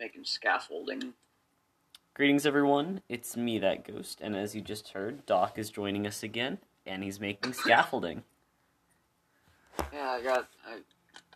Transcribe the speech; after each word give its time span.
making 0.00 0.24
scaffolding. 0.24 1.12
Greetings, 2.14 2.46
everyone. 2.46 3.02
It's 3.08 3.36
me, 3.36 3.58
that 3.58 3.84
ghost, 3.86 4.20
and 4.20 4.34
as 4.34 4.54
you 4.54 4.62
just 4.62 4.88
heard, 4.88 5.24
Doc 5.26 5.58
is 5.58 5.70
joining 5.70 6.06
us 6.06 6.22
again, 6.22 6.58
and 6.86 7.04
he's 7.04 7.20
making 7.20 7.52
scaffolding. 7.52 8.24
Yeah, 9.92 10.10
I 10.10 10.22
got. 10.22 10.48
I, 10.66 10.78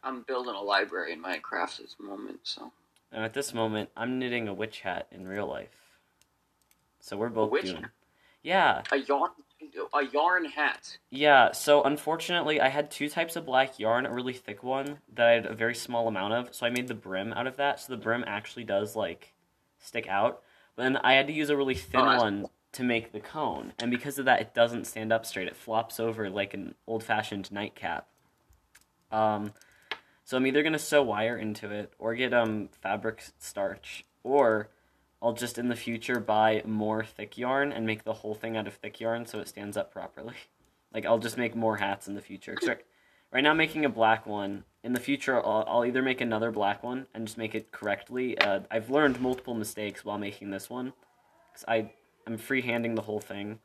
I'm 0.02 0.22
building 0.22 0.54
a 0.54 0.60
library 0.60 1.12
in 1.12 1.22
Minecraft 1.22 1.80
at 1.80 1.86
the 1.98 2.04
moment, 2.04 2.40
so. 2.42 2.72
And 3.12 3.22
at 3.22 3.34
this 3.34 3.54
moment, 3.54 3.90
I'm 3.96 4.18
knitting 4.18 4.48
a 4.48 4.54
witch 4.54 4.80
hat 4.80 5.06
in 5.12 5.28
real 5.28 5.46
life. 5.46 5.68
So 7.00 7.16
we're 7.16 7.28
both 7.28 7.50
witch 7.50 7.66
doing. 7.66 7.82
hat? 7.82 7.90
Yeah, 8.42 8.82
A 8.92 8.96
yarn, 8.96 9.30
a 9.92 10.04
yarn 10.12 10.44
hat. 10.44 10.98
yeah. 11.10 11.52
So 11.52 11.82
unfortunately, 11.82 12.60
I 12.60 12.68
had 12.68 12.90
two 12.90 13.08
types 13.08 13.36
of 13.36 13.46
black 13.46 13.78
yarn, 13.78 14.06
a 14.06 14.12
really 14.12 14.32
thick 14.32 14.62
one 14.62 14.98
that 15.14 15.26
I 15.26 15.32
had 15.32 15.46
a 15.46 15.54
very 15.54 15.74
small 15.74 16.08
amount 16.08 16.34
of. 16.34 16.54
So 16.54 16.66
I 16.66 16.70
made 16.70 16.88
the 16.88 16.94
brim 16.94 17.32
out 17.32 17.46
of 17.46 17.56
that. 17.56 17.80
So 17.80 17.92
the 17.92 18.02
brim 18.02 18.24
actually 18.26 18.64
does 18.64 18.94
like 18.96 19.32
stick 19.78 20.06
out. 20.08 20.42
But 20.76 20.82
then 20.84 20.96
I 20.98 21.14
had 21.14 21.26
to 21.28 21.32
use 21.32 21.50
a 21.50 21.56
really 21.56 21.74
thin 21.74 22.00
Oh, 22.00 22.16
one 22.16 22.46
to 22.72 22.82
make 22.82 23.12
the 23.12 23.20
cone, 23.20 23.72
and 23.78 23.88
because 23.88 24.18
of 24.18 24.24
that, 24.24 24.40
it 24.40 24.52
doesn't 24.52 24.86
stand 24.86 25.12
up 25.12 25.24
straight. 25.24 25.46
It 25.46 25.56
flops 25.56 26.00
over 26.00 26.28
like 26.28 26.54
an 26.54 26.74
old-fashioned 26.88 27.52
nightcap. 27.52 28.08
Um, 29.12 29.52
so 30.24 30.36
I'm 30.36 30.46
either 30.46 30.64
gonna 30.64 30.80
sew 30.80 31.02
wire 31.04 31.36
into 31.36 31.70
it 31.70 31.92
or 32.00 32.16
get 32.16 32.34
um 32.34 32.68
fabric 32.82 33.22
starch, 33.38 34.04
or 34.24 34.70
I'll 35.24 35.32
just 35.32 35.56
in 35.56 35.68
the 35.68 35.76
future 35.76 36.20
buy 36.20 36.62
more 36.66 37.02
thick 37.02 37.38
yarn 37.38 37.72
and 37.72 37.86
make 37.86 38.04
the 38.04 38.12
whole 38.12 38.34
thing 38.34 38.58
out 38.58 38.66
of 38.66 38.74
thick 38.74 39.00
yarn 39.00 39.24
so 39.24 39.38
it 39.40 39.48
stands 39.48 39.76
up 39.76 39.92
properly. 39.92 40.34
Like 40.92 41.06
I'll 41.06 41.18
just 41.18 41.36
make 41.36 41.56
more 41.56 41.78
hats 41.78 42.06
in 42.06 42.14
the 42.14 42.20
future. 42.20 42.54
right, 43.32 43.42
now, 43.42 43.50
I'm 43.50 43.56
making 43.56 43.84
a 43.84 43.88
black 43.88 44.26
one. 44.26 44.62
In 44.84 44.92
the 44.92 45.00
future, 45.00 45.44
I'll, 45.44 45.64
I'll 45.66 45.84
either 45.84 46.02
make 46.02 46.20
another 46.20 46.52
black 46.52 46.84
one 46.84 47.08
and 47.12 47.26
just 47.26 47.36
make 47.36 47.56
it 47.56 47.72
correctly. 47.72 48.38
Uh, 48.38 48.60
I've 48.70 48.90
learned 48.90 49.20
multiple 49.20 49.54
mistakes 49.54 50.04
while 50.04 50.18
making 50.18 50.50
this 50.50 50.70
one. 50.70 50.92
Cause 51.52 51.64
I 51.66 51.90
I'm 52.28 52.38
freehanding 52.38 52.94
the 52.94 53.02
whole 53.02 53.18
thing. 53.18 53.58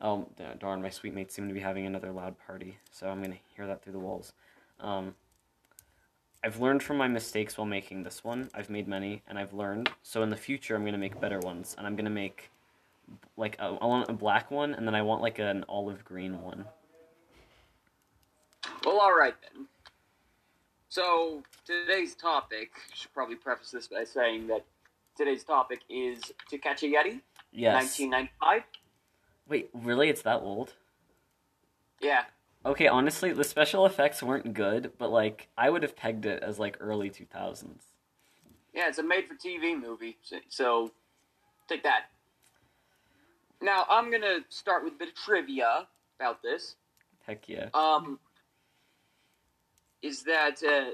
Oh 0.00 0.26
darn! 0.58 0.82
My 0.82 0.90
sweet 0.90 1.14
mates 1.14 1.32
seem 1.32 1.46
to 1.46 1.54
be 1.54 1.60
having 1.60 1.86
another 1.86 2.10
loud 2.10 2.34
party, 2.44 2.78
so 2.90 3.08
I'm 3.08 3.22
gonna 3.22 3.38
hear 3.54 3.68
that 3.68 3.84
through 3.84 3.92
the 3.92 4.00
walls. 4.00 4.32
Um, 4.80 5.14
I've 6.44 6.60
learned 6.60 6.82
from 6.82 6.96
my 6.96 7.08
mistakes 7.08 7.58
while 7.58 7.66
making 7.66 8.04
this 8.04 8.22
one. 8.22 8.48
I've 8.54 8.70
made 8.70 8.86
many, 8.86 9.22
and 9.28 9.38
I've 9.38 9.52
learned. 9.52 9.90
So 10.02 10.22
in 10.22 10.30
the 10.30 10.36
future, 10.36 10.76
I'm 10.76 10.84
gonna 10.84 10.98
make 10.98 11.20
better 11.20 11.40
ones, 11.40 11.74
and 11.76 11.86
I'm 11.86 11.96
gonna 11.96 12.10
make 12.10 12.50
like 13.36 13.56
a, 13.58 13.76
I 13.80 13.86
want 13.86 14.08
a 14.08 14.12
black 14.12 14.50
one, 14.50 14.74
and 14.74 14.86
then 14.86 14.94
I 14.94 15.02
want 15.02 15.22
like 15.22 15.38
an 15.38 15.64
olive 15.68 16.04
green 16.04 16.40
one. 16.42 16.64
Well, 18.84 19.00
all 19.00 19.16
right 19.18 19.34
then. 19.52 19.66
So 20.88 21.42
today's 21.64 22.14
topic 22.14 22.70
should 22.94 23.12
probably 23.12 23.36
preface 23.36 23.70
this 23.70 23.88
by 23.88 24.04
saying 24.04 24.46
that 24.46 24.64
today's 25.16 25.44
topic 25.44 25.80
is 25.90 26.20
To 26.50 26.58
Catch 26.58 26.82
a 26.84 26.86
Yeti, 26.86 27.20
Yes. 27.52 27.98
1995. 27.98 28.62
Wait, 29.48 29.70
really? 29.74 30.08
It's 30.08 30.22
that 30.22 30.40
old? 30.40 30.74
Yeah, 32.00 32.24
Okay, 32.68 32.86
honestly, 32.86 33.32
the 33.32 33.44
special 33.44 33.86
effects 33.86 34.22
weren't 34.22 34.52
good, 34.52 34.92
but 34.98 35.10
like 35.10 35.48
I 35.56 35.70
would 35.70 35.82
have 35.82 35.96
pegged 35.96 36.26
it 36.26 36.42
as 36.42 36.58
like 36.58 36.76
early 36.80 37.08
2000s. 37.08 37.64
yeah, 38.74 38.88
it's 38.88 38.98
a 38.98 39.02
made-for-TV 39.02 39.80
movie, 39.80 40.18
so, 40.22 40.36
so 40.50 40.90
take 41.66 41.82
that. 41.84 42.10
Now 43.62 43.86
I'm 43.88 44.10
gonna 44.10 44.40
start 44.50 44.84
with 44.84 44.92
a 44.92 44.96
bit 44.96 45.08
of 45.08 45.14
trivia 45.14 45.88
about 46.20 46.42
this. 46.42 46.76
Heck 47.26 47.48
yeah. 47.48 47.70
um, 47.72 48.18
is 50.02 50.22
that 50.24 50.62
uh, 50.62 50.90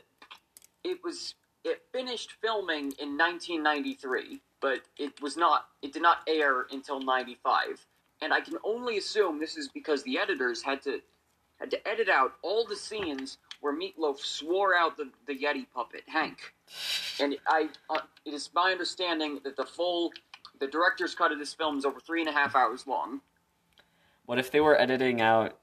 it 0.84 0.98
was 1.02 1.34
it 1.64 1.83
finished 1.91 2.34
filming 2.41 2.92
in 3.00 3.19
1993, 3.19 4.41
but 4.61 4.83
it 4.97 5.20
was 5.20 5.36
not 5.36 5.67
it 5.83 5.92
did 5.92 6.02
not 6.02 6.19
air 6.28 6.67
until 6.70 7.00
95, 7.00 7.84
and 8.22 8.33
I 8.33 8.41
can 8.41 8.58
only 8.62 8.97
assume 8.97 9.41
this 9.41 9.56
is 9.56 9.67
because 9.67 10.05
the 10.05 10.18
editors 10.18 10.63
had 10.63 10.80
to 10.83 11.01
had 11.61 11.70
to 11.70 11.89
edit 11.89 12.09
out 12.09 12.33
all 12.42 12.67
the 12.67 12.77
scenes 12.77 13.39
where 13.61 13.75
Meatloaf 13.75 14.19
swore 14.19 14.75
out 14.75 14.97
the, 14.97 15.11
the 15.27 15.35
Yeti 15.35 15.67
puppet 15.75 16.03
Hank, 16.07 16.55
and 17.20 17.37
I 17.48 17.69
uh, 17.89 18.01
it 18.25 18.35
is 18.35 18.51
my 18.55 18.73
understanding 18.73 19.41
that 19.45 19.57
the 19.57 19.64
full 19.64 20.13
the 20.61 20.67
director's 20.67 21.14
cut 21.14 21.33
of 21.33 21.39
this 21.39 21.55
film 21.55 21.79
is 21.79 21.85
over 21.85 22.01
three 22.01 22.20
and 22.20 22.29
a 22.29 22.33
half 22.33 22.55
hours 22.55 22.87
long. 22.87 23.20
What 24.27 24.39
if 24.39 24.51
they 24.51 24.61
were 24.61 24.79
editing 24.79 25.20
out 25.20 25.59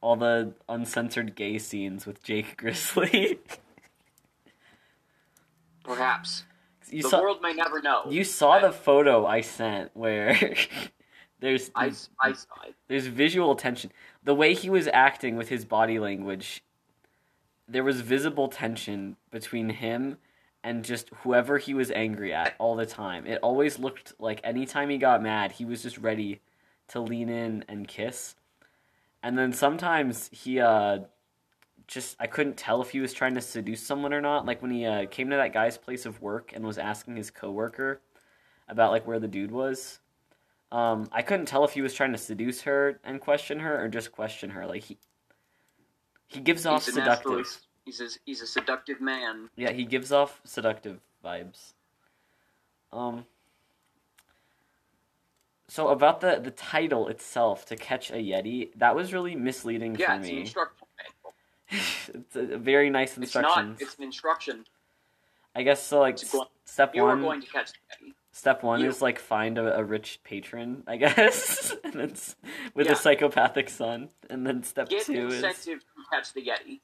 all 0.00 0.16
the 0.16 0.54
uncensored 0.68 1.34
gay 1.34 1.58
scenes 1.58 2.06
with 2.06 2.22
Jake 2.22 2.56
Grizzly? 2.56 3.40
Perhaps 5.84 6.44
you 6.90 7.02
the 7.02 7.08
saw 7.08 7.22
world 7.22 7.42
may 7.42 7.52
never 7.52 7.80
know. 7.80 8.02
you 8.08 8.24
saw 8.24 8.60
the 8.60 8.72
photo 8.72 9.26
I 9.26 9.40
sent 9.40 9.96
where 9.96 10.36
there's 11.40 11.70
I, 11.74 11.92
I 12.20 12.32
saw 12.32 12.62
it. 12.66 12.74
there's 12.88 13.06
visual 13.06 13.54
tension. 13.54 13.92
The 14.24 14.34
way 14.34 14.54
he 14.54 14.70
was 14.70 14.88
acting 14.92 15.36
with 15.36 15.48
his 15.48 15.64
body 15.64 15.98
language, 15.98 16.62
there 17.68 17.84
was 17.84 18.00
visible 18.00 18.48
tension 18.48 19.16
between 19.30 19.70
him 19.70 20.18
and 20.64 20.84
just 20.84 21.10
whoever 21.22 21.58
he 21.58 21.74
was 21.74 21.90
angry 21.92 22.32
at 22.32 22.54
all 22.58 22.74
the 22.76 22.86
time. 22.86 23.26
It 23.26 23.38
always 23.42 23.78
looked 23.78 24.14
like 24.18 24.40
anytime 24.42 24.90
he 24.90 24.98
got 24.98 25.22
mad, 25.22 25.52
he 25.52 25.64
was 25.64 25.82
just 25.82 25.98
ready 25.98 26.40
to 26.88 27.00
lean 27.00 27.28
in 27.28 27.64
and 27.68 27.86
kiss. 27.86 28.34
And 29.22 29.38
then 29.38 29.52
sometimes 29.52 30.28
he 30.32 30.60
uh 30.60 31.00
just 31.86 32.16
I 32.20 32.26
couldn't 32.26 32.56
tell 32.56 32.82
if 32.82 32.90
he 32.90 33.00
was 33.00 33.12
trying 33.12 33.34
to 33.34 33.40
seduce 33.40 33.82
someone 33.82 34.12
or 34.12 34.20
not. 34.20 34.44
Like 34.46 34.60
when 34.60 34.70
he 34.70 34.84
uh, 34.84 35.06
came 35.06 35.30
to 35.30 35.36
that 35.36 35.52
guy's 35.52 35.78
place 35.78 36.04
of 36.06 36.20
work 36.20 36.52
and 36.54 36.64
was 36.64 36.78
asking 36.78 37.16
his 37.16 37.30
coworker 37.30 38.00
about 38.68 38.92
like 38.92 39.06
where 39.06 39.18
the 39.18 39.28
dude 39.28 39.50
was. 39.50 40.00
Um, 40.70 41.08
I 41.12 41.22
couldn't 41.22 41.46
tell 41.46 41.64
if 41.64 41.72
he 41.72 41.80
was 41.82 41.94
trying 41.94 42.12
to 42.12 42.18
seduce 42.18 42.62
her 42.62 43.00
and 43.02 43.20
question 43.20 43.60
her 43.60 43.82
or 43.82 43.88
just 43.88 44.12
question 44.12 44.50
her. 44.50 44.66
Like 44.66 44.84
he 44.84 44.98
he 46.26 46.40
gives 46.40 46.66
off 46.66 46.84
He's 46.84 46.94
seductive. 46.94 47.46
He's 47.86 48.00
a, 48.02 48.08
he's 48.26 48.42
a 48.42 48.46
seductive 48.46 49.00
man. 49.00 49.48
Yeah, 49.56 49.72
he 49.72 49.84
gives 49.86 50.12
off 50.12 50.40
seductive 50.44 51.00
vibes. 51.24 51.72
Um. 52.92 53.24
So 55.68 55.88
about 55.88 56.20
the 56.20 56.38
the 56.42 56.50
title 56.50 57.08
itself, 57.08 57.64
to 57.66 57.76
catch 57.76 58.10
a 58.10 58.14
yeti, 58.14 58.70
that 58.76 58.94
was 58.94 59.12
really 59.12 59.36
misleading 59.36 59.96
Yeah, 59.98 60.06
for 60.18 60.20
it's 60.20 60.28
an 60.28 60.34
me. 60.34 60.52
it's 62.14 62.36
a 62.36 62.58
very 62.58 62.90
nice 62.90 63.16
instruction. 63.16 63.72
It's 63.72 63.80
not. 63.80 63.88
It's 63.88 63.96
an 63.98 64.04
instruction. 64.04 64.64
I 65.54 65.62
guess 65.62 65.82
so. 65.82 66.00
Like 66.00 66.14
It's 66.20 66.30
going- 66.32 66.44
s- 66.66 66.72
step 66.72 66.94
You 66.94 67.04
are 67.04 67.08
one, 67.08 67.22
going 67.22 67.40
to 67.42 67.46
catch 67.46 67.72
the 68.00 68.06
Yeti. 68.06 68.14
Step 68.32 68.62
one 68.62 68.80
you- 68.80 68.88
is 68.88 69.00
like 69.02 69.18
find 69.18 69.58
a, 69.58 69.78
a 69.78 69.84
rich 69.84 70.20
patron, 70.24 70.82
I 70.86 70.96
guess, 70.96 71.74
and 71.84 71.92
then 71.94 72.14
with 72.74 72.86
Yeah. 72.86 72.92
a 72.92 72.96
psychopathic 72.96 73.68
son, 73.68 74.08
and 74.30 74.46
then 74.46 74.62
step 74.62 74.88
Get 74.88 75.06
two 75.06 75.28
is 75.28 75.40
to 75.64 75.78
catch 76.12 76.32
the 76.32 76.42
Yeti. 76.42 76.80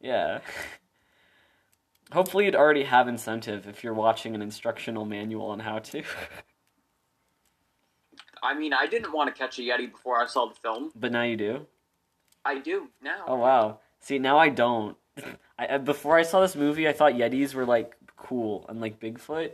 Yeah. 0.00 0.40
Hopefully, 2.12 2.44
you'd 2.44 2.54
already 2.56 2.82
have 2.84 3.08
incentive 3.08 3.66
if 3.66 3.82
you're 3.82 3.94
watching 3.94 4.34
an 4.34 4.42
instructional 4.42 5.04
manual 5.06 5.46
on 5.46 5.60
how 5.60 5.78
to. 5.78 6.02
I 8.42 8.54
mean, 8.54 8.72
I 8.72 8.86
didn't 8.86 9.12
want 9.12 9.34
to 9.34 9.38
catch 9.38 9.58
a 9.58 9.62
Yeti 9.62 9.90
before 9.90 10.20
I 10.20 10.26
saw 10.26 10.46
the 10.46 10.54
film. 10.56 10.90
but 10.96 11.12
now 11.12 11.22
you 11.22 11.36
do. 11.36 11.66
I 12.44 12.58
do 12.58 12.88
now. 13.00 13.24
Oh 13.28 13.36
wow. 13.36 13.78
See, 14.00 14.18
now 14.18 14.36
I 14.36 14.48
don't. 14.48 14.96
I 15.58 15.74
I- 15.74 15.78
before 15.78 16.16
I 16.18 16.22
saw 16.22 16.40
this 16.40 16.56
movie, 16.56 16.88
I 16.88 16.92
thought 16.92 17.12
Yetis 17.12 17.54
were 17.54 17.64
like 17.64 17.94
cool 18.16 18.66
and 18.68 18.80
like 18.80 18.98
Bigfoot. 18.98 19.52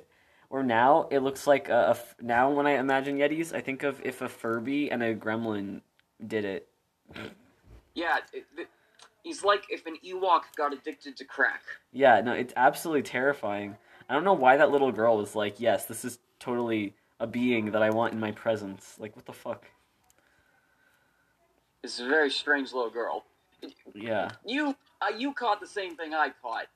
Or 0.51 0.63
now 0.63 1.09
it 1.11 1.19
looks 1.21 1.47
like 1.47 1.69
a, 1.69 1.73
a 1.73 1.91
f- 1.91 2.15
now 2.23 2.51
when 2.51 2.67
I 2.67 2.73
imagine 2.79 3.19
Yetis, 3.19 3.55
I 3.55 3.61
think 3.61 3.83
of 3.83 4.01
if 4.05 4.23
a 4.23 4.29
Furby 4.29 4.91
and 4.91 5.03
a 5.03 5.15
Gremlin 5.15 5.83
did 6.27 6.45
it. 6.45 6.69
Yeah, 7.95 8.19
it, 8.33 8.45
it- 8.57 8.69
he's 9.23 9.45
like 9.45 9.65
if 9.69 9.85
an 9.87 9.97
Ewok 10.05 10.43
got 10.57 10.73
addicted 10.73 11.17
to 11.19 11.25
crack. 11.25 11.63
Yeah, 11.93 12.21
no, 12.23 12.33
it's 12.33 12.55
absolutely 12.57 13.03
terrifying. 13.03 13.77
I 14.09 14.15
don't 14.15 14.25
know 14.25 14.33
why 14.33 14.57
that 14.57 14.71
little 14.71 14.91
girl 14.91 15.19
was 15.19 15.35
like, 15.35 15.61
"Yes, 15.61 15.85
this 15.85 16.03
is 16.03 16.19
totally 16.41 16.95
a 17.21 17.27
being 17.27 17.73
that 17.73 17.83
I 17.83 17.91
want 17.91 18.15
in 18.15 18.21
my 18.21 18.33
presence." 18.33 18.97
Like, 18.99 19.15
what 19.17 19.27
the 19.27 19.35
fuck? 19.35 19.67
This 21.83 21.95
is 22.01 22.07
a 22.07 22.09
very 22.09 22.31
strange 22.31 22.73
little 22.73 22.91
girl. 22.91 23.25
Yeah. 23.95 24.31
You, 24.47 24.75
uh, 25.03 25.15
you 25.17 25.33
caught 25.35 25.61
the 25.61 25.67
same 25.67 25.95
thing 25.97 26.15
I 26.15 26.31
caught. 26.43 26.67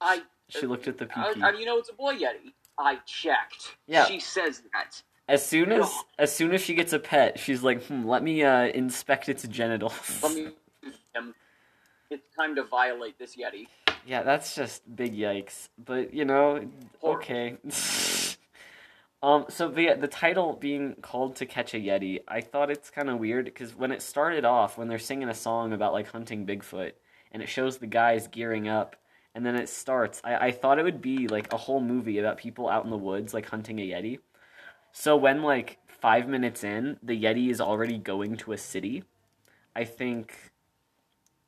I. 0.00 0.22
She 0.48 0.66
looked 0.66 0.88
at 0.88 0.96
the 0.96 1.04
PP. 1.06 1.40
how 1.40 1.50
do 1.50 1.58
you 1.58 1.66
know 1.66 1.76
it's 1.76 1.90
a 1.90 1.94
boy 1.94 2.14
Yeti? 2.14 2.52
I 2.78 2.96
checked. 3.06 3.76
Yeah. 3.86 4.06
She 4.06 4.20
says 4.20 4.62
that. 4.72 5.02
As 5.28 5.44
soon 5.44 5.72
as 5.72 5.80
No. 5.80 5.90
as 6.18 6.34
soon 6.34 6.52
as 6.54 6.62
she 6.62 6.74
gets 6.74 6.92
a 6.94 6.98
pet, 6.98 7.38
she's 7.38 7.62
like, 7.62 7.82
hmm, 7.84 8.06
"Let 8.06 8.22
me 8.22 8.42
uh, 8.42 8.66
inspect 8.68 9.28
its 9.28 9.46
genitals." 9.46 10.22
Let 10.22 10.34
me. 10.34 10.48
Um, 11.16 11.34
it's 12.10 12.24
time 12.34 12.54
to 12.54 12.62
violate 12.64 13.18
this 13.18 13.36
Yeti. 13.36 13.66
yeah, 14.06 14.22
that's 14.22 14.54
just 14.54 14.82
big 14.96 15.14
yikes. 15.14 15.68
But 15.84 16.14
you 16.14 16.24
know, 16.24 16.66
Horrible. 17.00 17.20
okay. 17.20 17.56
um. 19.22 19.44
So 19.48 19.68
the 19.68 19.94
the 19.94 20.08
title 20.08 20.54
being 20.54 20.94
called 21.02 21.36
"To 21.36 21.46
Catch 21.46 21.74
a 21.74 21.78
Yeti," 21.78 22.20
I 22.26 22.40
thought 22.40 22.70
it's 22.70 22.88
kind 22.88 23.10
of 23.10 23.18
weird 23.18 23.44
because 23.46 23.74
when 23.74 23.92
it 23.92 24.00
started 24.00 24.44
off, 24.46 24.78
when 24.78 24.88
they're 24.88 24.98
singing 24.98 25.28
a 25.28 25.34
song 25.34 25.72
about 25.74 25.92
like 25.92 26.10
hunting 26.10 26.46
Bigfoot, 26.46 26.92
and 27.32 27.42
it 27.42 27.48
shows 27.50 27.78
the 27.78 27.86
guys 27.86 28.28
gearing 28.28 28.66
up, 28.68 28.96
and 29.38 29.46
then 29.46 29.54
it 29.54 29.68
starts. 29.68 30.20
I, 30.24 30.48
I 30.48 30.50
thought 30.50 30.80
it 30.80 30.82
would 30.82 31.00
be 31.00 31.28
like 31.28 31.52
a 31.52 31.56
whole 31.56 31.80
movie 31.80 32.18
about 32.18 32.38
people 32.38 32.68
out 32.68 32.82
in 32.82 32.90
the 32.90 32.96
woods 32.96 33.32
like 33.32 33.48
hunting 33.48 33.78
a 33.78 33.88
yeti. 33.88 34.18
So 34.90 35.16
when 35.16 35.44
like 35.44 35.78
five 35.86 36.26
minutes 36.26 36.64
in, 36.64 36.96
the 37.04 37.22
yeti 37.22 37.48
is 37.48 37.60
already 37.60 37.98
going 37.98 38.36
to 38.38 38.50
a 38.50 38.58
city. 38.58 39.04
I 39.76 39.84
think, 39.84 40.34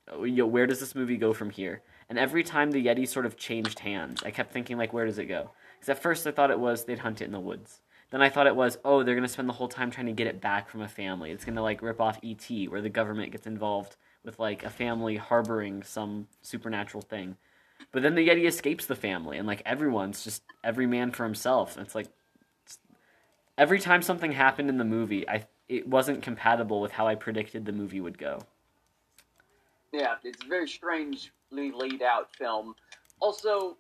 oh, 0.07 0.23
yo, 0.23 0.47
where 0.47 0.69
does 0.69 0.79
this 0.79 0.95
movie 0.95 1.17
go 1.17 1.33
from 1.33 1.51
here? 1.51 1.83
And 2.09 2.17
every 2.17 2.45
time 2.45 2.71
the 2.71 2.87
yeti 2.87 3.09
sort 3.09 3.27
of 3.27 3.37
changed 3.37 3.81
hands, 3.81 4.23
I 4.23 4.31
kept 4.31 4.53
thinking 4.53 4.79
like, 4.79 4.93
where 4.93 5.07
does 5.07 5.19
it 5.19 5.25
go? 5.25 5.51
Because 5.75 5.89
at 5.89 6.01
first 6.01 6.29
I 6.29 6.31
thought 6.31 6.53
it 6.53 6.61
was 6.61 6.85
they'd 6.85 7.01
hunt 7.01 7.21
it 7.21 7.25
in 7.25 7.33
the 7.33 7.41
woods. 7.41 7.81
Then 8.11 8.23
I 8.23 8.29
thought 8.29 8.47
it 8.47 8.55
was, 8.55 8.79
oh, 8.85 9.03
they're 9.03 9.17
gonna 9.17 9.27
spend 9.27 9.49
the 9.49 9.55
whole 9.55 9.67
time 9.67 9.91
trying 9.91 10.07
to 10.07 10.13
get 10.13 10.29
it 10.29 10.41
back 10.41 10.69
from 10.69 10.83
a 10.83 10.89
family. 10.89 11.33
It's 11.33 11.45
gonna 11.45 11.61
like 11.61 11.83
rip 11.83 12.01
off 12.01 12.21
ET, 12.23 12.49
where 12.69 12.83
the 12.83 12.89
government 12.89 13.33
gets 13.33 13.49
involved 13.49 13.97
with 14.25 14.39
like 14.39 14.63
a 14.63 14.71
family 14.71 15.17
harboring 15.17 15.83
some 15.83 16.29
supernatural 16.41 17.03
thing. 17.03 17.37
But 17.93 18.03
then 18.03 18.15
the 18.15 18.29
Yeti 18.29 18.47
escapes 18.47 18.87
the 18.87 18.95
family, 18.95 19.39
and 19.39 19.47
like 19.47 19.63
everyone's 19.67 20.23
just 20.25 20.43
every 20.63 20.87
man 20.87 21.11
for 21.11 21.25
himself. 21.25 21.77
It's 21.79 21.95
like 21.95 22.07
it's, 22.65 22.79
every 23.59 23.81
time 23.81 24.03
something 24.03 24.33
happened 24.33 24.69
in 24.69 24.79
the 24.79 24.85
movie, 24.85 25.29
I 25.29 25.47
it 25.69 25.87
wasn't 25.89 26.23
compatible 26.23 26.81
with 26.81 26.93
how 26.93 27.07
I 27.07 27.15
predicted 27.15 27.65
the 27.65 27.73
movie 27.73 28.01
would 28.01 28.19
go. 28.19 28.43
Yeah, 29.93 30.15
it's 30.25 30.45
a 30.45 30.49
very 30.49 30.69
strangely 30.69 31.31
laid 31.73 32.03
out 32.03 32.35
film. 32.37 32.75
Also, 33.19 33.77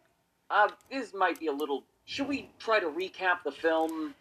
uh, 0.50 0.68
this 0.90 1.14
might 1.14 1.38
be 1.38 1.46
a 1.46 1.52
little. 1.52 1.84
Should 2.04 2.28
we 2.28 2.50
try 2.58 2.80
to 2.80 2.86
recap 2.88 3.42
the 3.44 3.52
film? 3.52 4.14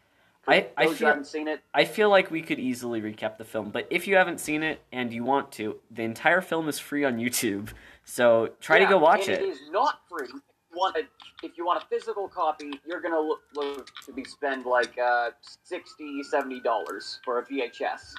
I- 0.47 0.67
I 0.77 0.87
feel- 0.93 1.07
haven't 1.09 1.25
seen 1.25 1.47
it. 1.47 1.61
I 1.73 1.85
feel 1.85 2.09
like 2.09 2.31
we 2.31 2.41
could 2.41 2.59
easily 2.59 3.01
recap 3.01 3.37
the 3.37 3.45
film, 3.45 3.69
but 3.71 3.87
if 3.89 4.07
you 4.07 4.15
haven't 4.15 4.39
seen 4.39 4.63
it 4.63 4.81
and 4.91 5.11
you 5.13 5.23
want 5.23 5.51
to, 5.53 5.79
the 5.91 6.03
entire 6.03 6.41
film 6.41 6.67
is 6.69 6.79
free 6.79 7.03
on 7.03 7.17
YouTube. 7.17 7.69
So 8.09 8.49
try 8.59 8.77
Yeah, 8.77 8.85
to 8.85 8.89
go 8.89 8.97
watch 8.97 9.27
it. 9.29 9.41
It 9.41 9.49
is 9.49 9.59
not 9.69 9.99
free. 10.09 10.25
If 10.25 10.33
you 10.71 10.77
want 10.77 10.97
a, 10.97 11.01
if 11.43 11.57
you 11.57 11.65
want 11.65 11.83
a 11.83 11.85
physical 11.87 12.27
copy, 12.27 12.71
you're 12.85 13.01
gonna 13.01 13.19
look, 13.19 13.41
look 13.55 13.87
to 14.05 14.11
be 14.11 14.23
spend 14.23 14.65
like 14.65 14.97
uh, 14.97 15.29
60 15.63 16.23
70 16.23 16.59
dollars 16.61 17.19
for 17.23 17.37
a 17.39 17.45
VHS. 17.45 18.13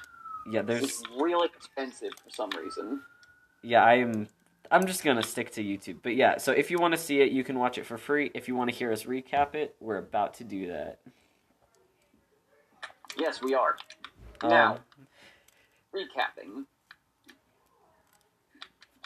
Yeah, 0.49 0.61
there's 0.61 0.83
It's 0.83 1.03
really 1.19 1.49
expensive 1.55 2.11
for 2.23 2.29
some 2.29 2.49
reason. 2.51 3.01
yeah, 3.63 3.83
I'm 3.83 4.29
I'm 4.71 4.87
just 4.87 5.03
gonna 5.03 5.23
stick 5.23 5.51
to 5.51 5.63
YouTube. 5.63 5.97
But 6.01 6.15
yeah, 6.15 6.37
so 6.37 6.53
if 6.53 6.71
you 6.71 6.77
want 6.79 6.93
to 6.93 6.97
see 6.97 7.19
it, 7.19 7.33
you 7.33 7.43
can 7.43 7.59
watch 7.59 7.77
it 7.77 7.85
for 7.85 7.97
free. 7.97 8.31
If 8.33 8.47
you 8.47 8.55
want 8.55 8.69
to 8.69 8.75
hear 8.75 8.93
us 8.93 9.03
recap 9.03 9.55
it, 9.55 9.75
we're 9.81 9.97
about 9.97 10.35
to 10.35 10.45
do 10.45 10.67
that. 10.67 10.99
Yes, 13.17 13.41
we 13.41 13.53
are. 13.53 13.75
Um, 14.41 14.49
Now, 14.49 14.79
recapping. 15.93 16.63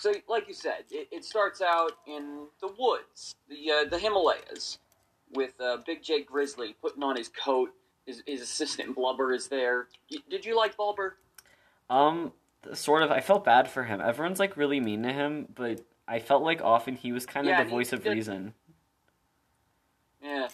So, 0.06 0.13
like 0.30 0.48
you 0.48 0.54
said, 0.54 0.84
it, 0.92 1.07
it 1.12 1.25
starts 1.25 1.62
out 1.63 1.94
in 2.06 2.46
the 2.62 2.68
woods, 2.78 3.34
the 3.50 3.72
uh, 3.72 3.86
the 3.90 3.98
Himalayas, 3.98 4.78
with 5.34 5.60
uh, 5.60 5.78
Big 5.84 6.04
Jake 6.04 6.28
Grizzly 6.28 6.75
putting 6.80 7.02
on 7.02 7.16
his 7.18 7.28
coat. 7.30 7.72
His, 8.06 8.22
his 8.28 8.40
assistant 8.44 8.94
Blubber 8.96 9.34
is 9.34 9.48
there. 9.48 9.88
Y- 10.12 10.19
Did 10.30 10.46
you 10.46 10.56
like 10.56 10.78
Blubber? 10.78 11.18
Um, 11.90 12.34
sort 12.74 13.02
of. 13.02 13.10
I 13.10 13.19
felt 13.19 13.44
bad 13.44 13.68
for 13.68 13.84
him. 13.86 14.00
Everyone's 14.00 14.38
like 14.38 14.56
really 14.56 14.80
mean 14.80 15.02
to 15.02 15.12
him, 15.12 15.48
but 15.56 15.81
I 16.08 16.19
felt 16.19 16.44
like 16.44 16.62
often 16.62 16.94
he 16.96 17.12
was 17.12 17.25
kind 17.25 17.48
of 17.48 17.50
Yeah, 17.50 17.63
the 17.63 17.69
he 17.72 17.75
voice 17.75 17.92
of 17.92 18.04
did- 18.04 18.13
reason. 18.13 18.54
Yeah. 20.22 20.50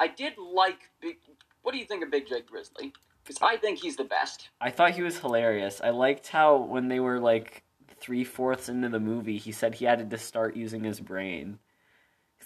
I 0.00 0.06
did 0.08 0.38
like 0.38 0.88
Big. 1.02 1.18
What 1.60 1.72
do 1.72 1.78
you 1.78 1.84
think 1.84 2.02
of 2.02 2.10
Big 2.10 2.26
Jake 2.26 2.46
Grizzly? 2.46 2.94
Because 3.24 3.38
I 3.40 3.56
think 3.56 3.78
he's 3.78 3.96
the 3.96 4.04
best. 4.04 4.48
I 4.60 4.70
thought 4.70 4.92
he 4.92 5.02
was 5.02 5.18
hilarious. 5.18 5.80
I 5.82 5.90
liked 5.90 6.28
how 6.28 6.56
when 6.56 6.88
they 6.88 7.00
were 7.00 7.20
like 7.20 7.62
three 8.00 8.24
fourths 8.24 8.68
into 8.68 8.88
the 8.88 8.98
movie, 9.00 9.38
he 9.38 9.52
said 9.52 9.74
he 9.76 9.84
had 9.84 10.10
to 10.10 10.18
start 10.18 10.56
using 10.56 10.82
his 10.82 10.98
brain. 11.00 11.58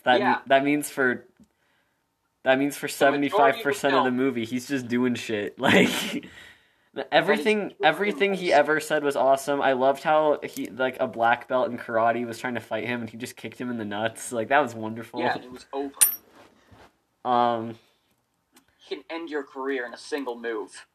That 0.04 0.20
Yeah. 0.20 0.38
that 0.46 0.62
means 0.64 0.90
for 0.90 1.24
that 2.44 2.58
means 2.58 2.76
for 2.76 2.88
seventy 2.88 3.28
five 3.28 3.54
of 3.54 3.58
the 3.58 3.62
percent 3.64 3.94
of 3.96 4.04
the 4.04 4.10
movie, 4.10 4.44
he's 4.44 4.68
just 4.68 4.86
doing 4.88 5.14
shit. 5.14 5.58
Like 6.96 7.04
everything 7.12 7.72
everything 7.82 8.32
he 8.34 8.52
ever 8.52 8.80
said 8.80 9.02
was 9.04 9.16
awesome. 9.16 9.60
I 9.60 9.72
loved 9.72 10.02
how 10.02 10.38
he 10.42 10.66
like 10.66 10.96
a 11.00 11.06
black 11.06 11.48
belt 11.48 11.70
in 11.70 11.76
karate 11.76 12.26
was 12.26 12.38
trying 12.38 12.54
to 12.54 12.60
fight 12.60 12.84
him 12.84 13.00
and 13.00 13.10
he 13.10 13.16
just 13.16 13.36
kicked 13.36 13.58
him 13.60 13.70
in 13.70 13.76
the 13.78 13.84
nuts. 13.84 14.32
Like 14.32 14.48
that 14.48 14.60
was 14.60 14.74
wonderful. 14.74 15.20
Yeah, 15.20 15.36
it 15.36 15.50
was 15.50 15.66
over. 15.72 15.92
Um 17.24 17.78
can 18.88 19.02
end 19.10 19.30
your 19.30 19.42
career 19.42 19.86
in 19.86 19.94
a 19.94 19.98
single 19.98 20.38
move. 20.38 20.86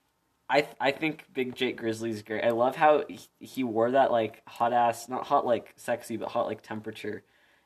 I 0.50 0.62
th- 0.62 0.76
I 0.82 0.92
think 0.92 1.26
Big 1.34 1.56
Jake 1.56 1.78
Grizzly's 1.78 2.24
great. 2.24 2.44
I 2.44 2.50
love 2.50 2.76
how 2.76 3.06
he, 3.08 3.20
he 3.40 3.64
wore 3.64 3.92
that 3.92 4.12
like 4.12 4.42
hot 4.48 4.74
ass, 4.74 5.08
not 5.08 5.26
hot 5.26 5.46
like 5.46 5.74
sexy, 5.78 6.18
but 6.18 6.30
hot 6.30 6.46
like 6.46 6.62
temperature 6.62 7.24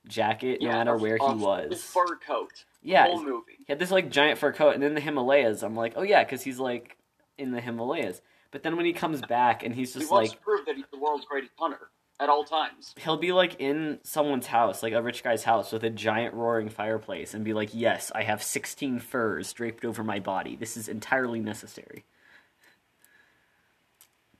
jacket 0.07 0.61
no 0.61 0.67
matter 0.67 0.95
where 0.95 1.17
he 1.17 1.33
was. 1.33 1.83
fur 1.83 2.15
coat. 2.17 2.65
Yeah, 2.83 3.07
whole 3.07 3.23
movie. 3.23 3.53
he 3.57 3.65
had 3.67 3.79
this 3.79 3.89
like 3.89 4.11
giant 4.11 4.37
fur 4.37 4.53
coat, 4.53 4.75
and 4.75 4.83
in 4.83 4.93
the 4.93 5.01
Himalayas, 5.01 5.63
I'm 5.63 5.75
like, 5.75 5.93
oh 5.95 6.03
yeah, 6.03 6.23
because 6.23 6.43
he's 6.43 6.59
like 6.59 6.97
in 7.39 7.51
the 7.51 7.59
Himalayas. 7.59 8.21
But 8.51 8.61
then 8.61 8.77
when 8.77 8.85
he 8.85 8.93
comes 8.93 9.21
back 9.21 9.63
and 9.63 9.73
he's 9.73 9.93
He 9.93 10.01
just 10.01 10.11
wants 10.11 10.29
like, 10.29 10.39
to 10.39 10.43
prove 10.43 10.65
that 10.67 10.75
he's 10.75 10.85
the 10.91 10.99
world's 10.99 11.25
greatest 11.25 11.53
hunter 11.57 11.89
at 12.19 12.29
all 12.29 12.43
times. 12.43 12.93
he'll 12.97 13.17
be 13.17 13.31
like 13.31 13.59
in 13.59 13.99
someone's 14.03 14.47
house, 14.47 14.81
like 14.81 14.93
a 14.93 15.01
rich 15.01 15.23
guy's 15.23 15.43
house, 15.43 15.71
with 15.71 15.83
a 15.83 15.89
giant 15.89 16.33
roaring 16.33 16.69
fireplace, 16.69 17.33
and 17.33 17.43
be 17.43 17.53
like, 17.53 17.69
yes, 17.73 18.11
I 18.15 18.23
have 18.23 18.41
16 18.41 18.99
furs 18.99 19.51
draped 19.53 19.83
over 19.83 20.03
my 20.03 20.19
body. 20.19 20.55
This 20.55 20.77
is 20.77 20.87
entirely 20.87 21.39
necessary. 21.39 22.05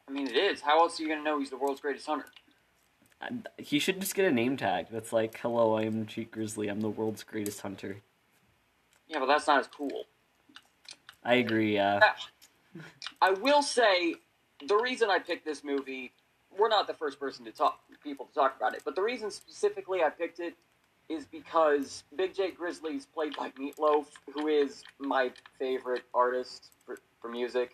I 0.07 0.11
mean, 0.11 0.27
it 0.27 0.35
is. 0.35 0.61
How 0.61 0.79
else 0.79 0.99
are 0.99 1.03
you 1.03 1.09
going 1.09 1.19
to 1.19 1.25
know 1.25 1.39
he's 1.39 1.49
the 1.49 1.57
world's 1.57 1.81
greatest 1.81 2.05
hunter? 2.05 2.27
And 3.21 3.47
He 3.57 3.79
should 3.79 3.99
just 3.99 4.13
get 4.13 4.25
a 4.25 4.31
name 4.31 4.55
tag 4.55 4.87
that's 4.91 5.11
like, 5.11 5.37
"Hello, 5.39 5.75
I 5.75 5.83
am 5.83 6.05
Jake 6.05 6.31
Grizzly. 6.31 6.67
I'm 6.67 6.81
the 6.81 6.89
world's 6.89 7.23
greatest 7.23 7.61
hunter." 7.61 8.01
Yeah, 9.07 9.19
but 9.19 9.25
that's 9.27 9.47
not 9.47 9.59
as 9.59 9.67
cool. 9.67 10.05
I 11.23 11.35
agree. 11.35 11.79
Uh, 11.79 12.01
I 13.21 13.31
will 13.31 13.63
say 13.63 14.15
the 14.67 14.77
reason 14.77 15.09
I 15.09 15.19
picked 15.19 15.45
this 15.45 15.63
movie. 15.63 16.11
We're 16.57 16.69
not 16.69 16.87
the 16.87 16.93
first 16.93 17.19
person 17.19 17.45
to 17.45 17.51
talk 17.51 17.79
people 18.03 18.25
to 18.27 18.33
talk 18.33 18.55
about 18.57 18.75
it, 18.75 18.81
but 18.85 18.95
the 18.95 19.01
reason 19.01 19.29
specifically 19.31 20.01
I 20.03 20.09
picked 20.09 20.39
it 20.39 20.55
is 21.09 21.25
because 21.25 22.03
Big 22.15 22.33
Jake 22.33 22.57
Grizzly 22.57 22.95
is 22.95 23.05
played 23.05 23.35
by 23.35 23.51
Meatloaf, 23.51 24.05
who 24.33 24.47
is 24.47 24.83
my 24.99 25.31
favorite 25.59 26.03
artist 26.13 26.69
for, 26.85 26.97
for 27.21 27.29
music. 27.29 27.71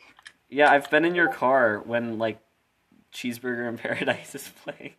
yeah, 0.49 0.69
I've 0.71 0.89
been 0.89 1.05
in 1.05 1.15
your 1.15 1.29
car 1.31 1.81
when 1.85 2.17
like 2.17 2.39
Cheeseburger 3.13 3.67
in 3.69 3.77
Paradise 3.77 4.35
is 4.35 4.49
playing. 4.63 4.93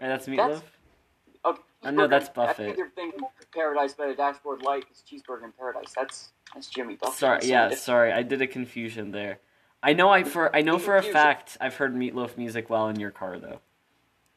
Right, 0.00 0.08
that's 0.08 0.26
Meatloaf. 0.26 0.36
That's- 0.36 0.62
Oh, 1.46 1.58
Uh, 1.82 1.90
no, 1.90 2.06
that's 2.06 2.30
Buffett. 2.30 2.60
I 2.60 2.64
think 2.64 2.78
you're 2.78 2.88
thinking 2.88 3.20
Paradise 3.52 3.92
by 3.92 4.06
the 4.06 4.14
Dashboard 4.14 4.62
Light 4.62 4.84
is 4.90 5.02
Cheeseburger 5.06 5.44
in 5.44 5.52
Paradise. 5.52 5.92
That's 5.94 6.32
that's 6.54 6.68
Jimmy 6.68 6.94
Buffett. 6.96 7.18
sorry, 7.18 7.40
yeah, 7.44 7.74
sorry, 7.74 8.12
I 8.12 8.22
did 8.22 8.40
a 8.40 8.46
confusion 8.46 9.10
there. 9.10 9.40
I 9.84 9.92
know 9.92 10.08
I 10.08 10.24
for 10.24 10.54
I 10.56 10.62
know 10.62 10.78
for 10.78 10.96
a 10.96 11.02
fact 11.02 11.56
I've 11.60 11.76
heard 11.76 11.94
Meatloaf 11.94 12.36
music 12.38 12.70
while 12.70 12.88
in 12.88 12.98
your 12.98 13.10
car 13.10 13.38
though, 13.38 13.60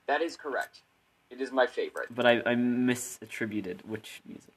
That 0.06 0.22
is 0.22 0.36
correct. 0.36 0.82
It 1.30 1.42
is 1.42 1.52
my 1.52 1.66
favorite. 1.66 2.10
but 2.14 2.26
I 2.26 2.40
I 2.46 2.56
misattributed 2.56 3.86
which 3.86 4.22
music. 4.28 4.54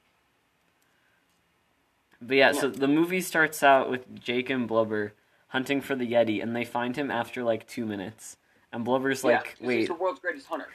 But 2.21 2.37
yeah, 2.37 2.51
so 2.51 2.69
the 2.69 2.87
movie 2.87 3.21
starts 3.21 3.63
out 3.63 3.89
with 3.89 4.19
Jake 4.19 4.49
and 4.49 4.67
Blubber 4.67 5.13
hunting 5.47 5.81
for 5.81 5.95
the 5.95 6.05
Yeti, 6.05 6.43
and 6.43 6.55
they 6.55 6.65
find 6.65 6.95
him 6.95 7.09
after 7.09 7.43
like 7.43 7.67
two 7.67 7.85
minutes. 7.85 8.37
And 8.73 8.85
Blubber's 8.85 9.23
yeah, 9.23 9.37
like, 9.37 9.55
"Wait, 9.59 9.79
he's 9.79 9.87
the 9.87 9.95
world's 9.95 10.19
greatest 10.19 10.47
hunter. 10.47 10.67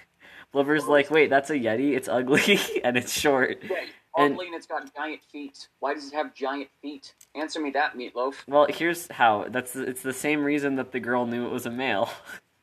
Blubber's 0.52 0.86
like, 0.86 1.10
wait, 1.10 1.28
that's 1.28 1.50
a 1.50 1.54
Yeti. 1.54 1.94
It's 1.96 2.08
ugly 2.08 2.58
and 2.84 2.96
it's 2.96 3.12
short. 3.12 3.58
Yeah, 3.62 3.84
ugly 4.16 4.46
and 4.46 4.54
it's 4.54 4.66
got 4.66 4.92
giant 4.94 5.20
feet. 5.30 5.68
Why 5.80 5.94
does 5.94 6.08
it 6.08 6.14
have 6.14 6.34
giant 6.34 6.68
feet? 6.82 7.14
Answer 7.34 7.60
me 7.60 7.70
that, 7.72 7.96
Meatloaf. 7.96 8.34
Well, 8.46 8.66
here's 8.68 9.10
how. 9.10 9.46
That's 9.48 9.76
it's 9.76 10.02
the 10.02 10.12
same 10.12 10.42
reason 10.44 10.76
that 10.76 10.92
the 10.92 11.00
girl 11.00 11.26
knew 11.26 11.46
it 11.46 11.52
was 11.52 11.66
a 11.66 11.70
male. 11.70 12.10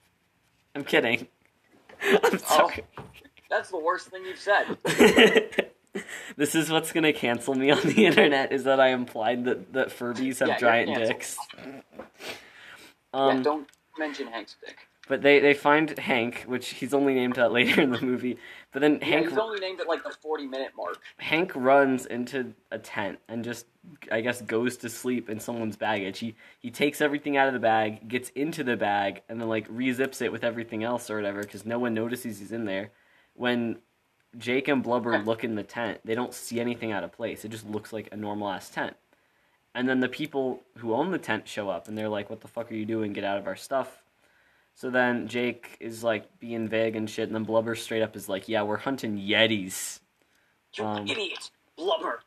I'm 0.76 0.84
kidding. 0.84 1.28
I'm 2.24 2.40
sorry. 2.40 2.84
That's 3.50 3.70
the 3.70 3.78
worst 3.78 4.08
thing 4.08 4.26
you've 4.26 4.40
said. 4.40 4.78
this 6.38 6.56
is 6.56 6.72
what's 6.72 6.92
gonna 6.92 7.14
cancel 7.14 7.54
me 7.54 7.70
on 7.70 7.82
the 7.84 8.06
internet 8.06 8.52
is 8.52 8.64
that 8.64 8.80
I 8.80 8.90
implied 8.90 9.46
that, 9.46 9.74
that 9.74 9.90
Furbies 9.90 10.40
have 10.40 10.50
Yeah, 10.50 10.58
giant 10.58 10.96
dicks. 10.96 11.38
Um, 13.14 13.38
yeah, 13.38 13.44
don't 13.44 13.70
mention 13.98 14.28
Hank's 14.28 14.56
dick. 14.66 14.88
But 15.08 15.22
they, 15.22 15.40
they 15.40 15.54
find 15.54 15.98
Hank, 16.00 16.44
which 16.48 16.70
he's 16.70 16.94
only 16.94 17.14
named 17.14 17.36
that 17.36 17.48
uh, 17.48 17.50
later 17.50 17.82
in 17.82 17.92
the 17.92 18.02
movie. 18.02 18.38
But 18.72 18.82
then 18.82 19.00
Yeah, 19.02 19.08
Hank 19.08 19.30
he's 19.30 19.38
only 19.38 19.60
named 19.60 19.82
at 19.82 19.88
like 19.88 20.04
the 20.04 20.12
40 20.12 20.48
minute 20.48 20.72
mark. 20.78 20.98
Hank 21.18 21.52
runs 21.56 22.06
into 22.06 22.54
a 22.72 22.80
tent 22.80 23.20
and 23.28 23.44
just, 23.44 23.66
I 24.12 24.22
guess, 24.22 24.42
goes 24.42 24.78
to 24.78 24.90
sleep 24.90 25.30
in 25.30 25.40
someone's 25.40 25.76
baggage. 25.76 26.20
He 26.20 26.36
he 26.60 26.72
takes 26.72 27.02
everything 27.02 27.36
out 27.36 27.48
of 27.48 27.54
the 27.54 27.60
bag, 27.60 28.08
gets 28.08 28.30
into 28.30 28.64
the 28.64 28.78
bag, 28.78 29.22
and 29.28 29.42
then 29.42 29.50
like 29.50 29.68
rezips 29.70 30.22
it 30.22 30.32
with 30.32 30.44
everything 30.44 30.84
else 30.84 31.10
or 31.10 31.18
whatever 31.18 31.42
because 31.42 31.66
no 31.66 31.80
one 31.80 31.94
notices 31.94 32.40
he's 32.40 32.54
in 32.54 32.66
there. 32.66 32.92
When 33.36 33.80
Jake 34.38 34.70
and 34.70 34.82
Blubber 34.82 35.20
look 35.20 35.44
in 35.44 35.56
the 35.56 35.64
tent, 35.64 36.00
they 36.06 36.16
don't 36.16 36.34
see 36.34 36.60
anything 36.60 36.92
out 36.92 37.04
of 37.04 37.12
place. 37.12 37.44
It 37.44 37.50
just 37.50 37.68
looks 37.70 37.92
like 37.92 38.08
a 38.12 38.16
normal 38.16 38.50
ass 38.50 38.70
tent. 38.70 38.96
And 39.76 39.90
then 39.90 40.00
the 40.00 40.08
people 40.08 40.62
who 40.78 40.94
own 40.94 41.12
the 41.12 41.18
tent 41.18 41.48
show 41.48 41.70
up 41.70 41.88
and 41.90 41.98
they're 41.98 42.08
like, 42.08 42.30
"What 42.30 42.40
the 42.40 42.48
fuck 42.48 42.72
are 42.72 42.76
you 42.76 42.86
doing? 42.86 43.12
Get 43.12 43.26
out 43.26 43.38
of 43.38 43.48
our 43.48 43.58
stuff!" 43.58 44.03
So 44.76 44.90
then 44.90 45.28
Jake 45.28 45.78
is 45.80 46.04
like 46.04 46.40
being 46.40 46.68
vague 46.68 46.96
and 46.96 47.10
shit, 47.10 47.28
and 47.28 47.36
then 47.36 47.44
Blubber 47.44 47.76
straight 47.76 48.02
up 48.02 48.16
is 48.16 48.28
like, 48.28 48.50
"Yeah, 48.50 48.64
we're 48.64 48.78
hunting 48.78 49.18
Yetis." 49.18 50.00
You 50.78 50.86
Um, 50.86 51.08
idiot, 51.08 51.52
blubber, 51.76 52.22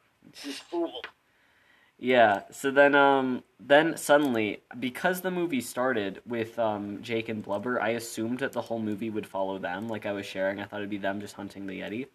you 0.45 0.53
fool. 0.53 1.03
Yeah. 1.99 2.43
So 2.51 2.71
then, 2.71 2.95
um, 2.95 3.43
then 3.59 3.97
suddenly, 3.97 4.63
because 4.79 5.23
the 5.23 5.31
movie 5.31 5.61
started 5.61 6.21
with 6.27 6.59
um 6.59 7.03
Jake 7.03 7.29
and 7.29 7.43
Blubber, 7.43 7.81
I 7.81 7.91
assumed 7.91 8.39
that 8.39 8.53
the 8.53 8.63
whole 8.63 8.79
movie 8.79 9.11
would 9.11 9.27
follow 9.27 9.59
them. 9.59 9.89
Like 9.89 10.07
I 10.07 10.13
was 10.13 10.27
sharing, 10.27 10.61
I 10.61 10.65
thought 10.65 10.79
it'd 10.81 10.91
be 10.91 10.99
them 10.99 11.21
just 11.21 11.35
hunting 11.35 11.67
the 11.67 11.81
Yeti. 11.81 12.07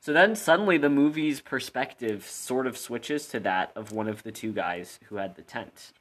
So 0.00 0.12
then 0.12 0.36
suddenly 0.36 0.76
the 0.76 0.90
movie's 0.90 1.40
perspective 1.40 2.26
sort 2.26 2.66
of 2.66 2.76
switches 2.76 3.26
to 3.28 3.40
that 3.40 3.72
of 3.74 3.90
one 3.90 4.06
of 4.06 4.22
the 4.22 4.32
two 4.32 4.52
guys 4.52 5.00
who 5.08 5.16
had 5.16 5.34
the 5.34 5.42
tent. 5.42 5.92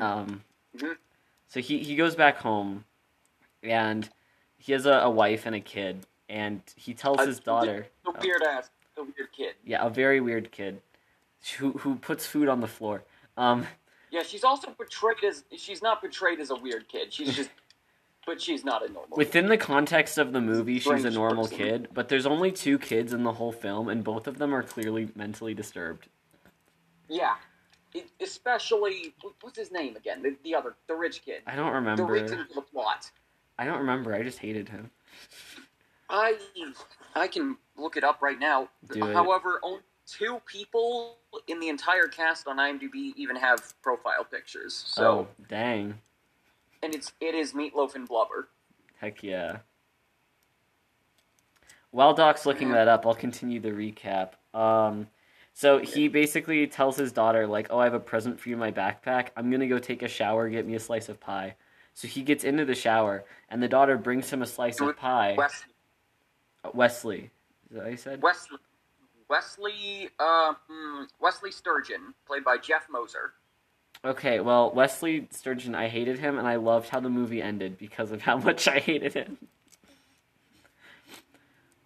Um, 0.00 0.44
Mhm. 0.76 0.96
So 1.50 1.60
he 1.60 1.80
he 1.80 1.96
goes 1.96 2.14
back 2.14 2.38
home, 2.38 2.84
and 3.62 4.08
he 4.56 4.72
has 4.72 4.86
a, 4.86 4.92
a 4.92 5.10
wife 5.10 5.44
and 5.44 5.54
a 5.54 5.60
kid, 5.60 6.06
and 6.28 6.62
he 6.76 6.94
tells 6.94 7.20
his 7.20 7.40
daughter. 7.40 7.86
The 8.04 8.12
weird 8.22 8.42
ass, 8.42 8.70
the 8.96 9.02
weird 9.02 9.32
kid. 9.36 9.54
Yeah, 9.64 9.84
a 9.84 9.90
very 9.90 10.20
weird 10.20 10.50
kid 10.52 10.80
who 11.58 11.72
who 11.72 11.96
puts 11.96 12.24
food 12.24 12.48
on 12.48 12.60
the 12.60 12.68
floor. 12.68 13.02
Um, 13.36 13.66
Yeah, 14.10 14.22
she's 14.22 14.44
also 14.44 14.70
portrayed 14.70 15.24
as 15.28 15.44
she's 15.56 15.82
not 15.82 16.00
portrayed 16.00 16.40
as 16.40 16.50
a 16.50 16.56
weird 16.56 16.88
kid. 16.88 17.12
She's 17.12 17.34
just, 17.34 17.50
but 18.26 18.40
she's 18.40 18.64
not 18.64 18.88
a 18.88 18.92
normal. 18.92 19.16
within 19.16 19.46
the 19.46 19.56
context 19.56 20.18
of 20.18 20.32
the 20.32 20.40
movie, 20.40 20.78
she's 20.78 21.04
a 21.04 21.10
normal 21.10 21.44
person. 21.44 21.58
kid, 21.58 21.88
but 21.92 22.08
there's 22.08 22.26
only 22.26 22.52
two 22.52 22.78
kids 22.78 23.12
in 23.12 23.24
the 23.24 23.32
whole 23.32 23.52
film, 23.52 23.88
and 23.88 24.04
both 24.04 24.26
of 24.28 24.38
them 24.38 24.54
are 24.54 24.62
clearly 24.62 25.08
mentally 25.16 25.54
disturbed. 25.54 26.06
Yeah, 27.08 27.34
especially 28.20 29.14
what's 29.40 29.58
his 29.58 29.72
name 29.72 29.96
again? 29.96 30.22
The, 30.22 30.36
the 30.44 30.54
other, 30.54 30.76
the 30.86 30.94
rich 30.94 31.22
kid. 31.24 31.42
I 31.46 31.56
don't 31.56 31.72
remember. 31.72 32.04
The 32.04 32.12
reason 32.12 32.46
for 32.48 32.54
the 32.54 32.62
plot. 32.62 33.10
I 33.58 33.64
don't 33.64 33.78
remember. 33.78 34.14
I 34.14 34.22
just 34.22 34.38
hated 34.38 34.68
him. 34.68 34.90
I 36.08 36.36
I 37.14 37.28
can 37.28 37.56
look 37.76 37.96
it 37.96 38.04
up 38.04 38.22
right 38.22 38.38
now. 38.38 38.68
Do. 38.92 39.04
However, 39.12 39.60
only 39.62 39.82
two 40.06 40.40
people 40.46 41.16
in 41.46 41.60
the 41.60 41.68
entire 41.68 42.08
cast 42.08 42.48
on 42.48 42.56
IMDb 42.56 43.12
even 43.16 43.36
have 43.36 43.74
profile 43.82 44.24
pictures. 44.24 44.74
So, 44.86 45.10
oh, 45.10 45.28
dang. 45.48 45.94
and 46.82 46.94
it's 46.94 47.12
it 47.20 47.34
is 47.34 47.52
Meatloaf 47.52 47.94
and 47.94 48.08
Blubber. 48.08 48.48
Heck 48.98 49.22
yeah. 49.22 49.58
While 51.92 52.14
Doc's 52.14 52.46
looking 52.46 52.70
that 52.72 52.86
up, 52.86 53.04
I'll 53.06 53.14
continue 53.14 53.60
the 53.60 53.70
recap. 53.70 54.32
Um, 54.54 55.08
so 55.60 55.76
he 55.76 56.08
basically 56.08 56.66
tells 56.66 56.96
his 56.96 57.12
daughter, 57.12 57.46
like, 57.46 57.66
"Oh, 57.68 57.78
I 57.78 57.84
have 57.84 57.92
a 57.92 58.00
present 58.00 58.40
for 58.40 58.48
you 58.48 58.54
in 58.54 58.58
my 58.58 58.72
backpack. 58.72 59.28
I'm 59.36 59.50
gonna 59.50 59.66
go 59.66 59.78
take 59.78 60.00
a 60.00 60.08
shower, 60.08 60.48
get 60.48 60.66
me 60.66 60.74
a 60.74 60.80
slice 60.80 61.10
of 61.10 61.20
pie." 61.20 61.54
So 61.92 62.08
he 62.08 62.22
gets 62.22 62.44
into 62.44 62.64
the 62.64 62.74
shower, 62.74 63.26
and 63.50 63.62
the 63.62 63.68
daughter 63.68 63.98
brings 63.98 64.30
him 64.30 64.40
a 64.40 64.46
slice 64.46 64.80
of 64.80 64.96
pie. 64.96 65.34
Wes, 65.36 65.64
Wesley, 66.72 67.30
is 67.68 67.76
that 67.76 67.82
what 67.82 67.90
you 67.90 67.96
said? 67.98 68.22
Wesley 68.22 68.56
Wesley 69.28 70.08
uh, 70.18 70.54
Wesley 71.20 71.50
Sturgeon, 71.50 72.14
played 72.26 72.42
by 72.42 72.56
Jeff 72.56 72.86
Moser. 72.90 73.34
Okay, 74.02 74.40
well, 74.40 74.70
Wesley 74.70 75.28
Sturgeon, 75.30 75.74
I 75.74 75.88
hated 75.88 76.20
him, 76.20 76.38
and 76.38 76.48
I 76.48 76.56
loved 76.56 76.88
how 76.88 77.00
the 77.00 77.10
movie 77.10 77.42
ended 77.42 77.76
because 77.76 78.12
of 78.12 78.22
how 78.22 78.38
much 78.48 78.66
I 78.66 78.78
hated 78.78 79.12
him. 79.12 79.36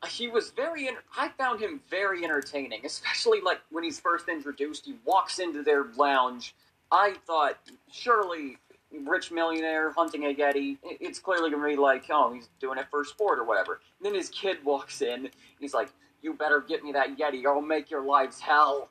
He 0.05 0.29
was 0.29 0.51
very. 0.51 0.89
I 1.17 1.29
found 1.29 1.61
him 1.61 1.81
very 1.91 2.25
entertaining, 2.25 2.85
especially 2.85 3.41
like 3.41 3.61
when 3.71 3.85
he's 3.85 4.01
first 4.01 4.29
introduced. 4.29 4.87
He 4.87 4.95
walks 5.05 5.39
into 5.39 5.63
their 5.63 5.87
lounge. 5.97 6.55
I 6.91 7.15
thought 7.27 7.59
surely 7.91 8.59
rich 9.05 9.31
millionaire 9.31 9.91
hunting 9.93 10.25
a 10.25 10.35
yeti. 10.35 10.79
It's 10.83 11.19
clearly 11.19 11.51
gonna 11.51 11.67
be 11.67 11.77
like, 11.77 12.05
oh, 12.11 12.33
he's 12.33 12.49
doing 12.61 12.79
it 12.79 12.87
for 12.91 13.05
sport 13.05 13.39
or 13.39 13.45
whatever. 13.45 13.81
And 13.99 14.07
then 14.07 14.15
his 14.15 14.29
kid 14.29 14.59
walks 14.65 15.03
in. 15.03 15.29
He's 15.61 15.75
like, 15.75 15.89
"You 16.23 16.35
better 16.35 16.61
get 16.61 16.85
me 16.85 16.93
that 16.93 17.17
yeti, 17.17 17.45
or 17.45 17.55
I'll 17.55 17.61
make 17.61 17.91
your 17.91 18.03
lives 18.03 18.41
hell." 18.41 18.91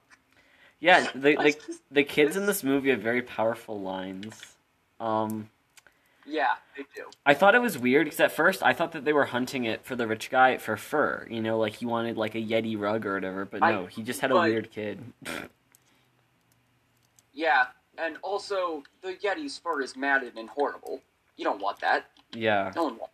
Yeah, 0.80 1.10
the 1.16 1.36
the, 1.36 1.56
the 1.92 2.04
kids 2.04 2.36
in 2.36 2.46
this 2.46 2.64
movie 2.64 2.90
have 2.90 3.02
very 3.02 3.22
powerful 3.22 3.80
lines. 3.80 4.56
Um, 5.00 5.50
Yeah, 6.26 6.54
they 6.78 6.84
do. 6.96 7.06
I 7.26 7.34
thought 7.34 7.54
it 7.56 7.62
was 7.62 7.78
weird 7.78 8.06
because 8.06 8.20
at 8.20 8.32
first 8.32 8.64
I 8.64 8.74
thought 8.74 8.92
that 8.94 9.04
they 9.06 9.14
were 9.14 9.26
hunting 9.26 9.66
it 9.66 9.84
for 9.86 9.96
the 9.96 10.08
rich 10.08 10.30
guy 10.30 10.58
for 10.58 10.78
fur. 10.78 11.28
You 11.30 11.42
know, 11.42 11.58
like 11.60 11.74
he 11.76 11.86
wanted 11.86 12.18
like 12.18 12.34
a 12.36 12.40
Yeti 12.42 12.80
rug 12.80 13.06
or 13.06 13.14
whatever. 13.16 13.46
But 13.46 13.62
I- 13.64 13.72
no, 13.72 13.86
he 13.88 14.04
just 14.04 14.22
had 14.22 14.32
a 14.32 14.36
weird 14.36 14.72
kid. 14.72 15.00
Yeah, 17.34 17.66
and 17.98 18.18
also 18.22 18.84
the 19.02 19.14
yeti's 19.16 19.58
fur 19.58 19.82
is 19.82 19.96
matted 19.96 20.38
and 20.38 20.50
horrible. 20.50 21.02
You 21.36 21.44
don't 21.46 21.62
want 21.62 21.80
that. 21.82 22.06
yeah. 22.34 22.72
No 22.76 22.84
one 22.86 22.98
wants. 22.98 23.14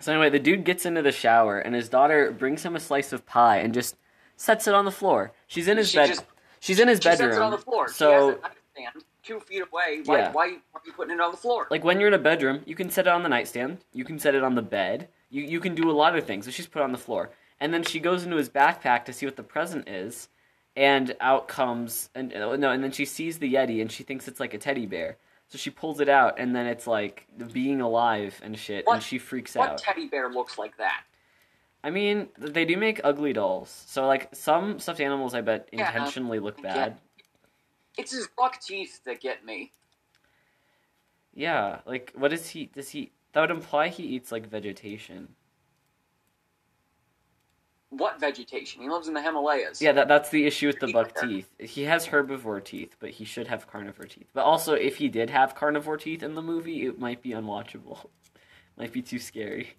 So 0.00 0.12
anyway, 0.12 0.30
the 0.30 0.38
dude 0.38 0.64
gets 0.64 0.84
into 0.84 1.00
the 1.00 1.12
shower 1.12 1.58
and 1.58 1.74
his 1.74 1.88
daughter 1.88 2.30
brings 2.32 2.62
him 2.64 2.74
a 2.76 2.80
slice 2.80 3.12
of 3.12 3.24
pie 3.24 3.58
and 3.58 3.72
just 3.72 3.96
sets 4.36 4.66
it 4.66 4.74
on 4.74 4.84
the 4.84 4.90
floor. 4.90 5.32
She's 5.46 5.68
in 5.68 5.76
his 5.76 5.90
She 5.90 5.96
bed. 5.98 6.08
just- 6.08 6.24
She's 6.60 6.78
in 6.78 6.86
his 6.88 6.98
She 6.98 7.08
bedroom. 7.08 7.30
sets 7.30 7.38
it 7.38 7.42
on 7.42 7.50
the 7.52 7.58
floor. 7.58 7.88
she 7.88 7.94
So 7.94 8.10
has 8.10 8.36
a 8.36 8.40
nightstand 8.40 9.04
two 9.22 9.40
feet 9.40 9.62
away. 9.62 10.02
Why, 10.04 10.18
Yeah. 10.18 10.32
why, 10.32 10.50
why 10.50 10.58
are 10.74 10.82
you 10.84 10.92
putting 10.92 11.14
it 11.14 11.20
on 11.20 11.30
the 11.30 11.36
floor? 11.36 11.66
like 11.70 11.84
when 11.84 11.98
you're 12.00 12.08
in 12.08 12.14
a 12.14 12.18
bedroom, 12.18 12.62
you 12.66 12.74
can 12.74 12.90
set 12.90 13.06
it 13.06 13.10
on 13.10 13.22
the 13.22 13.28
nightstand. 13.28 13.78
You 13.92 14.04
can 14.04 14.18
set 14.18 14.34
it 14.34 14.42
on 14.42 14.54
the 14.54 14.62
bed. 14.62 15.08
You 15.30 15.42
you 15.42 15.60
can 15.60 15.74
do 15.74 15.90
a 15.90 15.92
lot 15.92 16.16
of 16.16 16.26
things. 16.26 16.44
So 16.44 16.50
she's 16.50 16.66
put 16.66 16.80
it 16.80 16.84
on 16.84 16.92
the 16.92 16.98
floor, 16.98 17.30
and 17.60 17.72
then 17.72 17.82
she 17.82 18.00
goes 18.00 18.24
into 18.24 18.36
his 18.36 18.50
backpack 18.50 19.04
to 19.06 19.12
see 19.12 19.24
what 19.26 19.36
the 19.36 19.42
present 19.42 19.88
is, 19.88 20.28
and 20.76 21.16
out 21.20 21.48
comes 21.48 22.10
and 22.14 22.32
uh, 22.34 22.56
no, 22.56 22.70
and 22.70 22.82
then 22.84 22.92
she 22.92 23.04
sees 23.04 23.38
the 23.38 23.52
yeti 23.54 23.80
and 23.80 23.90
she 23.90 24.02
thinks 24.02 24.28
it's 24.28 24.40
like 24.40 24.54
a 24.54 24.58
teddy 24.58 24.86
bear. 24.86 25.16
So 25.48 25.58
she 25.58 25.70
pulls 25.70 26.00
it 26.00 26.08
out, 26.08 26.38
and 26.38 26.54
then 26.56 26.66
it's 26.66 26.86
like 26.86 27.26
being 27.52 27.80
alive 27.80 28.40
and 28.42 28.58
shit, 28.58 28.84
and 28.88 29.02
she 29.02 29.18
freaks 29.18 29.54
what 29.54 29.70
out. 29.70 29.78
teddy 29.78 30.06
bear 30.08 30.30
looks 30.30 30.58
like 30.58 30.76
that? 30.78 31.04
I 31.84 31.90
mean, 31.90 32.28
they 32.38 32.64
do 32.64 32.76
make 32.76 33.00
ugly 33.02 33.32
dolls. 33.32 33.84
So 33.88 34.06
like 34.06 34.28
some 34.34 34.78
stuffed 34.78 35.00
animals, 35.00 35.34
I 35.34 35.40
bet 35.40 35.68
Yeah, 35.72 35.88
intentionally 35.88 36.38
look 36.38 36.58
yeah. 36.62 36.74
bad. 36.74 36.98
It's 37.98 38.12
his 38.12 38.28
buck 38.36 38.60
teeth 38.60 39.00
that 39.04 39.20
get 39.20 39.44
me. 39.44 39.72
Yeah, 41.34 41.80
like 41.86 42.12
what 42.14 42.30
does 42.30 42.48
he? 42.50 42.66
Does 42.66 42.90
he? 42.90 43.12
That 43.32 43.40
would 43.42 43.50
imply 43.50 43.88
he 43.88 44.02
eats 44.04 44.30
like 44.32 44.46
vegetation. 44.48 45.28
What 47.90 48.18
vegetation? 48.18 48.80
He 48.82 48.88
lives 48.88 49.08
in 49.08 49.12
the 49.14 49.20
Himalayas. 49.20 49.82
Yeah, 49.82 49.92
that, 49.92 50.08
that's 50.08 50.30
the 50.30 50.46
issue 50.46 50.66
with 50.66 50.80
the 50.80 50.90
buck 50.92 51.14
teeth. 51.20 51.50
He 51.58 51.84
has 51.84 52.06
herbivore 52.08 52.64
teeth, 52.64 52.96
but 52.98 53.10
he 53.10 53.26
should 53.26 53.48
have 53.48 53.66
carnivore 53.70 54.06
teeth. 54.06 54.28
But 54.32 54.44
also, 54.44 54.72
if 54.72 54.96
he 54.96 55.08
did 55.08 55.28
have 55.28 55.54
carnivore 55.54 55.98
teeth 55.98 56.22
in 56.22 56.34
the 56.34 56.40
movie, 56.40 56.86
it 56.86 56.98
might 56.98 57.20
be 57.20 57.30
unwatchable. 57.30 58.06
might 58.78 58.92
be 58.94 59.02
too 59.02 59.18
scary. 59.18 59.74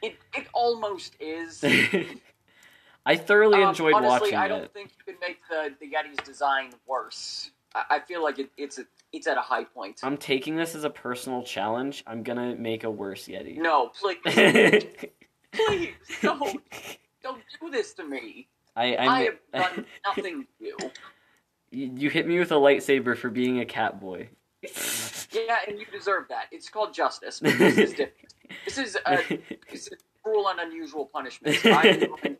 It, 0.00 0.16
it 0.34 0.46
almost 0.54 1.14
is. 1.20 1.62
I 3.06 3.16
thoroughly 3.16 3.62
Um, 3.62 3.70
enjoyed 3.70 3.92
honestly, 3.94 4.32
watching 4.32 4.34
it. 4.34 4.36
I 4.38 4.48
don't 4.48 4.64
it. 4.64 4.72
think 4.72 4.90
you 4.98 5.12
can 5.12 5.20
make 5.20 5.40
the, 5.50 5.74
the 5.78 5.86
Yeti's 5.90 6.24
design 6.26 6.70
worse. 6.86 7.50
I, 7.74 8.00
feel 8.00 8.22
like 8.22 8.38
it, 8.38 8.50
it's 8.56 8.78
a, 8.78 8.84
it's 9.12 9.26
at 9.26 9.36
a 9.36 9.42
high 9.42 9.64
point. 9.64 10.00
I'm 10.02 10.16
taking 10.16 10.56
this 10.56 10.74
as 10.74 10.84
a 10.84 10.90
personal 10.90 11.42
challenge. 11.42 12.02
I'm 12.06 12.22
gonna 12.22 12.56
make 12.56 12.84
a 12.84 12.90
worse 12.90 13.26
Yeti. 13.26 13.56
no, 13.58 13.90
please, 14.00 14.18
please, 15.52 15.94
don't, 16.22 16.62
don't 17.22 17.42
do 17.60 17.70
this 17.70 17.94
to 17.94 18.04
me. 18.04 18.48
I, 18.74 18.94
I, 18.94 19.06
I, 19.06 19.22
have 19.24 19.36
done 19.52 19.86
nothing 20.06 20.46
to 20.58 20.64
you. 20.64 20.76
you 21.70 21.92
you 21.96 22.10
hit 22.10 22.26
me 22.26 22.38
with 22.38 22.52
a 22.52 22.56
lightsaber 22.56 23.16
for 23.16 23.28
being 23.28 23.60
a 23.60 23.66
cat 23.66 24.00
boy. 24.00 24.28
Yeah, 25.32 25.58
and 25.66 25.78
you 25.78 25.86
deserve 25.92 26.28
that. 26.28 26.46
It's 26.50 26.68
called 26.68 26.94
justice. 26.94 27.40
but 27.40 27.58
This 27.58 27.78
is 27.78 27.90
different. 27.90 28.34
This 28.64 28.78
is 28.78 28.98
a 29.06 29.18
this 29.70 29.88
is 29.88 29.98
cruel 30.22 30.48
and 30.48 30.60
unusual 30.60 31.06
punishment. 31.06 31.58
I'm 31.64 31.98
going 31.98 31.98
to, 31.98 32.28
I'm 32.28 32.36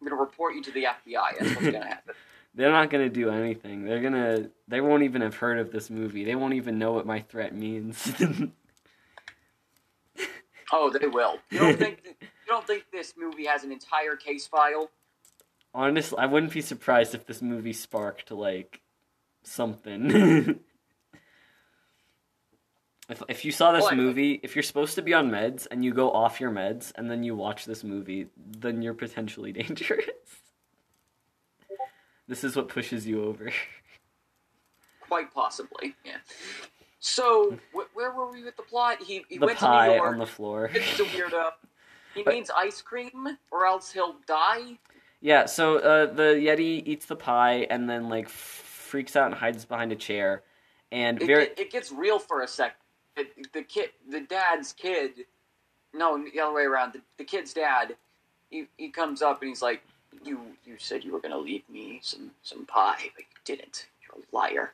going 0.00 0.10
to 0.10 0.16
report 0.16 0.54
you 0.54 0.62
to 0.64 0.72
the 0.72 0.84
FBI. 0.84 1.38
That's 1.38 1.50
what's 1.50 1.60
going 1.60 1.72
to 1.72 1.80
happen. 1.80 2.14
They're 2.54 2.72
not 2.72 2.90
gonna 2.90 3.08
do 3.08 3.30
anything. 3.30 3.84
They're 3.84 4.02
gonna. 4.02 4.50
They 4.68 4.80
won't 4.80 5.04
even 5.04 5.22
have 5.22 5.36
heard 5.36 5.58
of 5.58 5.70
this 5.70 5.88
movie. 5.88 6.24
They 6.24 6.34
won't 6.34 6.54
even 6.54 6.78
know 6.78 6.92
what 6.92 7.06
my 7.06 7.20
threat 7.20 7.54
means. 7.54 8.12
Oh, 10.72 10.90
they 10.90 11.06
will. 11.06 11.38
You 11.50 11.58
don't 11.58 11.78
think 11.78 12.00
you 12.20 12.28
don't 12.46 12.66
think 12.66 12.84
this 12.92 13.14
movie 13.16 13.46
has 13.46 13.64
an 13.64 13.72
entire 13.72 14.16
case 14.16 14.46
file? 14.46 14.90
Honestly, 15.74 16.18
I 16.18 16.26
wouldn't 16.26 16.52
be 16.52 16.60
surprised 16.60 17.14
if 17.14 17.26
this 17.26 17.42
movie 17.42 17.72
sparked 17.72 18.30
like 18.30 18.80
something. 19.42 20.10
if 23.08 23.22
if 23.28 23.44
you 23.44 23.52
saw 23.52 23.72
this 23.72 23.90
movie, 23.92 24.40
if 24.42 24.54
you're 24.54 24.62
supposed 24.62 24.94
to 24.96 25.02
be 25.02 25.14
on 25.14 25.30
meds 25.30 25.66
and 25.70 25.84
you 25.84 25.92
go 25.92 26.10
off 26.10 26.40
your 26.40 26.50
meds 26.50 26.92
and 26.96 27.10
then 27.10 27.22
you 27.22 27.34
watch 27.36 27.64
this 27.64 27.84
movie, 27.84 28.28
then 28.36 28.82
you're 28.82 28.94
potentially 28.94 29.52
dangerous. 29.52 30.06
This 32.30 32.44
is 32.44 32.54
what 32.56 32.68
pushes 32.68 33.06
you 33.06 33.24
over. 33.24 33.50
Quite 35.00 35.34
possibly. 35.34 35.94
Yeah. 36.04 36.16
So, 37.00 37.58
wh- 37.74 37.94
where 37.96 38.12
were 38.12 38.30
we 38.30 38.44
with 38.44 38.56
the 38.56 38.62
plot? 38.62 39.02
He, 39.02 39.24
he 39.28 39.38
the 39.38 39.46
went 39.46 39.58
to 39.58 39.64
pie 39.66 39.88
New 39.88 39.94
York. 39.96 40.12
on 40.12 40.18
the 40.18 40.26
floor. 40.26 40.68
He's 40.68 41.00
a 41.00 41.04
weirdo. 41.04 41.50
He 42.14 42.24
But- 42.24 42.34
needs 42.34 42.50
ice 42.56 42.82
cream, 42.82 43.38
or 43.52 43.66
else 43.66 43.92
he'll 43.92 44.16
die. 44.26 44.78
Yeah, 45.20 45.46
so 45.46 45.78
uh, 45.78 46.06
the 46.12 46.22
Yeti 46.34 46.82
eats 46.84 47.06
the 47.06 47.14
pie 47.14 47.68
and 47.70 47.88
then 47.88 48.08
like 48.08 48.24
f- 48.24 48.32
freaks 48.32 49.14
out 49.14 49.26
and 49.26 49.34
hides 49.36 49.64
behind 49.64 49.92
a 49.92 49.96
chair. 49.96 50.42
and 50.90 51.22
It, 51.22 51.26
very 51.26 51.46
get- 51.46 51.58
it 51.60 51.70
gets 51.70 51.92
real 51.92 52.18
for 52.18 52.42
a 52.42 52.48
sec. 52.48 52.74
It, 53.16 53.52
the 53.52 53.62
kid, 53.62 53.90
the 54.10 54.20
dad's 54.22 54.72
kid, 54.72 55.24
no, 55.94 56.20
the 56.34 56.40
other 56.40 56.52
way 56.52 56.62
around. 56.64 56.94
The, 56.94 57.00
the 57.18 57.24
kid's 57.24 57.52
dad, 57.54 57.94
he, 58.50 58.66
he 58.76 58.88
comes 58.90 59.22
up 59.22 59.40
and 59.42 59.48
he's 59.48 59.62
like, 59.62 59.80
"You 60.22 60.56
you 60.64 60.76
said 60.78 61.04
you 61.04 61.12
were 61.12 61.20
gonna 61.20 61.38
leave 61.38 61.68
me 61.68 62.00
some 62.02 62.32
some 62.42 62.66
pie, 62.66 63.10
but 63.14 63.24
you 63.24 63.38
didn't. 63.44 63.86
You're 64.02 64.22
a 64.22 64.36
liar. 64.36 64.72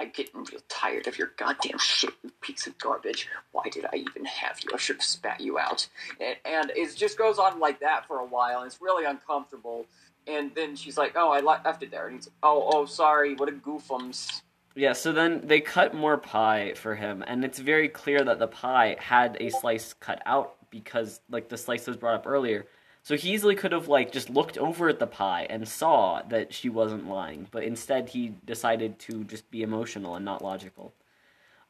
I'm 0.00 0.10
getting 0.10 0.44
real 0.44 0.60
tired 0.68 1.06
of 1.06 1.18
your 1.18 1.32
goddamn 1.36 1.78
shit, 1.78 2.14
you 2.22 2.30
piece 2.40 2.66
of 2.66 2.76
garbage. 2.78 3.28
Why 3.52 3.64
did 3.70 3.86
I 3.86 3.96
even 3.96 4.24
have 4.24 4.60
you? 4.62 4.70
I 4.74 4.78
should 4.78 4.96
have 4.96 5.04
spat 5.04 5.40
you 5.40 5.58
out." 5.58 5.88
And, 6.20 6.36
and 6.44 6.72
it 6.76 6.94
just 6.96 7.18
goes 7.18 7.38
on 7.38 7.60
like 7.60 7.80
that 7.80 8.06
for 8.06 8.18
a 8.18 8.26
while, 8.26 8.58
and 8.58 8.66
it's 8.66 8.80
really 8.80 9.04
uncomfortable. 9.04 9.86
And 10.26 10.54
then 10.54 10.76
she's 10.76 10.96
like, 10.96 11.12
"Oh, 11.16 11.30
I 11.30 11.40
left 11.40 11.82
it 11.82 11.90
there." 11.90 12.06
And 12.06 12.16
he's, 12.16 12.30
"Oh, 12.42 12.70
oh, 12.72 12.86
sorry. 12.86 13.34
What 13.34 13.48
a 13.48 13.52
goofums." 13.52 14.42
Yeah, 14.76 14.92
so 14.92 15.12
then 15.12 15.42
they 15.44 15.60
cut 15.60 15.94
more 15.94 16.16
pie 16.16 16.74
for 16.74 16.96
him, 16.96 17.22
and 17.26 17.44
it's 17.44 17.60
very 17.60 17.88
clear 17.88 18.24
that 18.24 18.40
the 18.40 18.48
pie 18.48 18.96
had 18.98 19.36
a 19.38 19.50
slice 19.50 19.92
cut 19.92 20.20
out 20.26 20.56
because, 20.70 21.20
like, 21.30 21.48
the 21.48 21.56
slice 21.56 21.86
was 21.86 21.96
brought 21.96 22.16
up 22.16 22.26
earlier. 22.26 22.66
So 23.04 23.16
he 23.16 23.34
easily 23.34 23.54
could 23.54 23.72
have, 23.72 23.86
like, 23.86 24.12
just 24.12 24.30
looked 24.30 24.58
over 24.58 24.88
at 24.88 24.98
the 24.98 25.06
pie 25.06 25.46
and 25.50 25.68
saw 25.68 26.22
that 26.22 26.52
she 26.52 26.68
wasn't 26.70 27.08
lying, 27.08 27.46
but 27.50 27.62
instead 27.62 28.08
he 28.08 28.32
decided 28.46 28.98
to 29.00 29.24
just 29.24 29.48
be 29.50 29.62
emotional 29.62 30.16
and 30.16 30.24
not 30.24 30.42
logical. 30.42 30.92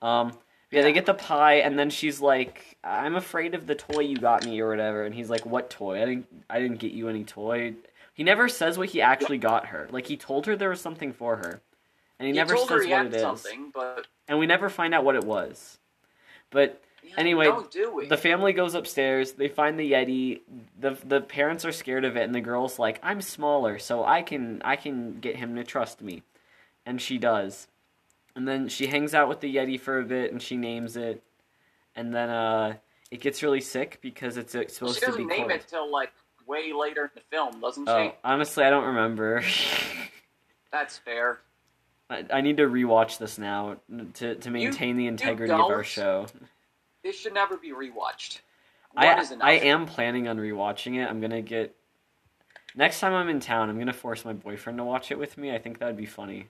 Um, 0.01 0.33
yeah, 0.71 0.83
they 0.83 0.93
get 0.93 1.07
the 1.07 1.15
pie, 1.15 1.55
and 1.55 1.79
then 1.79 1.91
she's 1.91 2.21
like, 2.21 2.77
"I'm 2.83 3.17
afraid 3.17 3.55
of 3.55 3.67
the 3.67 3.75
toy 3.75 4.01
you 4.01 4.17
got 4.17 4.45
me, 4.45 4.61
or 4.61 4.69
whatever." 4.69 5.05
And 5.05 5.15
he's 5.15 5.31
like, 5.31 5.45
"What 5.45 5.71
toy? 5.71 6.03
I 6.03 6.05
didn't, 6.05 6.27
I 6.49 6.61
didn't 6.61 6.79
get 6.79 6.93
you 6.93 7.09
any 7.09 7.25
toy." 7.25 7.75
He 8.13 8.23
never 8.23 8.49
says 8.49 8.79
what 8.79 8.91
he 8.91 9.03
actually 9.03 9.39
got 9.39 9.67
her. 9.67 9.89
Like 9.91 10.07
he 10.07 10.17
told 10.17 10.47
her 10.47 10.57
there 10.57 10.71
was 10.71 10.81
something 10.81 11.13
for 11.13 11.37
her, 11.37 11.61
and 12.19 12.27
he, 12.27 12.33
He 12.33 12.33
never 12.33 12.57
says 12.57 12.87
what 12.87 13.07
it 13.07 13.15
is 13.15 13.47
but 13.73 14.07
and 14.29 14.39
we 14.39 14.47
never 14.47 14.69
find 14.69 14.95
out 14.95 15.05
what 15.05 15.17
it 15.17 15.25
was. 15.25 15.79
But 16.51 16.81
yeah, 17.05 17.15
Anyway, 17.19 17.47
no, 17.47 17.63
do 17.71 17.95
we? 17.95 18.07
the 18.09 18.17
family 18.17 18.53
goes 18.53 18.75
upstairs. 18.75 19.33
They 19.33 19.49
find 19.49 19.79
the 19.79 19.93
yeti. 19.93 20.41
the 20.79 20.97
The 21.05 21.21
parents 21.21 21.65
are 21.65 21.73
scared 21.73 22.05
of 22.05 22.17
it, 22.17 22.23
and 22.23 22.35
the 22.35 22.41
girl's 22.41 22.79
like, 22.79 22.99
"I'm 23.03 23.21
smaller, 23.21 23.79
so 23.79 24.05
I 24.05 24.23
can 24.23 24.63
I 24.65 24.77
can 24.77 25.21
get 25.21 25.37
him 25.37 25.55
to 25.57 25.65
trust 25.65 26.01
me," 26.03 26.23
and 26.87 27.01
she 27.01 27.19
does. 27.19 27.69
And 28.37 28.49
then 28.49 28.69
she 28.69 28.87
hangs 28.89 29.15
out 29.15 29.29
with 29.29 29.41
the 29.41 29.55
yeti 29.55 29.79
for 29.79 29.99
a 30.01 30.05
bit, 30.05 30.33
and 30.33 30.43
she 30.43 30.57
names 30.57 30.97
it. 30.97 31.23
And 31.95 32.13
then 32.15 32.31
uh, 32.31 32.75
it 33.11 33.21
gets 33.21 33.43
really 33.43 33.61
sick 33.61 33.99
because 34.03 34.37
it's, 34.37 34.53
supposed 34.53 34.95
she 34.99 35.01
to 35.01 35.07
be 35.07 35.11
doesn't 35.13 35.27
name 35.29 35.39
cold. 35.41 35.51
it 35.53 35.67
till 35.69 35.91
like 35.93 36.13
way 36.47 36.73
later 36.73 37.05
in 37.05 37.11
the 37.15 37.21
film, 37.31 37.61
doesn't 37.61 37.89
Oh, 37.89 38.09
she? 38.09 38.13
honestly, 38.25 38.65
I 38.65 38.71
don't 38.71 38.87
remember. 38.87 39.43
That's 40.73 40.99
fair. 40.99 41.41
I, 42.11 42.25
I 42.33 42.41
need 42.41 42.57
to 42.59 42.65
rewatch 42.65 43.19
this 43.19 43.39
now 43.39 43.77
to 44.15 44.35
to 44.35 44.51
maintain 44.51 44.97
the 44.97 45.07
integrity 45.07 45.53
of 45.53 45.61
our 45.61 45.85
show. 45.85 46.27
This 47.05 47.17
should 47.17 47.35
never 47.35 47.59
be 47.59 47.71
rewatched. 47.71 48.41
I 48.97 49.15
One. 49.15 49.43
I 49.43 49.53
am 49.53 49.87
planning 49.87 50.27
on 50.27 50.39
rewatching 50.39 50.97
it. 50.97 51.09
I'm 51.09 51.21
gonna 51.21 51.43
get 51.43 51.77
next 52.75 52.99
time 52.99 53.13
I'm 53.13 53.29
in 53.29 53.41
town. 53.41 53.69
I'm 53.69 53.79
gonna 53.79 53.93
force 53.93 54.25
my 54.25 54.33
boyfriend 54.33 54.79
to 54.79 54.85
watch 54.85 55.11
it 55.11 55.19
with 55.19 55.37
me. 55.37 55.55
I 55.55 55.59
think 55.59 55.79
that'd 55.79 55.97
be 55.97 56.07
funny. 56.07 56.49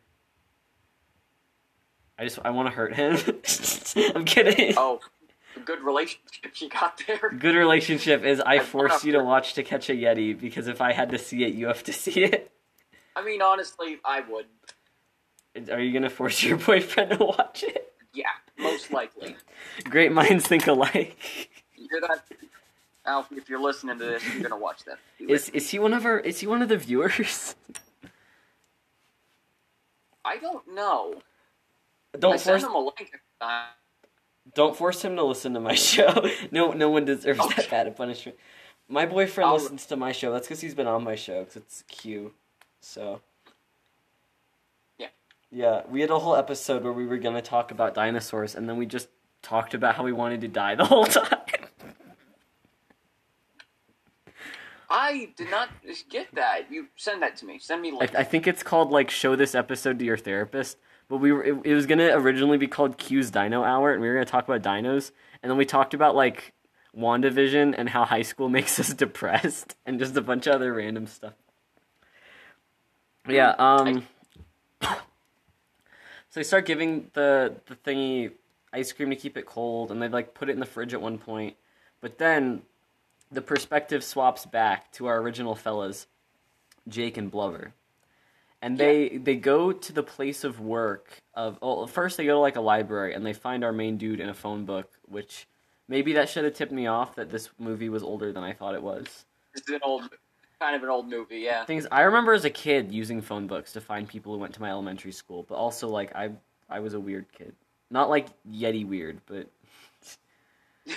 I 2.19 2.25
just 2.25 2.39
I 2.45 2.51
want 2.51 2.69
to 2.69 2.75
hurt 2.75 2.95
him. 2.95 3.17
I'm 4.15 4.25
kidding. 4.25 4.75
Oh, 4.77 5.01
good 5.65 5.83
relationship 5.83 6.61
you 6.61 6.69
got 6.69 7.03
there. 7.07 7.31
Good 7.31 7.57
relationship 7.57 8.23
is 8.23 8.41
I 8.41 8.55
I 8.55 8.59
force 8.61 9.05
you 9.05 9.13
to 9.13 9.25
watch 9.25 9.55
To 9.55 9.65
Catch 9.65 9.91
a 9.91 9.95
Yeti 9.95 10.39
because 10.39 10.69
if 10.69 10.81
I 10.81 10.93
had 10.93 11.11
to 11.11 11.19
see 11.19 11.43
it, 11.43 11.55
you 11.55 11.67
have 11.67 11.83
to 11.85 11.93
see 12.05 12.23
it. 12.23 12.53
I 13.17 13.25
mean, 13.25 13.43
honestly, 13.43 13.99
I 14.05 14.21
would. 14.21 14.47
Are 15.71 15.81
you 15.81 15.93
gonna 15.93 16.11
force 16.11 16.45
your 16.45 16.59
boyfriend 16.59 17.19
to 17.19 17.25
watch 17.25 17.65
it? 17.65 17.93
Yeah, 18.14 18.26
most 18.59 18.92
likely. 18.92 19.37
Great 19.85 20.12
minds 20.12 20.47
think 20.47 20.66
alike. 20.66 21.16
You 21.76 21.88
hear 21.90 22.00
that? 22.09 22.25
Alfie, 23.06 23.37
if 23.37 23.50
you're 23.50 23.61
listening 23.61 23.99
to 23.99 24.04
this, 24.04 24.23
you're 24.33 24.42
gonna 24.42 24.56
watch 24.56 24.85
that. 24.85 24.99
Do 25.18 25.28
Is 25.28 25.71
he 25.71 25.78
one 25.78 25.92
of 25.92 26.06
our? 26.06 26.18
Is 26.21 26.40
he 26.40 26.47
one 26.47 26.62
of 26.62 26.68
the 26.71 26.78
viewers? 26.78 27.54
I 30.24 30.38
don't 30.38 30.74
know. 30.74 31.20
Don't 32.18 32.40
sent 32.40 32.62
force 32.62 32.70
him 32.70 32.74
a 32.74 32.79
link. 32.79 33.11
Uh, 33.40 33.64
Don't 34.55 34.77
force 34.77 35.03
him 35.05 35.16
to 35.16 35.22
listen 35.24 35.53
to 35.55 35.61
my 35.61 35.74
show. 35.90 36.27
No, 36.50 36.72
no 36.72 36.88
one 36.88 37.05
deserves 37.05 37.40
Okay. 37.40 37.55
that 37.62 37.70
bad 37.70 37.87
a 37.88 37.90
punishment. 37.90 38.38
My 38.88 39.05
boyfriend 39.07 39.48
I'll- 39.48 39.55
listens 39.57 39.85
to 39.87 39.96
my 39.96 40.12
show. 40.12 40.33
That's 40.33 40.46
because 40.46 40.61
he's 40.61 40.74
been 40.74 40.87
on 40.87 41.05
my 41.05 41.14
show. 41.16 41.40
Because 41.40 41.57
it's 41.57 41.83
Q. 41.88 42.33
So. 42.81 43.20
Yeah. 45.55 45.83
We 45.88 46.01
had 46.01 46.11
a 46.11 46.19
whole 46.19 46.35
episode 46.35 46.83
where 46.83 46.93
we 46.93 47.07
were 47.07 47.17
gonna 47.17 47.40
talk 47.40 47.71
about 47.71 47.95
dinosaurs, 47.95 48.57
and 48.57 48.69
then 48.69 48.77
we 48.77 48.87
just 48.87 49.09
talked 49.40 49.73
about 49.73 49.95
how 49.95 50.03
we 50.03 50.12
wanted 50.12 50.40
to 50.40 50.49
die 50.49 50.75
the 50.75 50.85
whole 50.85 51.05
time. 51.05 51.38
I 54.90 55.31
did 55.37 55.51
not 55.51 55.71
get 56.11 56.35
that. 56.35 56.71
You 56.71 56.88
send 56.97 57.23
that 57.23 57.37
to 57.37 57.47
me. 57.47 57.59
Send 57.61 57.83
me 57.83 57.97
I. 58.01 58.09
I 58.19 58.25
think 58.25 58.49
it's 58.49 58.64
called 58.64 58.90
like 58.90 59.11
"Show 59.11 59.37
this 59.37 59.55
episode 59.55 60.01
to 60.01 60.05
your 60.05 60.17
therapist." 60.17 60.77
But 61.09 61.19
we 61.19 61.31
were 61.31 61.45
it, 61.45 61.57
it 61.64 61.75
was 61.75 61.87
gonna 61.87 62.11
originally 62.14 62.59
be 62.59 62.67
called 62.67 62.99
Q's 62.99 63.31
Dino 63.31 63.62
Hour, 63.62 63.93
and 63.93 64.03
we 64.03 64.09
were 64.09 64.14
gonna 64.14 64.27
talk 64.27 64.49
about 64.49 64.62
dinos, 64.62 65.12
and 65.43 65.51
then 65.51 65.57
we 65.57 65.64
talked 65.64 65.95
about 65.95 66.17
like 66.17 66.53
WandaVision 66.97 67.75
and 67.79 67.88
how 67.88 68.05
high 68.05 68.23
school 68.23 68.49
makes 68.59 68.81
us 68.81 68.93
depressed, 68.93 69.77
and 69.87 70.01
just 70.01 70.17
a 70.17 70.21
bunch 70.21 70.49
of 70.49 70.55
other 70.55 70.75
random 70.75 71.07
stuff. 71.07 71.35
Yeah. 73.29 73.55
Um. 73.59 74.01
so 74.01 74.03
they 76.35 76.44
start 76.44 76.66
giving 76.66 77.11
the 77.14 77.55
the 77.66 77.77
thingy 77.77 78.33
ice 78.73 78.92
cream 78.92 79.11
to 79.11 79.16
keep 79.16 79.37
it 79.37 79.47
cold, 79.47 79.90
and 79.90 80.03
they 80.03 80.09
like 80.09 80.35
put 80.35 80.49
it 80.49 80.53
in 80.53 80.61
the 80.61 80.66
fridge 80.66 80.94
at 80.94 81.01
one 81.01 81.18
point, 81.18 81.57
but 82.01 82.18
then 82.18 82.62
the 83.31 83.42
perspective 83.42 84.05
swaps 84.05 84.47
back 84.47 84.92
to 84.92 85.07
our 85.07 85.18
original 85.20 85.55
fellas, 85.55 86.07
Jake 86.88 87.16
and 87.16 87.31
Blubber. 87.31 87.75
And 88.62 88.79
they 88.79 89.18
they 89.18 89.37
go 89.37 89.73
to 89.73 89.92
the 89.92 90.03
place 90.03 90.42
of 90.42 90.59
work 90.59 91.20
of 91.35 91.59
well 91.61 91.87
first 91.87 92.16
they 92.16 92.25
go 92.25 92.33
to 92.33 92.38
like 92.38 92.57
a 92.57 92.62
library 92.62 93.12
and 93.12 93.27
they 93.27 93.35
find 93.35 93.62
our 93.62 93.73
main 93.73 93.99
dude 93.99 94.20
in 94.20 94.31
a 94.31 94.35
phone 94.35 94.64
book 94.64 94.90
which 95.07 95.47
maybe 95.87 96.14
that 96.14 96.31
should 96.31 96.44
have 96.44 96.55
tipped 96.55 96.73
me 96.73 96.87
off 96.87 97.14
that 97.16 97.29
this 97.29 97.51
movie 97.59 97.90
was 97.90 98.03
older 98.03 98.33
than 98.33 98.42
i 98.42 98.55
thought 98.55 98.75
it 98.75 98.83
was. 98.83 99.27
It's 99.55 99.68
an 99.68 99.81
old, 99.83 100.09
kind 100.61 100.77
of 100.77 100.83
an 100.83 100.88
old 100.88 101.09
movie. 101.09 101.38
Yeah. 101.38 101.64
things 101.64 101.87
i 101.93 102.03
remember 102.03 102.33
as 102.33 102.45
a 102.45 102.51
kid 102.51 102.93
using 102.93 103.21
phone 103.21 103.47
books 103.47 103.73
to 103.73 103.81
find 103.81 104.09
people 104.09 104.33
who 104.33 104.38
went 104.38 104.55
to 104.55 104.61
my 104.61 104.71
elementary 104.71 105.12
school 105.12 105.45
but 105.49 105.57
also 105.57 105.88
like 105.88 106.14
i 106.14 106.31
i 106.71 106.81
was 106.81 106.95
a 106.95 107.01
weird 107.01 107.27
kid 107.37 107.55
not 107.90 108.09
like 108.09 108.27
yeti 108.51 108.87
weird 108.87 109.21
but 109.27 109.47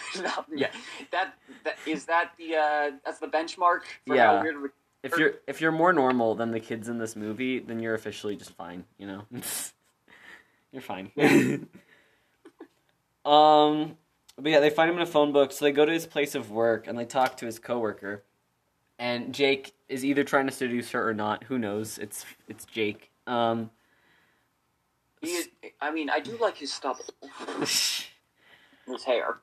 Yeah. 0.54 0.70
That 1.12 1.34
that 1.64 1.78
is 1.86 2.06
that 2.06 2.32
the 2.38 2.56
uh 2.56 2.92
that's 3.06 3.20
the 3.20 3.28
benchmark 3.28 3.82
for 4.06 4.16
Yeah. 4.16 4.38
how 4.38 4.44
weird. 4.44 4.62
we- 4.62 4.70
if 5.04 5.18
you're 5.18 5.34
if 5.48 5.62
you're 5.62 5.72
more 5.72 5.94
normal 5.94 6.36
than 6.36 6.52
the 6.52 6.60
kids 6.60 6.90
in 6.90 6.98
this 6.98 7.16
movie 7.16 7.60
then 7.60 7.80
you're 7.80 7.94
officially 7.94 8.36
just 8.36 8.52
fine 8.52 8.84
you 8.98 9.08
know 9.08 9.22
you're 10.74 10.82
fine 10.82 11.12
um 13.26 13.98
but 14.38 14.52
yeah 14.52 14.60
they 14.60 14.70
find 14.70 14.90
him 14.90 14.98
in 14.98 15.02
a 15.02 15.06
phone 15.06 15.32
book 15.32 15.52
so 15.52 15.64
they 15.66 15.72
go 15.72 15.86
to 15.86 15.92
his 15.92 16.06
place 16.06 16.36
of 16.36 16.52
work 16.52 16.88
and 16.88 16.98
they 16.98 17.06
talk 17.06 17.38
to 17.38 17.46
his 17.46 17.60
coworker 17.60 18.24
and 19.00 19.34
jake 19.34 19.74
is 19.90 20.04
either 20.04 20.24
trying 20.24 20.46
to 20.48 20.52
seduce 20.54 20.92
her 20.92 21.08
or 21.08 21.14
not 21.14 21.44
who 21.46 21.58
knows 21.58 21.98
it's 21.98 22.26
it's 22.48 22.66
jake 22.66 23.12
um 23.28 23.70
He 25.22 25.32
is, 25.32 25.50
I 25.82 25.92
mean, 25.92 26.10
I 26.10 26.20
do 26.20 26.38
like 26.40 26.58
his 26.58 26.72
stubble, 26.72 27.04
his 27.60 28.06
hair. 29.06 29.38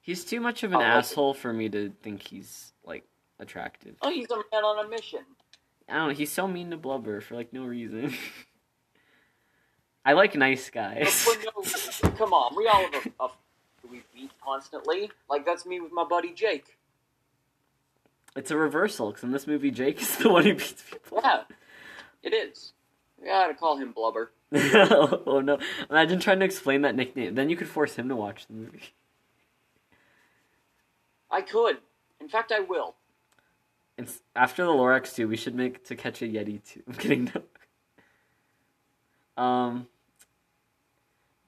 he's 0.00 0.24
too 0.24 0.40
much 0.40 0.62
of 0.62 0.72
an 0.72 0.78
Oh, 0.78 0.82
asshole 0.82 1.34
for 1.34 1.52
me 1.52 1.68
to 1.68 1.92
think 2.02 2.22
he's 2.26 2.72
like 2.84 3.04
attractive 3.38 3.96
Oh, 4.02 4.10
he's 4.10 4.30
a 4.30 4.36
man 4.36 4.64
on 4.64 4.84
a 4.86 4.88
mission. 4.88 5.20
I 5.88 5.94
don't 5.96 6.08
know. 6.08 6.14
He's 6.14 6.30
so 6.32 6.46
mean 6.46 6.70
to 6.70 6.76
Blubber 6.76 7.20
for 7.20 7.34
like 7.34 7.52
no 7.52 7.64
reason. 7.64 8.12
I 10.04 10.12
like 10.14 10.34
nice 10.34 10.70
guys. 10.70 11.26
No, 11.44 12.10
come 12.16 12.32
on, 12.32 12.56
we 12.56 12.66
all 12.66 12.82
have 12.92 13.06
a, 13.20 13.24
a 13.24 13.28
we 13.90 14.02
beat 14.14 14.30
constantly. 14.42 15.10
Like 15.28 15.44
that's 15.44 15.66
me 15.66 15.80
with 15.80 15.92
my 15.92 16.04
buddy 16.04 16.32
Jake. 16.32 16.77
It's 18.38 18.52
a 18.52 18.56
reversal 18.56 19.08
because 19.08 19.24
in 19.24 19.32
this 19.32 19.46
movie, 19.46 19.72
Jake 19.72 20.00
is 20.00 20.16
the 20.18 20.28
one 20.28 20.44
who 20.44 20.54
beats 20.54 20.82
people. 20.82 21.20
Yeah, 21.22 21.42
it 22.22 22.32
is. 22.32 22.72
We 23.20 23.26
gotta 23.26 23.54
call 23.54 23.76
him 23.76 23.92
Blubber. 23.92 24.30
oh 24.54 25.42
no! 25.44 25.58
Imagine 25.90 26.20
trying 26.20 26.38
to 26.38 26.44
explain 26.44 26.82
that 26.82 26.94
nickname. 26.94 27.34
Then 27.34 27.50
you 27.50 27.56
could 27.56 27.68
force 27.68 27.96
him 27.96 28.08
to 28.08 28.16
watch 28.16 28.46
the 28.46 28.54
movie. 28.54 28.94
I 31.30 31.42
could. 31.42 31.78
In 32.20 32.28
fact, 32.28 32.52
I 32.52 32.60
will. 32.60 32.94
It's 33.98 34.22
after 34.36 34.64
the 34.64 34.70
Lorax 34.70 35.14
too. 35.14 35.28
We 35.28 35.36
should 35.36 35.54
make 35.54 35.84
to 35.86 35.96
catch 35.96 36.22
a 36.22 36.26
Yeti 36.26 36.64
too. 36.64 36.82
I'm 36.88 36.94
kidding. 36.94 37.32
No. 39.36 39.42
Um. 39.42 39.86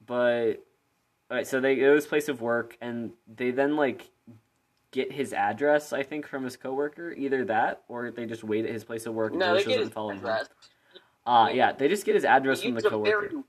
But 0.05 0.65
all 1.31 1.37
right, 1.37 1.47
so 1.47 1.61
they 1.61 1.77
go 1.77 1.91
to 1.91 1.95
his 1.95 2.07
place 2.07 2.29
of 2.29 2.41
work, 2.41 2.77
and 2.81 3.13
they 3.33 3.53
then 3.53 3.77
like 3.77 4.11
get 4.93 5.13
his 5.13 5.33
address. 5.33 5.93
I 5.93 6.03
think 6.03 6.27
from 6.27 6.45
his 6.45 6.57
coworker. 6.57 7.13
Either 7.13 7.45
that, 7.47 7.83
or 7.89 8.11
they 8.11 8.27
just 8.27 8.45
wait 8.45 8.65
at 8.65 8.73
his 8.73 8.85
place 8.85 9.07
of 9.07 9.15
work. 9.15 9.33
and 9.33 9.41
No, 9.41 9.55
they 9.55 9.61
Josh 9.61 9.69
get 9.69 9.81
his 9.81 9.89
follow 9.91 10.11
him. 10.11 10.19
address. 10.19 10.49
Uh, 11.27 11.49
yeah, 11.53 11.73
they 11.73 11.89
just 11.89 12.05
get 12.05 12.15
his 12.15 12.25
address 12.25 12.63
from 12.63 12.75
the 12.75 12.83
coworker. 12.83 13.29
very 13.29 13.43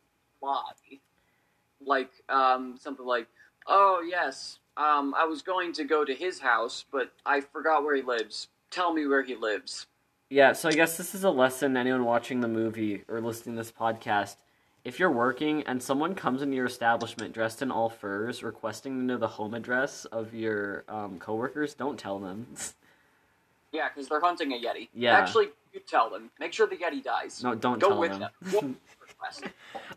like 1.85 2.11
um, 2.29 2.77
something 2.79 3.05
like, 3.05 3.27
"Oh 3.67 4.03
yes, 4.07 4.59
um, 4.77 5.13
I 5.17 5.25
was 5.25 5.41
going 5.41 5.73
to 5.73 5.83
go 5.83 6.05
to 6.05 6.13
his 6.13 6.39
house, 6.39 6.85
but 6.91 7.11
I 7.25 7.41
forgot 7.41 7.83
where 7.83 7.95
he 7.95 8.01
lives. 8.01 8.47
Tell 8.69 8.93
me 8.93 9.07
where 9.07 9.23
he 9.23 9.35
lives." 9.35 9.87
Yeah, 10.29 10.53
so 10.53 10.69
I 10.69 10.71
guess 10.71 10.95
this 10.95 11.13
is 11.13 11.23
a 11.25 11.29
lesson 11.29 11.75
anyone 11.75 12.05
watching 12.05 12.39
the 12.39 12.47
movie 12.47 13.03
or 13.09 13.19
listening 13.19 13.55
to 13.55 13.61
this 13.63 13.71
podcast. 13.71 14.37
If 14.83 14.99
you're 14.99 15.11
working 15.11 15.63
and 15.63 15.81
someone 15.81 16.15
comes 16.15 16.41
into 16.41 16.55
your 16.55 16.65
establishment 16.65 17.33
dressed 17.33 17.61
in 17.61 17.71
all 17.71 17.89
furs, 17.89 18.43
requesting 18.43 18.97
to 18.97 19.03
know 19.03 19.17
the 19.17 19.27
home 19.27 19.53
address 19.53 20.05
of 20.05 20.33
your 20.33 20.83
um, 20.89 21.19
coworkers, 21.19 21.73
don't 21.73 21.99
tell 21.99 22.17
them. 22.19 22.47
Yeah, 23.71 23.89
because 23.89 24.09
they're 24.09 24.19
hunting 24.19 24.51
a 24.53 24.55
yeti. 24.55 24.89
Yeah. 24.93 25.17
Actually, 25.17 25.49
you 25.71 25.81
tell 25.87 26.09
them. 26.09 26.31
Make 26.39 26.51
sure 26.51 26.67
the 26.67 26.75
yeti 26.75 27.03
dies. 27.03 27.43
No, 27.43 27.53
don't 27.53 27.79
Go 27.79 27.89
tell 27.89 27.99
with 27.99 28.11
them. 28.11 28.29
them. 28.43 28.77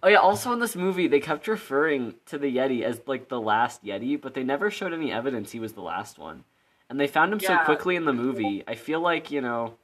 Oh 0.03 0.09
yeah, 0.09 0.19
also 0.19 0.53
in 0.53 0.59
this 0.59 0.77
movie 0.77 1.09
they 1.09 1.19
kept 1.19 1.49
referring 1.49 2.15
to 2.27 2.37
the 2.37 2.55
Yeti 2.55 2.83
as 2.83 3.01
like 3.07 3.29
the 3.29 3.41
last 3.41 3.83
Yeti, 3.83 4.21
but 4.21 4.35
they 4.35 4.45
never 4.45 4.71
showed 4.71 4.93
any 4.93 5.11
evidence 5.11 5.53
he 5.53 5.59
was 5.59 5.73
the 5.73 5.81
last 5.81 6.19
one. 6.19 6.45
And 6.91 7.01
they 7.01 7.07
found 7.07 7.33
him 7.33 7.41
so 7.41 7.57
quickly 7.65 7.97
in 7.97 8.05
the 8.05 8.13
movie. 8.13 8.63
I 8.69 8.75
feel 8.75 9.01
like, 9.01 9.31
you 9.31 9.41
know 9.41 9.77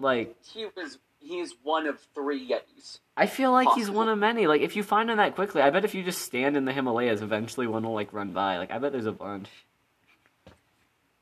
like 0.00 0.34
he 0.42 0.66
was. 0.76 0.98
He 1.20 1.38
is 1.38 1.54
one 1.62 1.86
of 1.86 2.00
three 2.14 2.48
yetis. 2.48 2.98
I 3.16 3.26
feel 3.26 3.52
like 3.52 3.68
he's 3.74 3.90
one 3.90 4.08
of 4.08 4.18
many. 4.18 4.46
Like 4.46 4.62
if 4.62 4.74
you 4.74 4.82
find 4.82 5.10
him 5.10 5.18
that 5.18 5.34
quickly, 5.34 5.60
I 5.60 5.70
bet 5.70 5.84
if 5.84 5.94
you 5.94 6.02
just 6.02 6.22
stand 6.22 6.56
in 6.56 6.64
the 6.64 6.72
Himalayas, 6.72 7.20
eventually 7.20 7.66
one 7.66 7.82
will 7.84 7.92
like 7.94 8.12
run 8.12 8.32
by. 8.32 8.58
Like 8.58 8.70
I 8.70 8.78
bet 8.78 8.92
there's 8.92 9.06
a 9.06 9.12
bunch. 9.12 9.48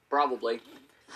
Probably. 0.09 0.61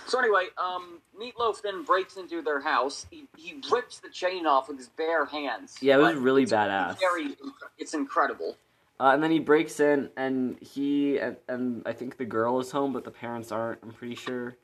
So 0.06 0.18
anyway, 0.18 0.46
um, 0.58 1.00
Meatloaf 1.18 1.62
then 1.62 1.84
breaks 1.84 2.16
into 2.16 2.42
their 2.42 2.60
house. 2.60 3.06
He, 3.10 3.24
he 3.36 3.60
rips 3.70 3.98
the 3.98 4.08
chain 4.08 4.46
off 4.46 4.68
with 4.68 4.78
his 4.78 4.88
bare 4.88 5.26
hands. 5.26 5.76
Yeah, 5.80 5.96
it 5.96 6.00
was 6.00 6.16
really 6.16 6.42
it's 6.42 6.52
badass. 6.52 6.98
Very, 6.98 7.36
it's 7.78 7.94
incredible. 7.94 8.56
Uh, 8.98 9.10
and 9.14 9.22
then 9.22 9.30
he 9.30 9.38
breaks 9.38 9.80
in, 9.80 10.10
and 10.16 10.58
he 10.60 11.18
and, 11.18 11.36
and 11.48 11.82
I 11.86 11.92
think 11.92 12.16
the 12.16 12.24
girl 12.24 12.60
is 12.60 12.70
home, 12.70 12.92
but 12.92 13.04
the 13.04 13.10
parents 13.10 13.52
aren't. 13.52 13.80
I'm 13.82 13.92
pretty 13.92 14.14
sure. 14.14 14.56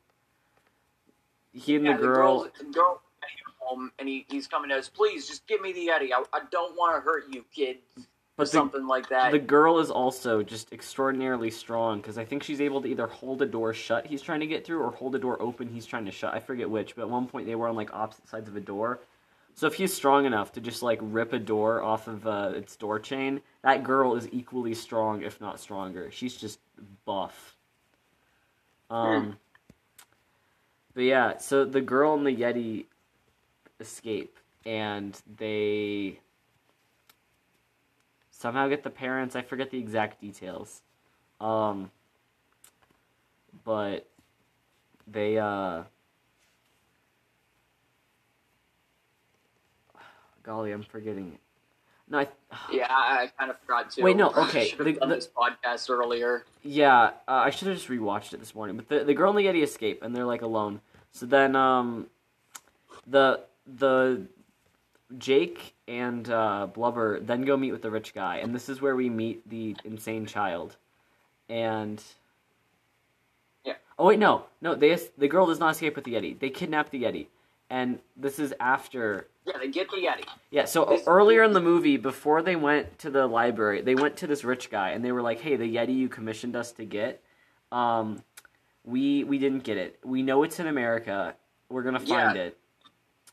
He 1.52 1.76
and 1.76 1.84
Yeah, 1.84 1.96
the 1.96 2.02
girl. 2.02 2.48
the 2.58 2.64
girl 2.64 2.94
came 2.94 3.07
home, 3.58 3.92
and 3.98 4.08
he, 4.08 4.26
he's 4.28 4.46
coming 4.46 4.70
to 4.70 4.76
us. 4.76 4.88
Please, 4.88 5.26
just 5.28 5.46
give 5.46 5.60
me 5.60 5.72
the 5.72 5.88
Yeti. 5.88 6.10
I, 6.12 6.22
I 6.32 6.40
don't 6.50 6.76
want 6.76 6.96
to 6.96 7.00
hurt 7.00 7.24
you, 7.32 7.44
kid. 7.54 7.78
Or 8.40 8.44
But 8.44 8.44
the, 8.44 8.52
something 8.52 8.86
like 8.86 9.08
that. 9.08 9.32
the 9.32 9.38
girl 9.40 9.80
is 9.80 9.90
also 9.90 10.42
just 10.42 10.72
extraordinarily 10.72 11.50
strong 11.50 12.00
because 12.00 12.18
I 12.18 12.24
think 12.24 12.44
she's 12.44 12.60
able 12.60 12.80
to 12.82 12.88
either 12.88 13.08
hold 13.08 13.42
a 13.42 13.46
door 13.46 13.74
shut 13.74 14.06
he's 14.06 14.22
trying 14.22 14.40
to 14.40 14.46
get 14.46 14.64
through 14.64 14.80
or 14.80 14.92
hold 14.92 15.16
a 15.16 15.18
door 15.18 15.42
open 15.42 15.68
he's 15.68 15.86
trying 15.86 16.04
to 16.04 16.12
shut. 16.12 16.32
I 16.32 16.38
forget 16.38 16.70
which, 16.70 16.94
but 16.94 17.02
at 17.02 17.10
one 17.10 17.26
point 17.26 17.46
they 17.46 17.56
were 17.56 17.66
on 17.68 17.74
like 17.74 17.92
opposite 17.92 18.28
sides 18.28 18.48
of 18.48 18.54
a 18.54 18.60
door. 18.60 19.00
So 19.54 19.66
if 19.66 19.74
he's 19.74 19.92
strong 19.92 20.24
enough 20.24 20.52
to 20.52 20.60
just 20.60 20.84
like 20.84 21.00
rip 21.02 21.32
a 21.32 21.38
door 21.40 21.82
off 21.82 22.06
of 22.06 22.28
uh, 22.28 22.52
its 22.54 22.76
door 22.76 23.00
chain, 23.00 23.40
that 23.64 23.82
girl 23.82 24.14
is 24.14 24.28
equally 24.30 24.74
strong, 24.74 25.22
if 25.22 25.40
not 25.40 25.58
stronger. 25.58 26.12
She's 26.12 26.36
just 26.36 26.60
buff. 27.04 27.56
Um, 28.88 29.36
but 30.94 31.02
yeah, 31.02 31.38
so 31.38 31.64
the 31.64 31.80
girl 31.80 32.14
and 32.14 32.24
the 32.24 32.36
Yeti 32.36 32.84
escape, 33.80 34.38
and 34.64 35.20
they 35.36 36.20
somehow 38.30 38.68
get 38.68 38.82
the 38.82 38.90
parents. 38.90 39.36
I 39.36 39.42
forget 39.42 39.70
the 39.70 39.78
exact 39.78 40.20
details. 40.20 40.82
Um, 41.40 41.90
but 43.64 44.06
they 45.06 45.38
uh 45.38 45.82
golly, 50.42 50.72
I'm 50.72 50.82
forgetting 50.82 51.32
it. 51.34 51.40
No, 52.10 52.20
I, 52.20 52.28
yeah, 52.72 52.86
I, 52.88 53.30
kind 53.38 53.50
of 53.50 53.58
forgot 53.60 53.90
too. 53.90 54.02
Wait, 54.02 54.16
no, 54.16 54.30
okay, 54.36 54.72
the- 54.78 54.92
done 54.94 55.08
the- 55.10 55.16
this 55.16 55.28
podcast 55.28 55.90
earlier. 55.90 56.44
Yeah, 56.62 57.02
uh, 57.02 57.10
I 57.28 57.50
should 57.50 57.68
have 57.68 57.76
just 57.76 57.88
rewatched 57.88 58.32
it 58.32 58.40
this 58.40 58.54
morning. 58.54 58.76
But 58.76 58.88
the 58.88 59.04
the 59.04 59.14
girl 59.14 59.30
and 59.30 59.38
the 59.38 59.44
Yeti 59.44 59.62
escape, 59.62 60.02
and 60.02 60.16
they're 60.16 60.24
like 60.24 60.42
alone. 60.42 60.80
So 61.12 61.26
then, 61.26 61.54
um, 61.54 62.06
the 63.06 63.40
the 63.76 64.26
Jake 65.18 65.74
and 65.86 66.28
uh, 66.30 66.66
Blubber 66.72 67.20
then 67.20 67.42
go 67.42 67.56
meet 67.56 67.72
with 67.72 67.82
the 67.82 67.90
rich 67.90 68.14
guy, 68.14 68.36
and 68.38 68.54
this 68.54 68.68
is 68.68 68.80
where 68.80 68.94
we 68.96 69.08
meet 69.08 69.48
the 69.48 69.76
insane 69.84 70.26
child. 70.26 70.76
And 71.48 72.02
Yeah. 73.64 73.74
Oh 73.98 74.06
wait, 74.06 74.18
no, 74.18 74.44
no. 74.60 74.74
They 74.74 74.96
the 75.16 75.28
girl 75.28 75.46
does 75.46 75.58
not 75.58 75.70
escape 75.72 75.96
with 75.96 76.04
the 76.04 76.14
Yeti. 76.14 76.38
They 76.38 76.50
kidnap 76.50 76.90
the 76.90 77.02
Yeti, 77.04 77.26
and 77.70 78.00
this 78.16 78.38
is 78.38 78.52
after 78.60 79.28
Yeah, 79.46 79.56
they 79.58 79.68
get 79.68 79.90
the 79.90 79.96
Yeti. 79.96 80.26
yeah, 80.50 80.66
so 80.66 80.84
This- 80.84 81.06
earlier 81.06 81.42
in 81.42 81.52
the 81.54 81.60
movie, 81.60 81.96
before 81.96 82.42
they 82.42 82.54
went 82.56 82.98
to 82.98 83.10
the 83.10 83.26
library, 83.26 83.80
they 83.80 83.94
went 83.94 84.16
to 84.18 84.26
this 84.26 84.44
rich 84.44 84.68
guy 84.70 84.90
and 84.90 85.02
they 85.04 85.12
were 85.12 85.22
like, 85.22 85.40
"Hey, 85.40 85.56
the 85.56 85.74
Yeti 85.76 85.94
you 85.96 86.08
commissioned 86.10 86.54
us 86.54 86.70
to 86.72 86.84
get, 86.84 87.22
um, 87.72 88.22
we 88.84 89.24
we 89.24 89.38
didn't 89.38 89.64
get 89.64 89.78
it. 89.78 89.98
We 90.04 90.22
know 90.22 90.42
it's 90.42 90.60
in 90.60 90.66
America. 90.66 91.34
We're 91.70 91.82
gonna 91.82 91.98
find 91.98 92.36
Yeah. 92.36 92.42
it." 92.44 92.58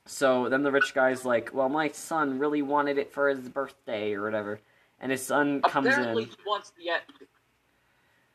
So 0.05 0.49
then 0.49 0.63
the 0.63 0.71
rich 0.71 0.93
guy's 0.93 1.25
like, 1.25 1.51
"Well, 1.53 1.69
my 1.69 1.89
son 1.89 2.37
really 2.39 2.61
wanted 2.61 2.97
it 2.97 3.11
for 3.11 3.27
his 3.29 3.49
birthday 3.49 4.13
or 4.13 4.23
whatever," 4.23 4.59
and 4.99 5.11
his 5.11 5.25
son 5.25 5.61
comes 5.61 5.87
Apparently, 5.87 6.23
in. 6.23 6.29
he 6.29 6.35
wants 6.45 6.71
the. 6.77 7.01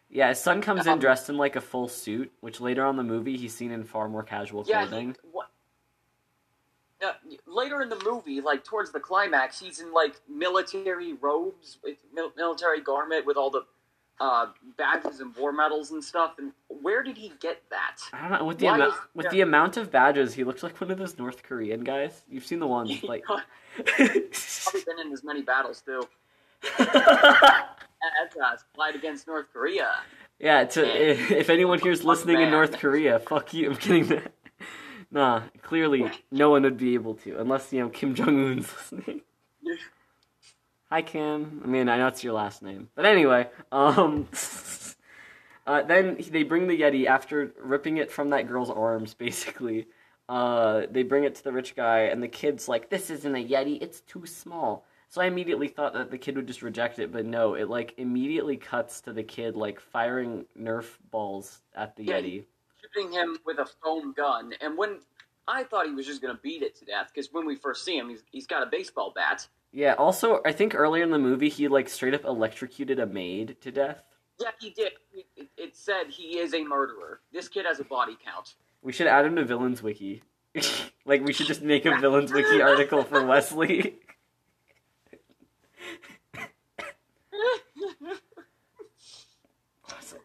Yeah, 0.09 0.29
his 0.31 0.41
son 0.41 0.61
comes 0.61 0.87
in 0.87 0.95
Um, 0.95 0.99
dressed 0.99 1.29
in 1.29 1.37
like 1.37 1.55
a 1.55 1.61
full 1.61 1.87
suit, 1.87 2.33
which 2.41 2.61
later 2.61 2.85
on 2.85 2.91
in 2.91 2.97
the 2.97 3.13
movie 3.13 3.37
he's 3.37 3.55
seen 3.55 3.71
in 3.71 3.85
far 3.85 4.09
more 4.09 4.25
casual 4.25 4.65
Yeah, 4.67 4.85
clothing. 4.85 5.17
he, 5.23 5.29
what, 5.31 5.51
uh, 7.01 7.13
later 7.47 7.81
in 7.81 7.89
the 7.89 8.03
movie, 8.05 8.41
like 8.41 8.65
towards 8.65 8.91
the 8.91 8.99
climax, 8.99 9.61
he's 9.61 9.79
in 9.79 9.93
like 9.93 10.21
military 10.29 11.13
robes, 11.13 11.79
with 11.85 11.99
mil- 12.13 12.33
military 12.37 12.81
garment 12.81 13.25
with 13.25 13.37
all 13.37 13.51
the 13.51 13.65
uh, 14.21 14.47
badges 14.77 15.21
and 15.21 15.35
war 15.37 15.51
medals 15.53 15.91
and 15.91 16.05
stuff. 16.05 16.35
And 16.39 16.53
where 16.69 17.03
did 17.03 17.17
he 17.17 17.33
get 17.41 17.63
that? 17.71 17.97
I 18.13 18.29
don't 18.29 18.39
know 18.39 18.45
with 18.45 18.59
the 18.59 18.67
Why 18.67 18.75
amount 18.77 18.93
is- 18.95 19.01
with 19.15 19.25
yeah. 19.25 19.31
the 19.31 19.41
amount 19.41 19.77
of 19.79 19.91
badges, 19.91 20.35
he 20.35 20.45
looks 20.45 20.63
like 20.63 20.81
one 20.81 20.91
of 20.91 20.99
those 20.99 21.19
North 21.19 21.43
Korean 21.43 21.83
guys. 21.83 22.23
You've 22.29 22.45
seen 22.47 22.61
the 22.61 22.67
ones 22.67 23.03
like. 23.03 23.25
Probably 23.25 23.47
been 23.97 24.99
in 25.07 25.13
as 25.13 25.25
many 25.25 25.43
battles 25.43 25.81
too. 25.81 26.03
That's 26.79 28.37
uh, 28.37 28.57
fight 28.77 28.95
against 28.95 29.27
North 29.27 29.47
Korea. 29.53 29.91
yeah, 30.39 30.65
to, 30.65 31.11
if, 31.11 31.31
if 31.43 31.51
anyone 31.51 31.79
here's 31.81 32.05
listening 32.05 32.41
in. 32.41 32.51
North 32.51 32.79
Korea, 32.79 33.19
fuck 33.21 33.53
you. 33.55 33.71
I'm 33.71 33.77
kidding. 33.77 34.07
That. 34.09 34.33
Nah, 35.11 35.43
clearly 35.63 36.11
no 36.31 36.51
one 36.51 36.63
would 36.63 36.77
be 36.77 36.95
able 36.95 37.15
to 37.17 37.39
unless 37.41 37.73
you 37.73 37.81
know 37.81 37.89
Kim 37.89 38.15
Jong 38.15 38.51
Un's 38.53 38.73
listening. 38.73 39.23
Hi 40.91 41.03
Kim. 41.03 41.61
I 41.63 41.69
mean, 41.69 41.89
I 41.89 41.99
know 41.99 42.09
it's 42.09 42.25
your 42.25 42.33
last 42.33 42.63
name, 42.63 42.89
but 42.97 43.07
anyway, 43.07 43.49
um, 43.71 44.27
uh, 45.67 45.83
then 45.83 46.19
they 46.31 46.43
bring 46.43 46.67
the 46.67 46.81
Yeti 46.81 47.07
after 47.07 47.53
ripping 47.63 47.99
it 47.99 48.11
from 48.11 48.31
that 48.31 48.49
girl's 48.49 48.71
arms, 48.71 49.15
basically. 49.15 49.87
Uh, 50.29 50.87
they 50.91 51.05
bring 51.05 51.23
it 51.23 51.37
to 51.37 51.45
the 51.45 51.53
rich 51.53 51.77
guy, 51.77 52.01
and 52.01 52.21
the 52.21 52.29
kid's 52.29 52.69
like, 52.69 52.91
"This 52.91 53.09
isn't 53.09 53.37
a 53.37 53.45
Yeti. 53.45 53.81
It's 53.81 54.01
too 54.01 54.27
small." 54.27 54.85
So 55.09 55.21
I 55.21 55.27
immediately 55.27 55.69
thought 55.69 55.93
that 55.95 56.11
the 56.11 56.19
kid 56.19 56.35
would 56.35 56.49
just 56.49 56.63
reject 56.63 56.99
it, 56.99 57.13
but 57.13 57.25
no, 57.25 57.55
it 57.55 57.69
like 57.69 57.95
immediately 57.97 58.57
cuts 58.57 59.01
to 59.03 59.13
the 59.13 59.23
kid 59.23 59.55
like 59.57 59.79
firing 59.79 60.45
Nerf 60.59 60.99
balls 61.13 61.63
at 61.75 61.95
the 61.95 62.05
Yeah, 62.05 62.21
Yeti. 62.21 62.45
shooting 62.83 63.13
him 63.13 63.39
with 63.45 63.59
a 63.59 63.67
foam 63.83 64.13
gun. 64.13 64.55
And 64.61 64.77
when 64.77 65.01
I 65.47 65.63
thought 65.65 65.87
he 65.87 65.93
was 65.93 66.07
just 66.07 66.21
going 66.21 66.35
to 66.35 66.41
beat 66.41 66.63
it 66.63 66.77
to 66.81 66.85
death, 66.85 67.11
because 67.13 67.33
when 67.33 67.47
we 67.47 67.57
first 67.57 67.85
see 67.85 67.97
him, 67.97 68.09
he's, 68.09 68.23
he's 68.31 68.47
got 68.47 68.63
a 68.65 68.67
baseball 68.67 69.13
bat. 69.15 69.47
Yeah. 69.73 69.95
Also, 69.95 70.41
I 70.45 70.53
think 70.53 70.75
earlier 70.75 71.03
in 71.03 71.11
the 71.11 71.19
movie 71.19 71.49
he 71.49 71.69
like 71.69 71.89
straight 71.89 72.15
up 72.15 72.25
electrocuted 72.25 72.99
a 72.99 73.07
maid 73.07 73.57
to 73.61 73.71
death. 73.71 74.03
Yeah, 74.41 74.51
he 74.59 74.71
did. 74.71 74.93
It, 75.57 75.77
said 75.77 76.09
he 76.09 76.39
is 76.39 76.55
a 76.55 76.65
murderer. 76.65 77.21
This 77.33 77.49
kid 77.49 77.67
has 77.67 77.79
a 77.79 77.85
body 77.85 78.17
count. 78.25 78.55
We 78.83 78.93
should 78.93 79.07
add 79.07 79.25
him 79.25 79.37
to 79.37 79.45
Villains 79.45 79.83
Wiki. 79.83 80.23
like 81.05 81.25
we 81.25 81.33
should 81.33 81.47
just 81.47 81.63
make 81.63 81.85
a 81.87 81.97
Villains 81.99 82.33
Wiki 82.33 82.61
article 82.63 83.05
for 83.05 83.25
Wesley. 83.25 83.97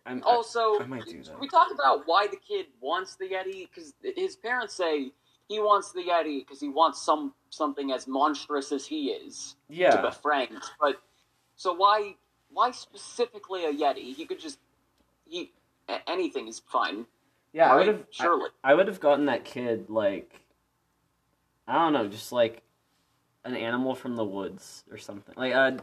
I'm, 0.05 0.21
Also, 0.23 0.79
I 0.79 0.86
might 0.86 1.05
do 1.05 1.23
that. 1.23 1.39
we 1.39 1.47
talked 1.47 1.71
about 1.71 2.03
why 2.05 2.27
the 2.27 2.38
kid 2.38 2.67
wants 2.79 3.15
the 3.15 3.25
Yeti 3.25 3.67
because 3.67 3.93
his 4.15 4.36
parents 4.36 4.75
say 4.75 5.12
he 5.47 5.60
wants 5.60 5.91
the 5.91 6.01
Yeti 6.01 6.39
because 6.39 6.60
he 6.60 6.69
wants 6.69 7.01
some 7.01 7.34
something 7.49 7.91
as 7.91 8.08
monstrous 8.08 8.71
as 8.71 8.86
he 8.86 9.10
is 9.10 9.55
yeah. 9.69 9.91
to 9.91 10.01
befriend. 10.01 10.58
But 10.79 11.01
so 11.55 11.73
why 11.73 12.15
why 12.49 12.71
specifically 12.71 13.65
a 13.65 13.73
Yeti? 13.73 14.13
He 14.13 14.25
could 14.25 14.39
just 14.39 14.60
he 15.25 15.51
anything 16.08 16.47
is 16.47 16.62
fine. 16.67 17.05
Yeah, 17.53 17.71
I 17.71 17.75
would 17.75 17.88
have 17.88 18.03
surely. 18.12 18.49
I, 18.63 18.73
would 18.73 18.88
have 18.88 18.99
gotten 18.99 19.25
that 19.27 19.45
kid 19.45 19.89
like 19.89 20.41
I 21.67 21.75
don't 21.75 21.93
know, 21.93 22.08
just 22.08 22.31
like 22.31 22.62
an 23.45 23.55
animal 23.55 23.95
from 23.95 24.15
the 24.15 24.25
woods 24.25 24.84
or 24.91 24.97
something. 24.97 25.36
Like 25.38 25.53
uh, 25.53 25.77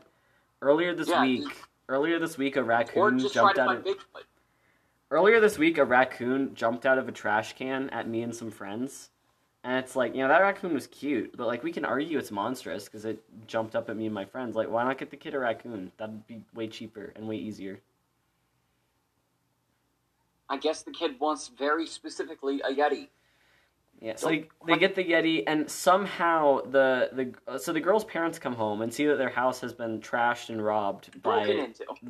earlier 0.61 0.95
this 0.95 1.09
Yeah, 1.09 1.23
week, 1.23 1.43
just- 1.45 1.55
earlier 1.89 2.19
this 2.19 2.37
week 2.37 2.57
a 2.57 2.63
raccoon 2.63 3.19
jumped 3.19 3.59
out 3.59 3.77
of 3.77 3.85
Bigfoot. 3.85 4.25
Earlier 5.13 5.41
this 5.41 5.59
week, 5.59 5.77
a 5.77 5.85
raccoon 5.85 6.55
jumped 6.55 6.87
out 6.87 6.97
of 6.97 7.07
a 7.07 7.13
trash 7.13 7.53
can 7.53 7.91
at 7.91 8.09
me 8.09 8.23
and 8.23 8.35
some 8.35 8.51
friends, 8.51 9.11
And 9.65 9.77
it's 9.77 9.95
like, 9.95 10.15
you 10.15 10.23
know, 10.23 10.29
that 10.29 10.41
raccoon 10.41 10.75
was 10.75 10.89
cute, 10.89 11.37
but 11.37 11.47
like 11.47 11.63
we 11.63 11.73
can 11.73 11.85
argue 11.85 12.19
it's 12.19 12.33
monstrous 12.33 12.85
because 12.87 13.05
it 13.05 13.23
jumped 13.47 13.77
up 13.77 13.89
at 13.89 13.97
me 13.97 14.07
and 14.07 14.15
my 14.15 14.25
friends. 14.25 14.57
Like, 14.57 14.69
why 14.69 14.83
not 14.83 14.99
get 14.99 15.11
the 15.11 15.17
kid 15.17 15.35
a 15.35 15.39
raccoon? 15.39 15.93
That'd 15.99 16.27
be 16.27 16.43
way 16.53 16.67
cheaper 16.67 17.13
and 17.15 17.29
way 17.29 17.37
easier. 17.37 17.81
I 20.49 20.57
guess 20.57 20.83
the 20.83 20.91
kid 20.91 21.21
wants 21.21 21.49
very 21.49 21.87
specifically 21.87 22.61
a 22.61 22.75
Yeti. 22.75 23.09
Yeah, 24.01 24.17
so 24.17 24.29
they, 24.29 24.49
they 24.67 24.79
get 24.79 24.97
the 24.97 25.05
Yeti, 25.05 25.45
and 25.47 25.71
somehow 25.71 26.63
the 26.63 27.11
the 27.13 27.59
so 27.59 27.73
the 27.73 27.79
girl's 27.79 28.05
parents 28.05 28.37
come 28.41 28.55
home 28.55 28.83
and 28.83 28.93
see 28.93 29.07
that 29.07 29.17
their 29.17 29.29
house 29.29 29.61
has 29.61 29.73
been 29.73 30.01
trashed 30.01 30.49
and 30.49 30.63
robbed 30.63 31.23
by 31.23 31.69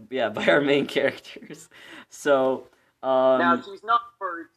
yeah 0.09 0.31
by 0.31 0.47
our 0.47 0.63
main 0.63 0.87
characters. 0.97 1.69
So 2.09 2.69
um, 3.03 3.39
now 3.39 3.61
she's 3.61 3.85
not 3.85 4.01
hurt. 4.19 4.51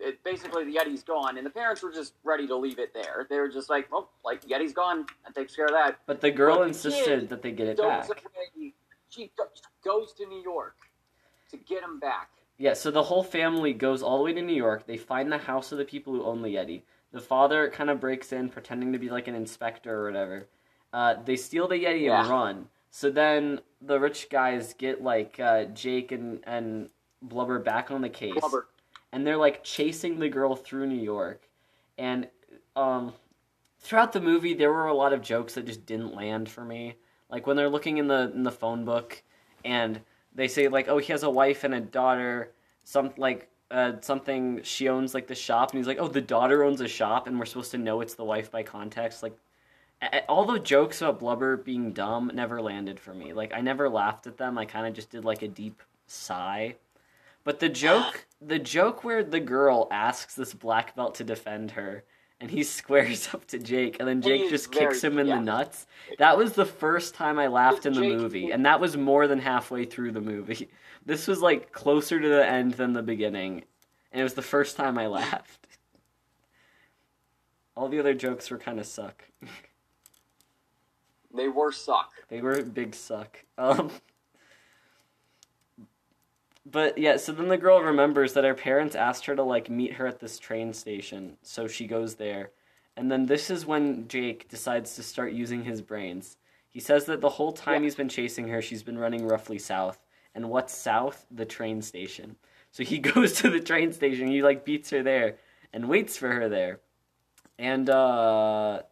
It, 0.00 0.22
basically 0.24 0.64
the 0.64 0.74
Yeti's 0.76 1.02
gone, 1.02 1.36
and 1.36 1.46
the 1.46 1.50
parents 1.50 1.82
were 1.82 1.92
just 1.92 2.14
ready 2.24 2.46
to 2.46 2.56
leave 2.56 2.78
it 2.78 2.94
there. 2.94 3.26
They 3.28 3.38
were 3.38 3.48
just 3.50 3.68
like, 3.68 3.90
"Well, 3.92 4.10
like 4.24 4.42
Yeti's 4.46 4.72
gone. 4.72 5.06
That 5.24 5.34
takes 5.34 5.54
care 5.54 5.66
of 5.66 5.72
that." 5.72 5.98
but 6.06 6.20
the 6.20 6.30
girl 6.30 6.56
but 6.56 6.62
the 6.62 6.68
insisted 6.68 7.28
that 7.28 7.42
they 7.42 7.52
get 7.52 7.68
it 7.68 7.76
back. 7.76 8.06
away. 8.06 8.72
She 9.10 9.30
goes 9.84 10.12
to 10.14 10.26
New 10.26 10.40
York 10.42 10.76
to 11.50 11.56
get 11.56 11.82
him 11.82 11.98
back. 11.98 12.30
Yeah, 12.58 12.74
so 12.74 12.90
the 12.90 13.02
whole 13.02 13.22
family 13.24 13.72
goes 13.72 14.02
all 14.02 14.18
the 14.18 14.24
way 14.24 14.32
to 14.34 14.42
New 14.42 14.54
York. 14.54 14.86
They 14.86 14.96
find 14.96 15.32
the 15.32 15.38
house 15.38 15.72
of 15.72 15.78
the 15.78 15.84
people 15.84 16.12
who 16.12 16.22
own 16.24 16.42
the 16.42 16.54
Yeti. 16.54 16.82
The 17.12 17.20
father 17.20 17.68
kind 17.70 17.90
of 17.90 18.00
breaks 18.00 18.32
in, 18.32 18.50
pretending 18.50 18.92
to 18.92 18.98
be 18.98 19.08
like 19.08 19.26
an 19.28 19.34
inspector 19.34 19.92
or 20.02 20.04
whatever. 20.04 20.46
Uh, 20.92 21.14
they 21.24 21.36
steal 21.36 21.66
the 21.68 21.76
Yeti 21.76 22.02
Yeah. 22.02 22.20
and 22.20 22.28
run. 22.28 22.68
So 22.90 23.10
then 23.10 23.60
the 23.80 23.98
rich 23.98 24.28
guys 24.30 24.74
get 24.74 25.02
like 25.02 25.40
uh, 25.40 25.64
Jake 25.66 26.12
and, 26.12 26.40
and 26.46 26.90
Blubber 27.22 27.58
back 27.58 27.90
on 27.90 28.00
the 28.00 28.08
case, 28.08 28.34
Blubber. 28.38 28.68
And 29.12 29.26
they're 29.26 29.36
like 29.36 29.64
chasing 29.64 30.18
the 30.18 30.28
girl 30.28 30.56
through 30.56 30.86
New 30.86 31.00
York. 31.00 31.48
And 31.98 32.28
um, 32.76 33.12
throughout 33.80 34.12
the 34.12 34.20
movie, 34.20 34.54
there 34.54 34.72
were 34.72 34.86
a 34.86 34.94
lot 34.94 35.12
of 35.12 35.22
jokes 35.22 35.54
that 35.54 35.66
just 35.66 35.86
didn't 35.86 36.14
land 36.14 36.48
for 36.48 36.64
me. 36.64 36.96
Like 37.30 37.46
when 37.46 37.56
they're 37.56 37.68
looking 37.68 37.98
in 37.98 38.08
the 38.08 38.32
in 38.34 38.42
the 38.42 38.50
phone 38.50 38.84
book, 38.84 39.22
and 39.64 40.00
they 40.34 40.48
say 40.48 40.68
like, 40.68 40.88
"Oh, 40.88 40.98
he 40.98 41.12
has 41.12 41.22
a 41.22 41.30
wife 41.30 41.64
and 41.64 41.74
a 41.74 41.80
daughter." 41.80 42.52
Some 42.84 43.12
like 43.16 43.48
uh, 43.70 43.92
something 44.00 44.62
she 44.62 44.88
owns 44.88 45.14
like 45.14 45.28
the 45.28 45.34
shop, 45.34 45.70
and 45.70 45.78
he's 45.78 45.86
like, 45.86 45.98
"Oh, 46.00 46.08
the 46.08 46.20
daughter 46.20 46.64
owns 46.64 46.80
a 46.80 46.88
shop," 46.88 47.26
and 47.26 47.38
we're 47.38 47.46
supposed 47.46 47.70
to 47.72 47.78
know 47.78 48.00
it's 48.00 48.14
the 48.14 48.24
wife 48.24 48.50
by 48.50 48.62
context. 48.62 49.22
Like 49.22 49.36
all 50.28 50.44
the 50.44 50.58
jokes 50.58 51.02
about 51.02 51.20
Blubber 51.20 51.56
being 51.56 51.92
dumb 51.92 52.30
never 52.34 52.60
landed 52.60 52.98
for 52.98 53.14
me. 53.14 53.32
Like 53.32 53.52
I 53.54 53.60
never 53.60 53.88
laughed 53.88 54.26
at 54.26 54.38
them. 54.38 54.58
I 54.58 54.64
kind 54.64 54.86
of 54.86 54.94
just 54.94 55.10
did 55.10 55.24
like 55.24 55.42
a 55.42 55.48
deep 55.48 55.82
sigh. 56.06 56.76
But 57.44 57.60
the 57.60 57.68
joke, 57.68 58.26
the 58.40 58.58
joke 58.58 59.04
where 59.04 59.22
the 59.22 59.40
girl 59.40 59.88
asks 59.90 60.34
this 60.34 60.54
black 60.54 60.96
belt 60.96 61.14
to 61.16 61.24
defend 61.24 61.72
her, 61.72 62.04
and 62.40 62.50
he 62.50 62.62
squares 62.64 63.28
up 63.34 63.46
to 63.48 63.58
Jake, 63.58 63.96
and 64.00 64.08
then 64.08 64.22
Jake 64.22 64.48
just 64.50 64.72
very- 64.72 64.86
kicks 64.86 65.04
him 65.04 65.18
in 65.18 65.26
yeah. 65.26 65.36
the 65.36 65.42
nuts. 65.42 65.86
That 66.18 66.36
was 66.38 66.52
the 66.54 66.64
first 66.64 67.14
time 67.14 67.38
I 67.38 67.48
laughed 67.48 67.86
in 67.86 67.92
the 67.92 68.00
Jake- 68.00 68.16
movie, 68.16 68.50
and 68.50 68.64
that 68.66 68.80
was 68.80 68.96
more 68.96 69.26
than 69.26 69.38
halfway 69.38 69.84
through 69.84 70.12
the 70.12 70.20
movie. 70.20 70.68
This 71.06 71.26
was 71.26 71.40
like 71.40 71.72
closer 71.72 72.20
to 72.20 72.28
the 72.28 72.46
end 72.46 72.74
than 72.74 72.92
the 72.92 73.02
beginning, 73.02 73.64
and 74.12 74.20
it 74.20 74.22
was 74.22 74.34
the 74.34 74.42
first 74.42 74.76
time 74.76 74.98
I 74.98 75.06
laughed. 75.18 75.66
All 77.74 77.88
the 77.88 77.98
other 77.98 78.12
jokes 78.12 78.50
were 78.50 78.58
kind 78.58 78.78
of 78.78 78.84
suck. 78.84 79.24
They 81.34 81.48
were 81.48 81.72
suck. 81.72 82.12
They 82.28 82.42
were 82.42 82.62
big 82.62 82.94
suck. 82.94 83.38
Um, 83.56 83.90
but 86.70 86.98
yeah, 86.98 87.16
so 87.16 87.32
then 87.32 87.48
the 87.48 87.56
girl 87.56 87.80
remembers 87.80 88.32
that 88.34 88.44
her 88.44 88.54
parents 88.54 88.94
asked 88.94 89.26
her 89.26 89.34
to 89.36 89.42
like 89.42 89.68
meet 89.70 89.94
her 89.94 90.06
at 90.06 90.20
this 90.20 90.38
train 90.38 90.72
station, 90.72 91.36
so 91.42 91.66
she 91.66 91.86
goes 91.86 92.14
there. 92.16 92.50
And 92.96 93.10
then 93.10 93.26
this 93.26 93.50
is 93.50 93.64
when 93.66 94.08
Jake 94.08 94.48
decides 94.48 94.94
to 94.96 95.02
start 95.02 95.32
using 95.32 95.64
his 95.64 95.80
brains. 95.80 96.36
He 96.68 96.80
says 96.80 97.06
that 97.06 97.20
the 97.20 97.30
whole 97.30 97.52
time 97.52 97.82
Yeah. 97.82 97.86
he's 97.86 97.94
been 97.94 98.08
chasing 98.08 98.48
her, 98.48 98.60
she's 98.62 98.82
been 98.82 98.98
running 98.98 99.26
roughly 99.26 99.58
south. 99.58 99.98
And 100.34 100.50
what's 100.50 100.74
south? 100.76 101.26
The 101.30 101.44
train 101.44 101.82
station. 101.82 102.36
So 102.70 102.84
he 102.84 102.98
goes 103.12 103.32
to 103.34 103.50
the 103.50 103.60
train 103.60 103.92
station, 103.92 104.28
he 104.28 104.42
like 104.42 104.64
beats 104.64 104.90
her 104.90 105.02
there 105.02 105.36
and 105.72 105.88
waits 105.88 106.16
for 106.16 106.28
her 106.32 106.48
there. 106.48 106.80
And 107.58 107.88
uh 107.90 108.82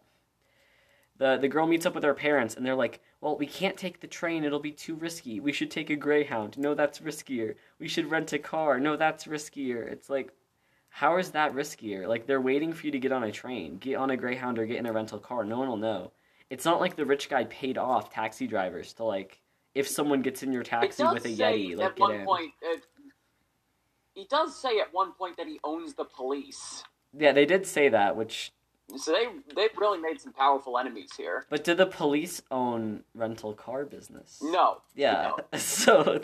the 1.19 1.37
the 1.39 1.49
girl 1.49 1.67
meets 1.67 1.87
up 1.87 1.95
with 1.95 2.05
her 2.05 2.15
parents 2.15 2.55
and 2.57 2.65
they're 2.65 2.75
like, 2.75 3.01
"Well, 3.21 3.37
we 3.37 3.47
can't 3.47 3.77
take 3.77 4.01
the 4.01 4.07
train. 4.07 4.45
It'll 4.45 4.61
be 4.61 4.73
too 4.73 4.95
risky. 4.95 5.41
We 5.41 5.53
should 5.53 5.71
take 5.71 5.91
a 5.91 5.97
Greyhound. 5.97 6.59
No, 6.59 6.75
that's 6.75 7.01
riskier. 7.01 7.55
We 7.79 7.89
should 7.89 8.11
rent 8.11 8.33
a 8.33 8.39
car. 8.39 8.79
No, 8.81 8.97
that's 8.97 9.25
riskier." 9.25 9.91
It's 9.91 10.11
like 10.11 10.33
how 10.91 11.17
is 11.17 11.31
that 11.31 11.55
riskier? 11.55 12.09
Like 12.09 12.27
they're 12.27 12.41
waiting 12.41 12.73
for 12.73 12.87
you 12.87 12.93
to 12.93 12.99
get 12.99 13.13
on 13.13 13.25
a 13.25 13.33
train, 13.33 13.79
get 13.79 13.97
on 13.97 14.11
a 14.11 14.17
Greyhound 14.17 14.59
or 14.59 14.67
get 14.67 14.79
in 14.79 14.87
a 14.87 14.93
rental 14.93 15.19
car. 15.19 15.45
No 15.45 15.59
one 15.59 15.69
will 15.69 15.77
know. 15.77 16.13
It's 16.51 16.65
not 16.65 16.81
like 16.81 16.97
the 16.97 17.05
rich 17.05 17.29
guy 17.29 17.45
paid 17.45 17.79
off 17.79 18.13
taxi 18.13 18.47
drivers 18.47 18.93
to 18.95 19.05
like 19.05 19.41
if 19.75 19.87
someone 19.87 20.23
gets 20.23 20.43
in 20.43 20.53
your 20.53 20.63
taxi 20.63 21.05
with 21.05 21.25
a 21.25 21.29
Yeti, 21.29 21.77
like 21.77 21.91
at 21.91 21.97
get 21.97 22.01
one 22.01 22.15
in. 22.15 22.27
point. 22.27 22.53
Uh, 22.65 22.79
he 24.15 24.25
does 24.25 24.61
say 24.61 24.81
at 24.81 24.93
one 24.93 25.13
point 25.13 25.37
that 25.37 25.47
he 25.47 25.61
owns 25.63 25.95
the 25.95 26.05
police. 26.05 26.83
Yeah, 27.17 27.33
they 27.33 27.47
did 27.47 27.67
say 27.67 27.89
that, 27.91 28.17
which 28.17 28.53
So 28.97 29.13
they 29.13 29.27
they 29.55 29.69
really 29.77 29.99
made 29.99 30.21
some 30.21 30.33
powerful 30.33 30.79
enemies 30.79 31.11
here. 31.17 31.45
but 31.51 31.63
do 31.65 31.75
the 31.75 31.87
police 31.87 32.41
own 32.51 33.05
rental 33.15 33.53
car 33.53 33.85
business? 33.85 34.39
No. 34.43 34.81
Yeah. 34.95 35.33
So, 35.59 36.21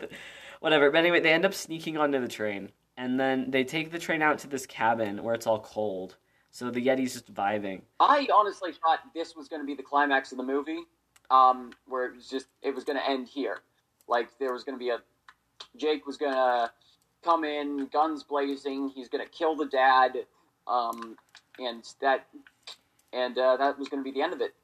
whatever. 0.60 0.90
But 0.90 0.98
anyway, 0.98 1.20
they 1.20 1.32
end 1.32 1.44
up 1.44 1.52
sneaking 1.54 1.98
onto 1.98 2.20
the 2.20 2.28
train, 2.28 2.72
and 2.96 3.20
then 3.20 3.50
they 3.50 3.64
take 3.64 3.90
the 3.90 3.98
train 3.98 4.22
out 4.22 4.38
to 4.40 4.46
this 4.48 4.64
cabin 4.66 5.22
where 5.22 5.34
it's 5.34 5.46
all 5.46 5.60
cold. 5.60 6.16
So 6.50 6.70
the 6.70 6.80
Yeti's 6.80 7.12
just 7.14 7.34
vibing. 7.34 7.82
I 8.00 8.28
honestly 8.32 8.70
thought 8.72 9.00
this 9.12 9.34
was 9.36 9.48
going 9.48 9.60
to 9.60 9.66
be 9.66 9.74
the 9.74 9.82
climax 9.82 10.30
of 10.32 10.38
the 10.38 10.44
movie, 10.44 10.84
um, 11.30 11.72
where 11.86 12.06
it 12.06 12.14
was 12.14 12.28
just 12.28 12.46
it 12.62 12.74
was 12.74 12.84
going 12.84 12.96
to 12.98 13.06
end 13.08 13.28
here. 13.28 13.58
Like 14.08 14.28
there 14.38 14.52
was 14.52 14.64
going 14.64 14.78
to 14.78 14.82
be 14.82 14.90
a 14.90 14.98
Jake 15.76 16.06
was 16.06 16.16
going 16.16 16.32
to 16.32 16.70
come 17.22 17.44
in, 17.44 17.86
guns 17.92 18.22
blazing. 18.22 18.88
He's 18.88 19.08
going 19.08 19.24
to 19.24 19.30
kill 19.30 19.56
the 19.56 19.66
dad, 19.66 20.12
um, 20.66 21.16
and 21.58 21.84
that 22.00 22.26
and 23.14 23.38
uh, 23.38 23.56
that 23.56 23.78
was 23.78 23.88
going 23.88 24.02
to 24.02 24.04
be 24.04 24.12
the 24.14 24.22
end 24.22 24.32
of 24.32 24.40
it. 24.40 24.54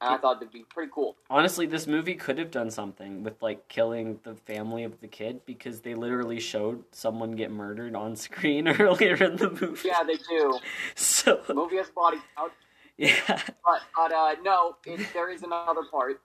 And 0.00 0.14
I 0.14 0.18
thought 0.18 0.36
it'd 0.42 0.52
be 0.52 0.64
pretty 0.68 0.90
cool. 0.94 1.16
Honestly, 1.30 1.64
this 1.64 1.86
movie 1.86 2.14
could 2.14 2.36
have 2.36 2.50
done 2.50 2.70
something 2.70 3.22
with 3.22 3.40
like 3.40 3.66
killing 3.68 4.18
the 4.24 4.34
family 4.34 4.84
of 4.84 5.00
the 5.00 5.08
kid 5.08 5.40
because 5.46 5.80
they 5.80 5.94
literally 5.94 6.38
showed 6.38 6.84
someone 6.92 7.32
get 7.32 7.50
murdered 7.50 7.94
on 7.96 8.14
screen 8.26 8.68
earlier 8.80 9.14
in 9.14 9.36
the 9.36 9.50
movie. 9.50 9.88
Yeah, 9.88 10.02
they 10.02 10.16
do. 10.28 10.58
So 10.96 11.40
The 11.46 11.54
movie 11.54 11.76
has 11.78 11.88
body 11.88 12.18
count, 12.36 12.52
yeah, 12.98 13.40
but 13.64 13.80
but 13.96 14.12
uh, 14.12 14.34
no, 14.42 14.76
it, 14.84 15.00
there 15.14 15.30
is 15.30 15.42
another 15.42 15.82
part. 15.90 16.20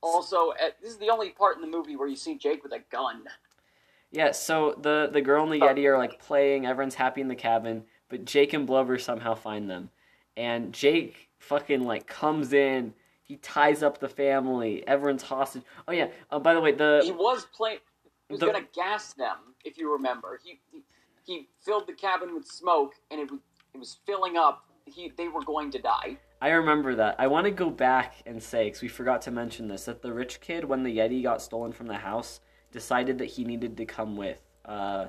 Also, 0.00 0.50
uh, 0.50 0.70
this 0.80 0.90
is 0.92 0.98
the 0.98 1.10
only 1.10 1.30
part 1.30 1.56
in 1.56 1.62
the 1.62 1.68
movie 1.68 1.96
where 1.96 2.08
you 2.08 2.16
see 2.16 2.36
Jake 2.36 2.62
with 2.62 2.72
a 2.72 2.80
gun. 2.90 3.24
yeah. 4.12 4.30
So 4.32 4.76
the 4.80 5.08
the 5.12 5.20
girl 5.20 5.42
and 5.44 5.52
the 5.52 5.58
Yeti 5.66 5.84
are 5.86 5.98
like 5.98 6.20
playing. 6.20 6.66
Everyone's 6.66 6.94
happy 6.96 7.20
in 7.20 7.26
the 7.28 7.34
cabin, 7.36 7.82
but 8.08 8.24
Jake 8.24 8.52
and 8.52 8.64
Blubber 8.66 8.98
somehow 8.98 9.34
find 9.34 9.68
them, 9.70 9.90
and 10.36 10.72
Jake 10.72 11.28
fucking 11.38 11.84
like 11.84 12.06
comes 12.06 12.52
in. 12.52 12.94
He 13.22 13.36
ties 13.36 13.82
up 13.82 13.98
the 13.98 14.08
family. 14.08 14.86
Everyone's 14.86 15.22
hostage. 15.22 15.62
Oh 15.88 15.92
yeah. 15.92 16.08
Uh, 16.30 16.38
by 16.38 16.54
the 16.54 16.60
way, 16.60 16.72
the 16.72 17.00
He 17.04 17.12
was 17.12 17.46
playing. 17.54 17.78
He 18.28 18.34
was 18.34 18.40
The- 18.40 18.46
going 18.46 18.62
to 18.62 18.68
gas 18.74 19.12
them, 19.14 19.36
if 19.64 19.78
you 19.78 19.92
remember. 19.92 20.38
He, 20.42 20.60
he 20.70 20.82
he 21.24 21.48
filled 21.64 21.86
the 21.86 21.92
cabin 21.92 22.34
with 22.34 22.46
smoke, 22.46 22.94
and 23.10 23.20
it 23.20 23.30
was 23.30 23.40
it 23.74 23.78
was 23.78 23.98
filling 24.06 24.36
up. 24.36 24.64
He 24.86 25.12
they 25.16 25.28
were 25.28 25.42
going 25.42 25.70
to 25.72 25.78
die. 25.78 26.18
I 26.40 26.48
remember 26.50 26.96
that. 26.96 27.14
I 27.20 27.28
want 27.28 27.44
to 27.44 27.52
go 27.52 27.70
back 27.70 28.14
and 28.26 28.42
say 28.42 28.64
because 28.64 28.82
we 28.82 28.88
forgot 28.88 29.22
to 29.22 29.30
mention 29.30 29.68
this 29.68 29.84
that 29.84 30.02
the 30.02 30.12
rich 30.12 30.40
kid, 30.40 30.64
when 30.64 30.82
the 30.82 30.98
Yeti 30.98 31.22
got 31.22 31.40
stolen 31.40 31.70
from 31.72 31.86
the 31.86 31.94
house, 31.94 32.40
decided 32.72 33.18
that 33.18 33.26
he 33.26 33.44
needed 33.44 33.76
to 33.76 33.84
come 33.84 34.16
with 34.16 34.42
uh, 34.64 35.06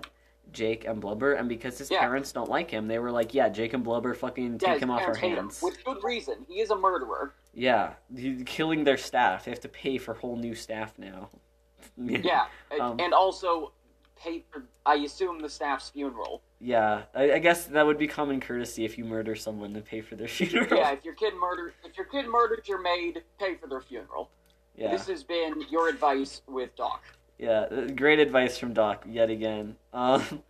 Jake 0.51 0.85
and 0.85 1.01
Blubber, 1.01 1.33
and 1.33 1.49
because 1.49 1.77
his 1.77 1.89
Yeah. 1.89 1.99
parents 2.01 2.31
don't 2.31 2.49
like 2.49 2.69
him, 2.69 2.87
they 2.87 2.99
were 2.99 3.11
like, 3.11 3.33
"Yeah, 3.33 3.49
Jake 3.49 3.73
and 3.73 3.83
Blubber, 3.83 4.13
fucking 4.13 4.59
Yeah, 4.61 4.73
take 4.73 4.81
him 4.81 4.91
off 4.91 5.01
our 5.01 5.15
hate 5.15 5.31
him, 5.31 5.37
hands." 5.37 5.61
with 5.63 5.83
good 5.83 6.03
reason. 6.03 6.45
He 6.47 6.59
is 6.61 6.69
a 6.69 6.75
murderer. 6.75 7.33
Yeah, 7.53 7.93
he's 8.15 8.43
killing 8.45 8.83
their 8.83 8.97
staff. 8.97 9.45
They 9.45 9.51
have 9.51 9.59
to 9.61 9.69
pay 9.69 9.97
for 9.97 10.13
whole 10.13 10.35
new 10.35 10.53
staff 10.55 10.93
now. 10.97 11.29
Yeah, 11.97 12.45
and- 12.71 12.81
Um, 12.81 12.97
and 12.99 13.13
also 13.13 13.71
pay 14.15 14.43
for. 14.49 14.63
I 14.85 14.95
assume 14.95 15.39
the 15.39 15.49
staff's 15.49 15.89
funeral. 15.89 16.41
Yeah, 16.59 17.03
I, 17.13 17.33
I 17.33 17.39
guess 17.39 17.65
that 17.65 17.85
would 17.85 17.97
be 17.97 18.07
common 18.07 18.39
courtesy 18.39 18.85
if 18.85 18.97
you 18.97 19.03
murder 19.05 19.35
someone 19.35 19.73
to 19.73 19.81
pay 19.81 20.01
for 20.01 20.15
their 20.15 20.27
funeral. 20.29 20.77
Yeah, 20.77 20.91
if 20.91 21.03
your 21.03 21.13
kid 21.15 21.33
murdered, 21.35 21.73
if 21.83 21.97
your 21.97 22.05
kid 22.05 22.27
murdered 22.27 22.67
your 22.67 22.79
maid, 22.81 23.23
pay 23.39 23.55
for 23.55 23.67
their 23.67 23.81
funeral. 23.81 24.29
yeah. 24.75 24.91
This 24.91 25.07
has 25.07 25.23
been 25.23 25.61
your 25.69 25.89
advice 25.89 26.41
with 26.47 26.75
Doc. 26.75 27.03
Yeah, 27.37 27.61
uh, 27.71 27.87
great 27.87 28.19
advice 28.19 28.57
from 28.57 28.73
Doc 28.73 29.05
yet 29.07 29.29
again. 29.29 29.75
Um, 29.91 30.43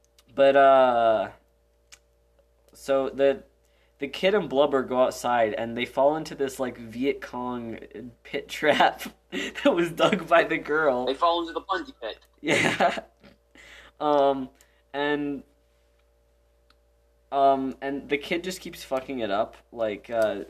but 0.34 0.56
uh, 0.56 1.30
so 2.74 3.10
the 3.10 3.44
the 3.98 4.08
kid 4.08 4.34
and 4.34 4.48
Blubber 4.48 4.82
go 4.82 5.02
outside 5.04 5.54
and 5.54 5.76
they 5.76 5.84
fall 5.84 6.16
into 6.16 6.34
this 6.34 6.58
like 6.58 6.76
Viet 6.78 7.20
Cong 7.20 7.78
pit 8.24 8.48
trap 8.50 9.02
that 9.30 9.74
was 9.74 9.90
dug 9.92 10.28
by 10.28 10.44
the 10.44 10.58
girl. 10.58 11.06
They 11.06 11.14
fall 11.14 11.40
into 11.42 11.52
the 11.52 11.60
punji 11.62 11.92
pit. 12.00 12.18
Yeah. 12.40 13.00
Um, 14.00 14.50
and 14.92 15.44
Um, 17.30 17.76
and 17.80 18.08
the 18.08 18.18
kid 18.18 18.44
just 18.44 18.60
keeps 18.60 18.84
fucking 18.84 19.20
it 19.20 19.30
up. 19.30 19.56
Like, 19.72 20.10
uh, 20.10 20.44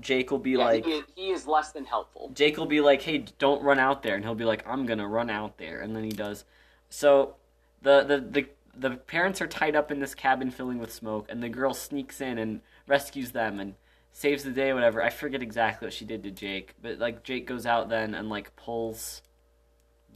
Jake 0.00 0.30
will 0.30 0.38
be 0.38 0.52
Yeah, 0.52 0.64
like, 0.64 0.84
he, 0.84 0.92
is, 0.92 1.04
he 1.14 1.30
is 1.30 1.46
less 1.46 1.72
than 1.72 1.84
helpful. 1.84 2.30
Jake 2.34 2.56
will 2.56 2.66
be 2.66 2.80
like, 2.80 3.02
"Hey, 3.02 3.24
don't 3.38 3.62
run 3.62 3.78
out 3.78 4.02
there," 4.02 4.14
and 4.14 4.24
he'll 4.24 4.34
be 4.34 4.44
like, 4.44 4.66
"I'm 4.66 4.86
gonna 4.86 5.06
run 5.06 5.30
out 5.30 5.58
there," 5.58 5.80
and 5.80 5.94
then 5.94 6.04
he 6.04 6.10
does. 6.10 6.44
So, 6.88 7.36
the 7.82 8.02
the 8.02 8.20
the 8.20 8.48
the 8.74 8.96
parents 8.96 9.40
are 9.42 9.46
tied 9.46 9.76
up 9.76 9.90
in 9.90 10.00
this 10.00 10.14
cabin 10.14 10.50
filling 10.50 10.78
with 10.78 10.92
smoke, 10.92 11.26
and 11.28 11.42
the 11.42 11.48
girl 11.48 11.74
sneaks 11.74 12.20
in 12.20 12.38
and 12.38 12.60
rescues 12.86 13.32
them 13.32 13.60
and 13.60 13.74
saves 14.12 14.44
the 14.44 14.50
day. 14.50 14.72
Whatever. 14.72 15.02
I 15.02 15.10
forget 15.10 15.42
exactly 15.42 15.86
what 15.86 15.92
she 15.92 16.04
did 16.04 16.22
to 16.22 16.30
Jake, 16.30 16.74
but 16.80 16.98
like 16.98 17.22
Jake 17.22 17.46
goes 17.46 17.66
out 17.66 17.88
then 17.88 18.14
and 18.14 18.28
like 18.28 18.54
pulls 18.56 19.22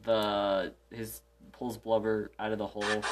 the 0.05 0.73
his 0.91 1.23
pulls 1.53 1.77
blubber 1.77 2.31
out 2.39 2.53
of 2.53 2.59
the 2.59 2.67
hole. 2.67 3.03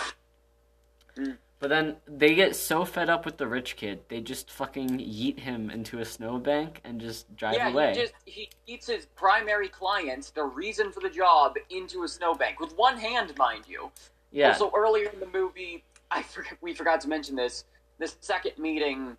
Mm. 1.17 1.39
But 1.61 1.69
then 1.69 1.97
they 2.07 2.35
get 2.35 2.57
so 2.57 2.87
fed 2.87 3.11
up 3.11 3.27
with 3.27 3.37
the 3.37 3.47
rich 3.47 3.77
kid, 3.77 4.01
they 4.09 4.23
just 4.23 4.51
fucking 4.51 4.99
yeet 4.99 5.39
him 5.39 5.69
into 5.69 6.01
a 6.01 6.07
snowbank 6.07 6.81
and 6.85 6.99
just 6.99 7.37
drive 7.37 7.55
yeah, 7.55 7.69
away. 7.69 7.93
he 7.95 8.01
just 8.01 8.15
he 8.25 8.51
eats 8.67 8.87
his 8.87 9.05
primary 9.15 9.69
client, 9.69 10.33
the 10.35 10.43
reason 10.43 10.91
for 10.91 11.01
the 11.01 11.11
job, 11.11 11.57
into 11.69 12.03
a 12.03 12.09
snowbank 12.09 12.61
with 12.61 12.75
one 12.77 12.97
hand, 12.97 13.37
mind 13.37 13.65
you. 13.69 13.91
yeah. 14.33 14.49
Also, 14.49 14.73
earlier 14.75 15.11
in 15.11 15.21
the 15.21 15.27
movie, 15.27 15.85
I 16.11 16.23
forget, 16.23 16.57
we 16.63 16.73
forgot 16.73 16.99
to 17.03 17.09
mention 17.09 17.37
this. 17.37 17.65
This 17.99 18.17
second 18.23 18.53
meeting 18.57 19.19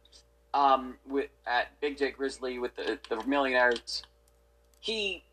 um, 0.55 0.95
with 1.07 1.29
at 1.45 1.79
Big 1.79 1.99
J 1.99 2.09
Grizzly 2.09 2.57
with 2.57 2.75
the 2.75 2.97
the 3.07 3.23
millionaires, 3.27 4.01
he, 4.79 5.23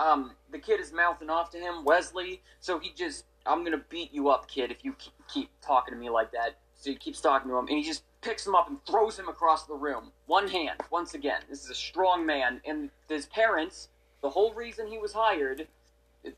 um, 0.00 0.32
the 0.50 0.58
kid 0.58 0.80
is 0.80 0.92
mouthing 0.92 1.30
off 1.30 1.50
to 1.50 1.58
him, 1.58 1.84
Wesley. 1.84 2.42
So 2.58 2.80
he 2.80 2.90
just, 2.90 3.24
I'm 3.46 3.62
gonna 3.62 3.84
beat 3.88 4.12
you 4.12 4.30
up, 4.30 4.48
kid, 4.48 4.72
if 4.72 4.84
you 4.84 4.96
keep, 5.32 5.50
talking 5.64 5.94
to 5.94 6.00
me 6.00 6.10
like 6.10 6.32
that. 6.32 6.56
So 6.76 6.90
he 6.90 6.96
keeps 6.96 7.20
talking 7.20 7.50
to 7.50 7.56
him, 7.56 7.66
and 7.68 7.76
he 7.76 7.82
just 7.82 8.04
picks 8.22 8.46
him 8.46 8.54
up 8.54 8.68
and 8.68 8.78
throws 8.86 9.18
him 9.18 9.28
across 9.28 9.66
the 9.66 9.74
room, 9.74 10.12
one 10.26 10.48
hand. 10.48 10.80
Once 10.90 11.14
again, 11.14 11.42
this 11.48 11.64
is 11.64 11.70
a 11.70 11.74
strong 11.74 12.24
man, 12.24 12.60
and 12.64 12.90
his 13.08 13.26
parents. 13.26 13.88
The 14.22 14.30
whole 14.30 14.52
reason 14.52 14.86
he 14.86 14.98
was 14.98 15.12
hired 15.14 15.66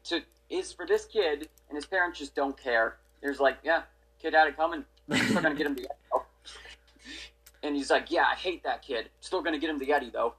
to 0.04 0.22
is 0.50 0.72
for 0.72 0.86
this 0.86 1.04
kid, 1.04 1.48
and 1.68 1.76
his 1.76 1.86
parents 1.86 2.18
just 2.18 2.34
don't 2.34 2.56
care. 2.56 2.96
There's 3.20 3.40
like, 3.40 3.58
yeah, 3.64 3.82
kid 4.20 4.34
had 4.34 4.48
it 4.48 4.56
coming. 4.56 4.84
Still 5.10 5.42
gonna 5.42 5.54
get 5.54 5.66
him 5.66 5.74
the 5.74 5.82
Yeti. 5.82 5.88
And 7.64 7.76
he's 7.76 7.90
like, 7.90 8.10
yeah, 8.10 8.24
I 8.24 8.34
hate 8.34 8.64
that 8.64 8.82
kid. 8.82 9.08
Still 9.20 9.40
gonna 9.40 9.58
get 9.58 9.70
him 9.70 9.78
the 9.78 9.86
Yeti 9.86 10.12
though. 10.12 10.34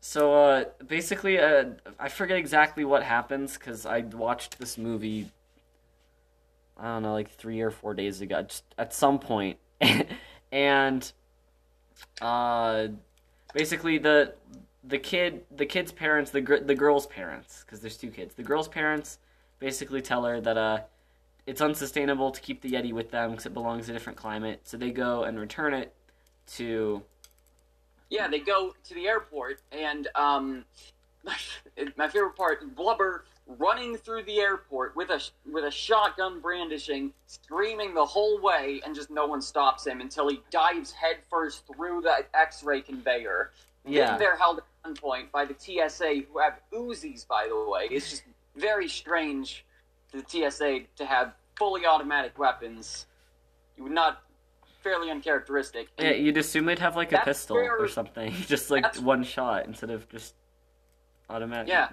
So 0.00 0.34
uh, 0.34 0.64
basically, 0.86 1.38
uh, 1.38 1.64
I 1.98 2.08
forget 2.08 2.36
exactly 2.38 2.84
what 2.84 3.02
happens 3.02 3.58
because 3.58 3.86
I 3.86 4.00
watched 4.00 4.58
this 4.58 4.78
movie. 4.78 5.30
I 6.76 6.84
don't 6.86 7.02
know, 7.02 7.12
like 7.12 7.30
three 7.30 7.60
or 7.60 7.70
four 7.70 7.94
days 7.94 8.20
ago, 8.20 8.42
just 8.42 8.64
at 8.76 8.92
some 8.92 9.18
point, 9.18 9.58
and 10.52 11.12
uh, 12.20 12.88
basically 13.52 13.98
the 13.98 14.34
the 14.82 14.98
kid, 14.98 15.44
the 15.56 15.66
kid's 15.66 15.92
parents, 15.92 16.30
the 16.30 16.40
gr- 16.40 16.56
the 16.56 16.74
girl's 16.74 17.06
parents, 17.06 17.64
because 17.64 17.80
there's 17.80 17.96
two 17.96 18.10
kids. 18.10 18.34
The 18.34 18.42
girl's 18.42 18.68
parents 18.68 19.18
basically 19.58 20.02
tell 20.02 20.24
her 20.24 20.40
that 20.40 20.56
uh, 20.56 20.78
it's 21.46 21.60
unsustainable 21.60 22.30
to 22.30 22.40
keep 22.40 22.60
the 22.60 22.70
Yeti 22.70 22.92
with 22.92 23.10
them 23.10 23.30
because 23.30 23.46
it 23.46 23.54
belongs 23.54 23.88
in 23.88 23.94
a 23.94 23.98
different 23.98 24.18
climate. 24.18 24.60
So 24.64 24.76
they 24.76 24.90
go 24.90 25.24
and 25.24 25.38
return 25.38 25.74
it 25.74 25.94
to 26.56 27.02
Yeah, 28.10 28.28
they 28.28 28.40
go 28.40 28.74
to 28.84 28.94
the 28.94 29.06
airport, 29.06 29.60
and 29.72 30.08
um, 30.14 30.64
my 31.96 32.08
favorite 32.08 32.36
part, 32.36 32.74
Blubber 32.74 33.24
running 33.46 33.96
through 33.96 34.22
the 34.24 34.38
airport 34.40 34.96
with 34.96 35.10
a 35.10 35.20
with 35.50 35.64
a 35.64 35.70
shotgun 35.70 36.40
brandishing, 36.40 37.12
screaming 37.26 37.94
the 37.94 38.04
whole 38.04 38.40
way, 38.40 38.80
and 38.84 38.94
just 38.94 39.10
no 39.10 39.26
one 39.26 39.42
stops 39.42 39.86
him 39.86 40.00
until 40.00 40.28
he 40.28 40.40
dives 40.50 40.92
headfirst 40.92 41.64
through 41.66 42.02
the 42.02 42.24
X-ray 42.34 42.80
conveyor. 42.80 43.50
Yeah. 43.86 44.10
Then 44.10 44.18
they're 44.18 44.36
held 44.36 44.58
at 44.58 44.94
gunpoint 44.94 45.30
by 45.30 45.44
the 45.44 45.54
TSA, 45.58 46.22
who 46.32 46.38
have 46.38 46.60
Uzis, 46.72 47.26
by 47.26 47.46
the 47.48 47.70
way. 47.70 47.88
It's 47.90 48.10
just 48.10 48.22
very 48.56 48.88
strange 48.88 49.64
for 50.08 50.18
the 50.18 50.50
TSA 50.50 50.80
to 50.96 51.04
have 51.04 51.34
fully 51.56 51.84
automatic 51.86 52.38
weapons. 52.38 53.06
You 53.76 53.84
would 53.84 53.92
not 53.92 54.22
fairly 54.82 55.10
uncharacteristic. 55.10 55.88
And 55.98 56.08
Yeah, 56.08 56.14
you'd 56.14 56.36
assume 56.36 56.66
they'd 56.66 56.78
have 56.78 56.96
like 56.96 57.12
a 57.12 57.18
pistol 57.18 57.56
or 57.56 57.88
something, 57.88 58.32
just 58.46 58.70
like 58.70 58.96
one 58.96 59.24
shot 59.24 59.66
instead 59.66 59.90
of 59.90 60.08
just 60.08 60.34
automatic. 61.28 61.68
Yeah, 61.68 61.88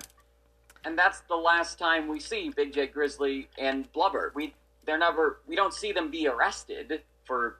and 0.85 0.97
that's 0.97 1.21
the 1.21 1.35
last 1.35 1.77
time 1.79 2.07
we 2.07 2.19
see 2.19 2.49
Big 2.49 2.73
J 2.73 2.87
Grizzly 2.87 3.47
and 3.57 3.91
Blubber. 3.93 4.31
We 4.35 4.53
they're 4.85 4.97
never 4.97 5.39
we 5.47 5.55
don't 5.55 5.73
see 5.73 5.91
them 5.91 6.09
be 6.09 6.27
arrested 6.27 7.01
for 7.25 7.57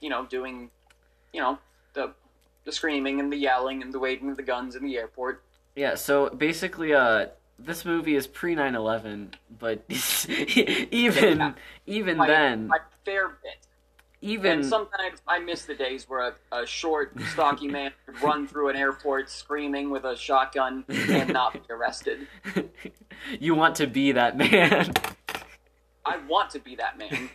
you 0.00 0.08
know 0.08 0.26
doing 0.26 0.70
you 1.32 1.40
know 1.40 1.58
the 1.94 2.12
the 2.64 2.72
screaming 2.72 3.20
and 3.20 3.32
the 3.32 3.36
yelling 3.36 3.82
and 3.82 3.92
the 3.92 3.98
waving 3.98 4.30
of 4.30 4.36
the 4.36 4.42
guns 4.42 4.76
in 4.76 4.84
the 4.84 4.96
airport. 4.96 5.42
Yeah. 5.74 5.94
So 5.94 6.28
basically, 6.30 6.92
uh, 6.92 7.26
this 7.58 7.84
movie 7.84 8.14
is 8.16 8.26
pre 8.26 8.54
9/11, 8.54 9.34
but 9.58 9.82
even 10.90 11.38
Yeah. 11.38 11.52
even 11.86 12.18
then, 12.18 12.70
a 12.72 12.80
fair 13.04 13.28
bit. 13.28 13.56
Even 14.22 14.50
And 14.52 14.66
sometimes 14.66 15.20
I 15.26 15.38
miss 15.38 15.64
the 15.64 15.74
days 15.74 16.08
where 16.08 16.34
a, 16.52 16.62
a 16.62 16.66
short, 16.66 17.12
stocky 17.32 17.68
man 17.78 17.92
could 18.04 18.20
run 18.22 18.46
through 18.46 18.68
an 18.68 18.76
airport 18.76 19.30
screaming 19.30 19.90
with 19.90 20.04
a 20.04 20.16
shotgun 20.16 20.84
and 20.88 21.32
not 21.32 21.54
be 21.54 21.60
arrested. 21.70 22.26
you 23.40 23.54
want 23.54 23.76
to 23.76 23.86
be 23.86 24.12
that 24.12 24.36
man, 24.36 24.92
I 26.04 26.18
want 26.28 26.50
to 26.50 26.58
be 26.58 26.76
that 26.76 26.98
man. 26.98 27.30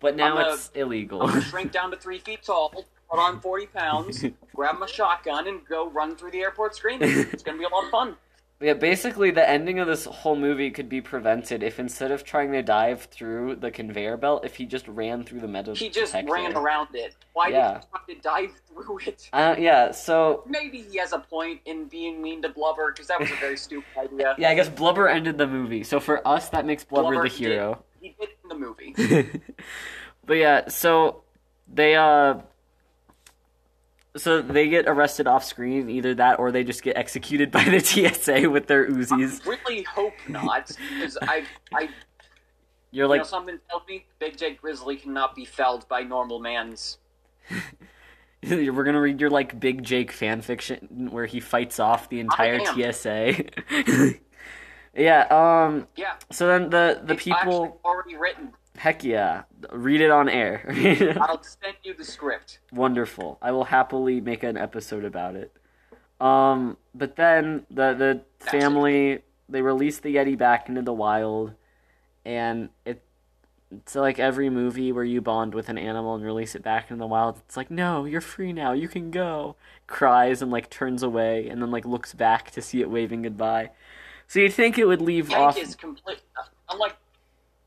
but 0.00 0.16
now 0.16 0.36
I'm 0.38 0.46
a- 0.46 0.54
it's 0.54 0.70
illegal. 0.74 1.22
I'm 1.22 1.42
shrink 1.42 1.72
down 1.72 1.90
to 1.90 1.96
three 1.96 2.18
feet 2.18 2.42
tall, 2.42 2.70
put 2.70 3.18
on 3.18 3.40
40 3.40 3.66
pounds, 3.66 4.24
grab 4.54 4.78
my 4.78 4.86
shotgun, 4.86 5.46
and 5.46 5.66
go 5.66 5.88
run 5.90 6.16
through 6.16 6.30
the 6.30 6.40
airport 6.40 6.74
screaming. 6.74 7.10
It's 7.10 7.42
gonna 7.42 7.58
be 7.58 7.64
a 7.64 7.68
lot 7.68 7.84
of 7.84 7.90
fun. 7.90 8.16
Yeah, 8.62 8.74
basically 8.74 9.30
the 9.30 9.48
ending 9.48 9.78
of 9.78 9.86
this 9.86 10.04
whole 10.04 10.36
movie 10.36 10.70
could 10.70 10.90
be 10.90 11.00
prevented 11.00 11.62
if 11.62 11.80
instead 11.80 12.10
of 12.10 12.24
trying 12.24 12.52
to 12.52 12.62
dive 12.62 13.04
through 13.04 13.56
the 13.56 13.70
conveyor 13.70 14.18
belt, 14.18 14.44
if 14.44 14.56
he 14.56 14.66
just 14.66 14.86
ran 14.86 15.24
through 15.24 15.40
the 15.40 15.48
metal 15.48 15.74
He 15.74 15.88
just 15.88 16.12
detector. 16.12 16.34
ran 16.34 16.54
around 16.54 16.88
it. 16.94 17.16
Why 17.32 17.48
Yeah. 17.48 17.80
did 18.06 18.14
he 18.14 18.14
try 18.20 18.40
to 18.42 18.48
dive 18.48 18.60
through 18.68 18.98
it? 19.06 19.30
Uh, 19.32 19.56
yeah, 19.58 19.90
so 19.92 20.44
Maybe 20.46 20.82
he 20.82 20.98
has 20.98 21.14
a 21.14 21.20
point 21.20 21.60
in 21.64 21.86
being 21.86 22.20
mean 22.20 22.42
to 22.42 22.50
Blubber, 22.50 22.92
because 22.92 23.06
that 23.08 23.18
was 23.18 23.30
a 23.30 23.36
very 23.36 23.56
stupid 23.56 23.88
idea. 23.96 24.34
yeah, 24.38 24.50
I 24.50 24.54
guess 24.54 24.68
Blubber 24.68 25.08
ended 25.08 25.38
the 25.38 25.46
movie. 25.46 25.82
So 25.82 25.98
for 25.98 26.26
us, 26.28 26.50
that 26.50 26.66
makes 26.66 26.84
Blubber, 26.84 27.12
Blubber 27.12 27.28
the 27.30 27.34
hero. 27.34 27.82
He 28.02 28.14
did 28.20 28.28
in 28.42 28.48
the 28.50 28.54
movie. 28.56 28.94
but 30.26 30.34
yeah, 30.34 30.68
so 30.68 31.22
they 31.72 31.94
uh, 31.94 32.34
so 34.16 34.42
they 34.42 34.68
get 34.68 34.86
arrested 34.88 35.26
off 35.26 35.44
screen, 35.44 35.88
either 35.88 36.14
that 36.14 36.38
or 36.38 36.50
they 36.50 36.64
just 36.64 36.82
get 36.82 36.96
executed 36.96 37.50
by 37.50 37.64
the 37.64 37.80
TSA 38.12 38.48
with 38.50 38.66
their 38.66 38.88
Uzis. 38.88 39.40
I 39.46 39.50
really 39.50 39.82
hope 39.82 40.14
not, 40.28 40.66
because 40.66 41.16
I, 41.22 41.44
I, 41.72 41.88
You're 42.90 43.04
you 43.04 43.06
like, 43.06 43.20
know, 43.20 43.24
something 43.24 43.58
tells 43.68 43.82
me 43.88 44.06
Big 44.18 44.36
J 44.36 44.54
Grizzly 44.54 44.96
cannot 44.96 45.34
be 45.34 45.44
felled 45.44 45.88
by 45.88 46.02
normal 46.02 46.40
man's. 46.40 46.98
we're 48.42 48.84
gonna 48.84 49.00
read 49.00 49.20
your 49.20 49.30
like 49.30 49.58
Big 49.60 49.82
Jake 49.82 50.10
fan 50.12 50.40
fiction 50.40 51.08
where 51.10 51.26
he 51.26 51.40
fights 51.40 51.78
off 51.78 52.08
the 52.08 52.20
entire. 52.20 52.58
TSA. 52.64 53.44
yeah. 54.96 55.26
Um. 55.30 55.86
Yeah, 55.96 56.14
So 56.30 56.46
then 56.46 56.70
the 56.70 57.00
the 57.04 57.14
it's 57.14 57.24
people, 57.24 57.80
already 57.84 58.16
written. 58.16 58.52
Heck 58.80 59.04
yeah, 59.04 59.42
read 59.72 60.00
it 60.00 60.10
on 60.10 60.28
air. 60.28 60.64
I'll 61.20 61.42
send 61.42 61.76
you 61.82 61.94
the 61.94 62.04
script. 62.04 62.60
Wonderful. 62.72 63.38
I 63.42 63.52
will 63.52 63.64
happily 63.64 64.20
make 64.20 64.42
an 64.42 64.56
episode 64.56 65.04
about 65.04 65.36
it. 65.36 65.52
Um, 66.20 66.76
but 66.94 67.16
then 67.16 67.66
the 67.70 67.94
the 67.94 68.22
That's 68.38 68.50
family 68.50 69.22
they 69.48 69.62
release 69.62 69.98
the 69.98 70.14
Yeti 70.16 70.36
back 70.36 70.68
into 70.68 70.82
the 70.82 70.92
wild, 70.92 71.52
and 72.24 72.70
it 72.84 73.02
it's 73.70 73.94
like 73.94 74.18
every 74.18 74.50
movie 74.50 74.90
where 74.92 75.04
you 75.04 75.20
bond 75.20 75.54
with 75.54 75.68
an 75.68 75.78
animal 75.78 76.14
and 76.14 76.24
release 76.24 76.54
it 76.54 76.62
back 76.62 76.90
into 76.90 77.00
the 77.00 77.06
wild. 77.06 77.38
It's 77.46 77.56
like 77.56 77.70
no, 77.70 78.04
you're 78.06 78.20
free 78.20 78.52
now. 78.52 78.72
You 78.72 78.88
can 78.88 79.10
go. 79.10 79.56
Cries 79.86 80.40
and 80.42 80.50
like 80.50 80.70
turns 80.70 81.02
away, 81.02 81.48
and 81.48 81.60
then 81.60 81.70
like 81.70 81.84
looks 81.84 82.14
back 82.14 82.50
to 82.52 82.62
see 82.62 82.80
it 82.80 82.90
waving 82.90 83.22
goodbye. 83.22 83.70
So 84.26 84.40
you'd 84.40 84.52
think 84.52 84.78
it 84.78 84.86
would 84.86 85.02
leave 85.02 85.28
Hank 85.28 85.40
off. 85.40 85.58
is 85.58 85.74
complete. 85.74 86.20
I'm 86.68 86.78
like, 86.78 86.94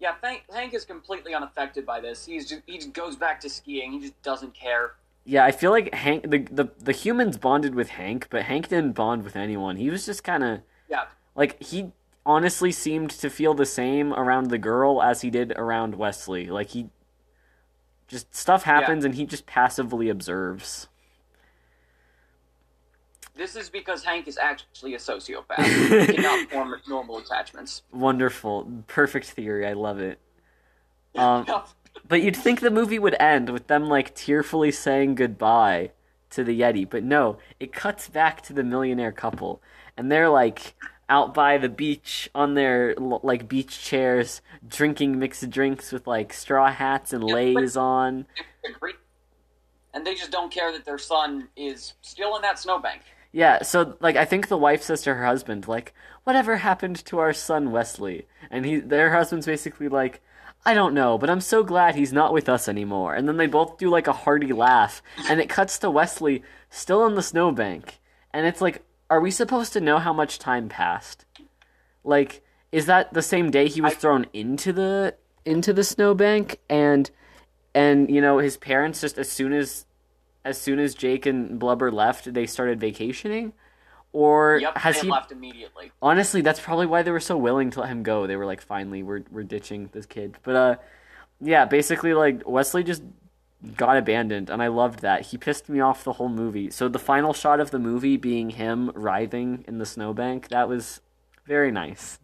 yeah, 0.03 0.15
Hank, 0.21 0.43
Hank 0.53 0.73
is 0.73 0.83
completely 0.83 1.33
unaffected 1.33 1.85
by 1.85 2.01
this. 2.01 2.25
He's 2.25 2.49
just, 2.49 2.61
he 2.65 2.75
just 2.75 2.91
goes 2.91 3.15
back 3.15 3.39
to 3.39 3.49
skiing. 3.49 3.93
He 3.93 3.99
just 4.01 4.21
doesn't 4.21 4.53
care. 4.53 4.95
Yeah, 5.23 5.45
I 5.45 5.51
feel 5.51 5.71
like 5.71 5.93
Hank 5.93 6.29
the 6.29 6.39
the 6.51 6.69
the 6.77 6.91
humans 6.91 7.37
bonded 7.37 7.73
with 7.73 7.87
Hank, 7.87 8.27
but 8.29 8.43
Hank 8.43 8.67
didn't 8.67 8.91
bond 8.91 9.23
with 9.23 9.37
anyone. 9.37 9.77
He 9.77 9.89
was 9.89 10.05
just 10.05 10.21
kind 10.21 10.43
of 10.43 10.59
Yeah, 10.89 11.05
like 11.35 11.63
he 11.63 11.93
honestly 12.25 12.73
seemed 12.73 13.11
to 13.11 13.29
feel 13.29 13.53
the 13.53 13.65
same 13.65 14.13
around 14.13 14.49
the 14.49 14.57
girl 14.57 15.01
as 15.01 15.21
he 15.21 15.29
did 15.29 15.53
around 15.53 15.95
Wesley. 15.95 16.47
Like 16.47 16.71
he 16.71 16.89
just 18.09 18.35
stuff 18.35 18.63
happens 18.63 19.05
and 19.05 19.15
he 19.15 19.25
just 19.25 19.45
passively 19.45 20.09
observes. 20.09 20.89
This 23.35 23.55
is 23.55 23.69
because 23.69 24.03
Hank 24.03 24.27
is 24.27 24.37
actually 24.37 24.93
a 24.93 24.97
sociopath. 24.97 25.63
he 26.07 26.13
cannot 26.15 26.49
form 26.51 26.75
normal 26.87 27.17
attachments. 27.17 27.81
Wonderful, 27.91 28.83
perfect 28.87 29.31
theory. 29.31 29.65
I 29.67 29.73
love 29.73 29.99
it. 29.99 30.19
Um, 31.15 31.45
But 32.07 32.23
you'd 32.23 32.35
think 32.35 32.59
the 32.59 32.71
movie 32.71 32.97
would 32.97 33.15
end 33.19 33.51
with 33.51 33.67
them 33.67 33.87
like 33.87 34.15
tearfully 34.15 34.71
saying 34.71 35.13
goodbye 35.13 35.91
to 36.31 36.43
the 36.43 36.59
Yeti, 36.59 36.89
but 36.89 37.03
no, 37.03 37.37
it 37.59 37.71
cuts 37.71 38.09
back 38.09 38.41
to 38.43 38.53
the 38.53 38.63
millionaire 38.63 39.11
couple, 39.11 39.61
and 39.95 40.11
they're 40.11 40.29
like 40.29 40.73
out 41.07 41.33
by 41.33 41.59
the 41.59 41.69
beach 41.69 42.29
on 42.33 42.55
their 42.55 42.95
like 42.95 43.47
beach 43.47 43.79
chairs, 43.79 44.41
drinking 44.67 45.19
mixed 45.19 45.47
drinks 45.51 45.91
with 45.91 46.07
like 46.07 46.33
straw 46.33 46.71
hats 46.71 47.13
and 47.13 47.23
leis 47.23 47.77
on. 47.77 48.25
And 49.93 50.05
they 50.05 50.15
just 50.15 50.31
don't 50.31 50.51
care 50.51 50.71
that 50.71 50.85
their 50.85 50.97
son 50.97 51.49
is 51.55 51.93
still 52.01 52.35
in 52.35 52.41
that 52.41 52.57
snowbank. 52.57 53.01
Yeah, 53.33 53.63
so 53.63 53.97
like 53.99 54.15
I 54.15 54.25
think 54.25 54.47
the 54.47 54.57
wife 54.57 54.83
says 54.83 55.01
to 55.01 55.15
her 55.15 55.25
husband, 55.25 55.67
like, 55.67 55.93
"Whatever 56.23 56.57
happened 56.57 57.03
to 57.05 57.17
our 57.17 57.33
son 57.33 57.71
Wesley?" 57.71 58.27
And 58.51 58.63
he, 58.63 58.77
their 58.79 59.11
husband's 59.11 59.47
basically 59.47 59.89
like, 59.89 60.21
"I 60.65 60.75
don't 60.75 60.93
know, 60.93 61.17
but 61.17 61.31
I'm 61.31 61.41
so 61.41 61.63
glad 61.63 61.95
he's 61.95 62.13
not 62.13 62.31
with 62.31 62.47
us 62.47 62.69
anymore." 62.69 63.15
And 63.15 63.27
then 63.27 63.37
they 63.37 63.47
both 63.47 63.77
do 63.79 63.89
like 63.89 64.07
a 64.07 64.13
hearty 64.13 64.53
laugh, 64.53 65.01
and 65.27 65.41
it 65.41 65.49
cuts 65.49 65.79
to 65.79 65.89
Wesley 65.89 66.43
still 66.69 67.01
on 67.01 67.15
the 67.15 67.23
snowbank, 67.23 67.99
and 68.31 68.45
it's 68.45 68.61
like, 68.61 68.83
are 69.09 69.19
we 69.19 69.31
supposed 69.31 69.73
to 69.73 69.81
know 69.81 69.97
how 69.97 70.13
much 70.13 70.39
time 70.39 70.69
passed? 70.69 71.25
Like, 72.03 72.43
is 72.71 72.85
that 72.85 73.13
the 73.13 73.21
same 73.21 73.51
day 73.51 73.67
he 73.67 73.81
was 73.81 73.93
I- 73.93 73.95
thrown 73.95 74.27
into 74.33 74.71
the 74.71 75.15
into 75.43 75.73
the 75.73 75.83
snowbank, 75.83 76.59
and 76.69 77.09
and 77.73 78.09
you 78.09 78.21
know 78.21 78.37
his 78.37 78.57
parents 78.57 79.01
just 79.01 79.17
as 79.17 79.29
soon 79.29 79.53
as 79.53 79.85
as 80.45 80.59
soon 80.59 80.79
as 80.79 80.95
Jake 80.95 81.25
and 81.25 81.59
Blubber 81.59 81.91
left, 81.91 82.33
they 82.33 82.45
started 82.45 82.79
vacationing? 82.79 83.53
Or 84.11 84.59
Yep, 84.61 84.77
has 84.77 84.95
they 84.95 85.01
he 85.01 85.09
left 85.09 85.31
immediately. 85.31 85.91
Honestly, 86.01 86.41
that's 86.41 86.59
probably 86.59 86.85
why 86.85 87.01
they 87.01 87.11
were 87.11 87.19
so 87.19 87.35
willing 87.35 87.71
to 87.71 87.79
let 87.81 87.89
him 87.89 88.03
go. 88.03 88.27
They 88.27 88.35
were 88.35 88.45
like, 88.45 88.61
finally, 88.61 89.01
we're 89.01 89.23
we're 89.31 89.43
ditching 89.43 89.89
this 89.91 90.05
kid. 90.05 90.37
But 90.43 90.55
uh 90.55 90.75
yeah, 91.41 91.65
basically 91.65 92.13
like 92.13 92.47
Wesley 92.47 92.83
just 92.83 93.01
got 93.75 93.97
abandoned 93.97 94.49
and 94.49 94.61
I 94.61 94.67
loved 94.67 94.99
that. 94.99 95.27
He 95.27 95.37
pissed 95.37 95.67
me 95.67 95.79
off 95.79 96.03
the 96.03 96.13
whole 96.13 96.29
movie. 96.29 96.69
So 96.69 96.87
the 96.87 96.99
final 96.99 97.33
shot 97.33 97.59
of 97.59 97.71
the 97.71 97.79
movie 97.79 98.17
being 98.17 98.51
him 98.51 98.91
writhing 98.93 99.65
in 99.67 99.79
the 99.79 99.85
snowbank, 99.85 100.49
that 100.49 100.67
was 100.67 101.01
very 101.45 101.71
nice. 101.71 102.19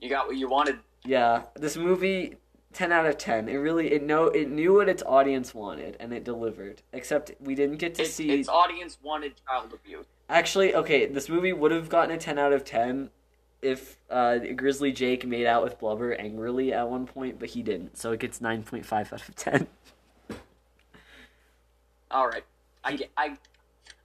You 0.00 0.10
got 0.10 0.26
what 0.26 0.36
you 0.36 0.48
wanted. 0.48 0.80
Yeah, 1.04 1.44
this 1.54 1.76
movie 1.76 2.36
10 2.74 2.92
out 2.92 3.06
of 3.06 3.16
10. 3.16 3.48
It 3.48 3.56
really 3.56 3.92
it 3.92 4.02
know 4.02 4.26
it 4.26 4.50
knew 4.50 4.74
what 4.74 4.88
its 4.88 5.02
audience 5.04 5.54
wanted 5.54 5.96
and 6.00 6.12
it 6.12 6.24
delivered. 6.24 6.82
Except 6.92 7.32
we 7.40 7.54
didn't 7.54 7.78
get 7.78 7.94
to 7.96 8.02
Its, 8.02 8.12
see 8.14 8.30
its 8.30 8.48
audience 8.48 8.98
wanted 9.02 9.34
child 9.48 9.72
abuse. 9.72 10.06
Actually, 10.28 10.74
okay, 10.74 11.06
this 11.06 11.28
movie 11.28 11.52
would 11.52 11.70
have 11.70 11.88
gotten 11.88 12.10
a 12.14 12.18
10 12.18 12.38
out 12.38 12.52
of 12.52 12.64
10 12.64 13.10
if 13.62 13.98
uh, 14.10 14.38
Grizzly 14.56 14.92
Jake 14.92 15.26
made 15.26 15.46
out 15.46 15.62
with 15.62 15.78
Blubber 15.78 16.12
angrily 16.14 16.72
at 16.72 16.88
one 16.88 17.06
point, 17.06 17.38
but 17.38 17.48
he 17.50 17.62
didn't. 17.62 17.96
So 17.96 18.12
it 18.12 18.20
gets 18.20 18.40
9.5 18.40 19.12
out 19.12 19.28
of 19.28 19.34
10. 19.36 19.66
All 22.10 22.28
right. 22.28 22.44
I, 22.84 22.96
get- 22.96 23.10
I, 23.16 23.36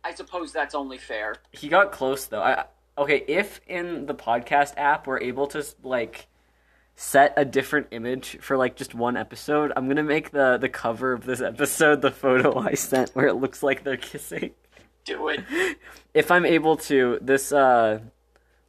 I 0.04 0.14
suppose 0.14 0.54
that's 0.54 0.76
only 0.76 0.98
fair. 0.98 1.36
He 1.52 1.68
got 1.68 1.92
close 1.92 2.26
though. 2.26 2.42
I 2.42 2.66
okay, 2.98 3.24
if 3.28 3.62
in 3.68 4.06
the 4.06 4.16
podcast 4.16 4.74
app 4.78 5.08
we're 5.08 5.22
able 5.22 5.48
to 5.48 5.66
like 5.84 6.28
set 7.02 7.34
a 7.38 7.46
different 7.46 7.88
image 7.92 8.38
for 8.42 8.58
like 8.58 8.76
just 8.76 8.94
one 8.94 9.16
episode, 9.16 9.72
I'm 9.74 9.88
to 9.96 10.04
make 10.04 10.32
the 10.32 10.58
the 10.58 10.68
cover 10.68 11.14
of 11.14 11.26
this 11.26 11.40
episode 11.40 12.02
the 12.02 12.12
photo 12.12 12.60
I 12.60 12.74
sent 12.74 13.12
where 13.16 13.28
it 13.28 13.36
looks 13.36 13.64
like 13.64 13.86
they're 13.86 13.96
kissing. 13.96 14.52
Do 15.06 15.30
it. 15.30 15.40
if 16.14 16.30
I'm 16.30 16.46
able 16.46 16.76
to, 16.76 17.18
this 17.22 17.54
uh 17.54 18.00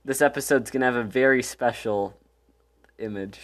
this 0.04 0.22
episode's 0.22 0.70
gonna 0.70 0.84
have 0.86 0.94
a 0.94 1.02
very 1.02 1.42
special 1.42 2.16
image. 2.98 3.40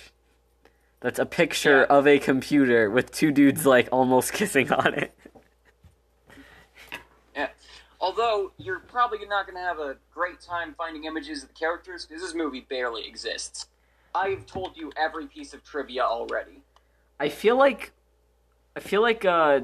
That's 1.00 1.18
a 1.18 1.26
picture 1.26 1.80
Yeah. 1.80 1.96
of 1.96 2.06
a 2.06 2.20
computer 2.20 2.88
with 2.88 3.10
two 3.10 3.32
dudes 3.32 3.66
like 3.66 3.88
almost 3.90 4.32
kissing 4.40 4.70
on 4.72 4.94
it. 4.94 5.12
Yeah. 7.34 7.48
Although 8.00 8.52
you're 8.56 8.80
probably 8.80 9.18
not 9.26 9.46
going 9.46 9.56
to 9.56 9.62
have 9.62 9.78
a 9.78 9.96
great 10.14 10.40
time 10.40 10.74
finding 10.78 11.04
images 11.04 11.42
of 11.42 11.48
the 11.48 11.54
characters 11.54 12.06
because 12.06 12.22
this 12.22 12.34
movie 12.34 12.60
barely 12.68 13.06
exists. 13.06 13.66
I've 14.16 14.46
told 14.46 14.76
you 14.76 14.90
every 14.96 15.26
piece 15.26 15.52
of 15.54 15.62
trivia 15.62 16.02
already. 16.02 16.62
I 17.20 17.28
feel 17.28 17.56
like 17.56 17.92
I 18.74 18.80
feel 18.80 19.02
like 19.02 19.24
uh 19.24 19.60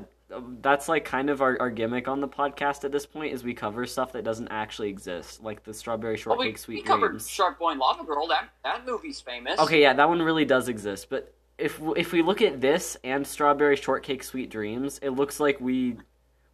that's 0.63 0.89
like 0.89 1.05
kind 1.05 1.29
of 1.29 1.43
our, 1.43 1.59
our 1.61 1.71
gimmick 1.71 2.09
on 2.09 2.21
the 2.21 2.29
podcast 2.29 2.85
at 2.85 2.93
this 2.93 3.05
point 3.05 3.35
is 3.35 3.45
we 3.45 3.53
cover 3.53 3.85
stuff 3.87 4.13
that 4.13 4.25
doesn't 4.25 4.49
actually 4.49 4.89
exist, 4.89 5.43
like 5.43 5.63
the 5.63 5.75
strawberry 5.75 6.15
Well, 6.15 6.37
shortcake 6.37 6.55
we, 6.55 6.59
sweet 6.59 6.77
we 6.77 6.83
covered 6.83 7.09
dreams. 7.09 7.29
Shark 7.29 7.59
Boy 7.59 7.73
and 7.73 7.81
Lava 7.81 8.05
Girl. 8.05 8.27
That 8.27 8.49
that 8.65 8.87
movie's 8.87 9.21
famous. 9.21 9.59
Okay, 9.61 9.83
yeah, 9.83 9.93
that 9.93 10.09
one 10.09 10.23
really 10.23 10.45
does 10.45 10.69
exist. 10.69 11.09
But 11.11 11.35
if 11.59 11.81
if 11.97 12.13
we 12.13 12.23
look 12.23 12.41
at 12.41 12.61
this 12.61 12.97
and 13.05 13.27
Strawberry 13.27 13.77
Shortcake 13.77 14.23
Sweet 14.23 14.51
Dreams, 14.51 14.99
it 15.03 15.11
looks 15.11 15.39
like 15.39 15.61
we 15.61 15.97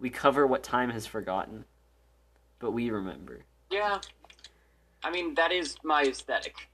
we 0.00 0.10
cover 0.10 0.46
what 0.46 0.62
time 0.62 0.90
has 0.90 1.06
forgotten, 1.06 1.64
but 2.58 2.72
we 2.72 2.90
remember. 2.90 3.44
Yeah. 3.70 4.00
I 5.04 5.10
mean, 5.10 5.34
that 5.34 5.52
is 5.52 5.76
my 5.84 6.02
aesthetic. 6.02 6.67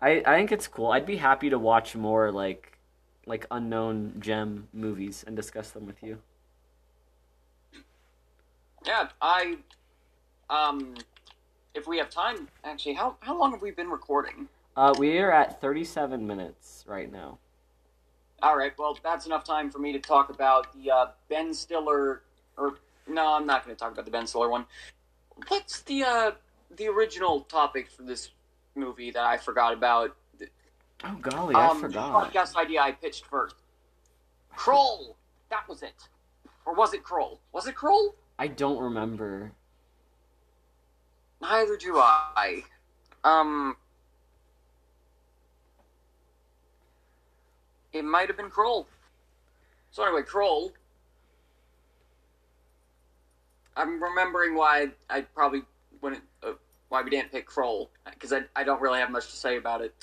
I 0.00 0.22
I 0.24 0.36
think 0.36 0.52
it's 0.52 0.68
cool. 0.68 0.92
I'd 0.92 1.06
be 1.06 1.16
happy 1.16 1.50
to 1.50 1.58
watch 1.58 1.96
more 1.96 2.30
like 2.30 2.78
like 3.26 3.46
unknown 3.50 4.14
gem 4.18 4.68
movies 4.72 5.24
and 5.26 5.36
discuss 5.36 5.70
them 5.70 5.86
with 5.86 6.02
you. 6.02 6.18
Yeah, 8.86 9.08
I. 9.20 9.58
Um, 10.50 10.94
if 11.74 11.86
we 11.86 11.98
have 11.98 12.08
time, 12.08 12.48
actually, 12.64 12.94
how 12.94 13.16
how 13.20 13.38
long 13.38 13.52
have 13.52 13.62
we 13.62 13.70
been 13.70 13.90
recording? 13.90 14.48
Uh, 14.76 14.94
we 14.96 15.18
are 15.18 15.32
at 15.32 15.60
37 15.60 16.24
minutes 16.24 16.84
right 16.86 17.10
now. 17.10 17.38
All 18.42 18.56
right, 18.56 18.72
well, 18.78 18.96
that's 19.02 19.26
enough 19.26 19.42
time 19.42 19.70
for 19.70 19.80
me 19.80 19.92
to 19.92 19.98
talk 19.98 20.30
about 20.30 20.72
the 20.72 20.90
uh, 20.90 21.06
Ben 21.28 21.52
Stiller. 21.52 22.22
Or 22.56 22.76
no, 23.08 23.34
I'm 23.34 23.46
not 23.46 23.64
going 23.64 23.74
to 23.74 23.78
talk 23.78 23.92
about 23.92 24.04
the 24.04 24.10
Ben 24.10 24.26
Stiller 24.26 24.48
one. 24.48 24.64
What's 25.48 25.82
the 25.82 26.04
uh, 26.04 26.30
the 26.76 26.86
original 26.86 27.40
topic 27.42 27.90
for 27.90 28.02
this 28.02 28.30
movie 28.78 29.10
that 29.10 29.24
I 29.24 29.36
forgot 29.36 29.72
about? 29.72 30.16
Oh 31.04 31.16
golly, 31.20 31.54
I 31.54 31.68
um, 31.68 31.80
forgot. 31.80 32.32
Podcast 32.32 32.56
idea 32.56 32.80
I 32.80 32.92
pitched 32.92 33.24
first. 33.26 33.56
Kroll. 34.56 35.16
That 35.50 35.68
was 35.68 35.82
it. 35.82 36.08
Or 36.66 36.74
was 36.74 36.92
it 36.92 37.04
Kroll? 37.04 37.40
Was 37.52 37.66
it 37.66 37.74
Kroll? 37.74 38.14
I 38.38 38.48
don't 38.48 38.78
remember. 38.78 39.52
Neither 41.40 41.76
do 41.76 41.96
I. 41.96 42.64
Um. 43.24 43.76
It 47.92 48.04
might 48.04 48.28
have 48.28 48.36
been 48.36 48.50
Kroll. 48.50 48.86
So 49.90 50.04
anyway, 50.04 50.22
Kroll. 50.22 50.72
I'm 53.76 54.02
remembering 54.02 54.56
why 54.56 54.88
I 55.08 55.20
probably 55.20 55.62
wouldn't. 56.02 56.24
Uh, 56.42 56.52
why 56.88 57.02
we 57.02 57.10
didn't 57.10 57.32
pick 57.32 57.46
Kroll 57.46 57.90
because 58.10 58.32
I, 58.32 58.42
I 58.56 58.64
don't 58.64 58.80
really 58.80 59.00
have 59.00 59.10
much 59.10 59.26
to 59.30 59.36
say 59.36 59.56
about 59.56 59.80
it. 59.82 59.94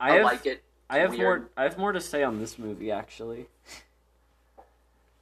I, 0.00 0.10
I, 0.10 0.14
have 0.16 0.24
like 0.24 0.46
it. 0.46 0.62
I 0.88 0.98
have 0.98 1.10
weird. 1.10 1.40
more 1.40 1.50
I 1.56 1.62
have 1.64 1.78
more 1.78 1.92
to 1.92 2.00
say 2.00 2.22
on 2.22 2.38
this 2.38 2.58
movie 2.58 2.90
actually. 2.90 3.48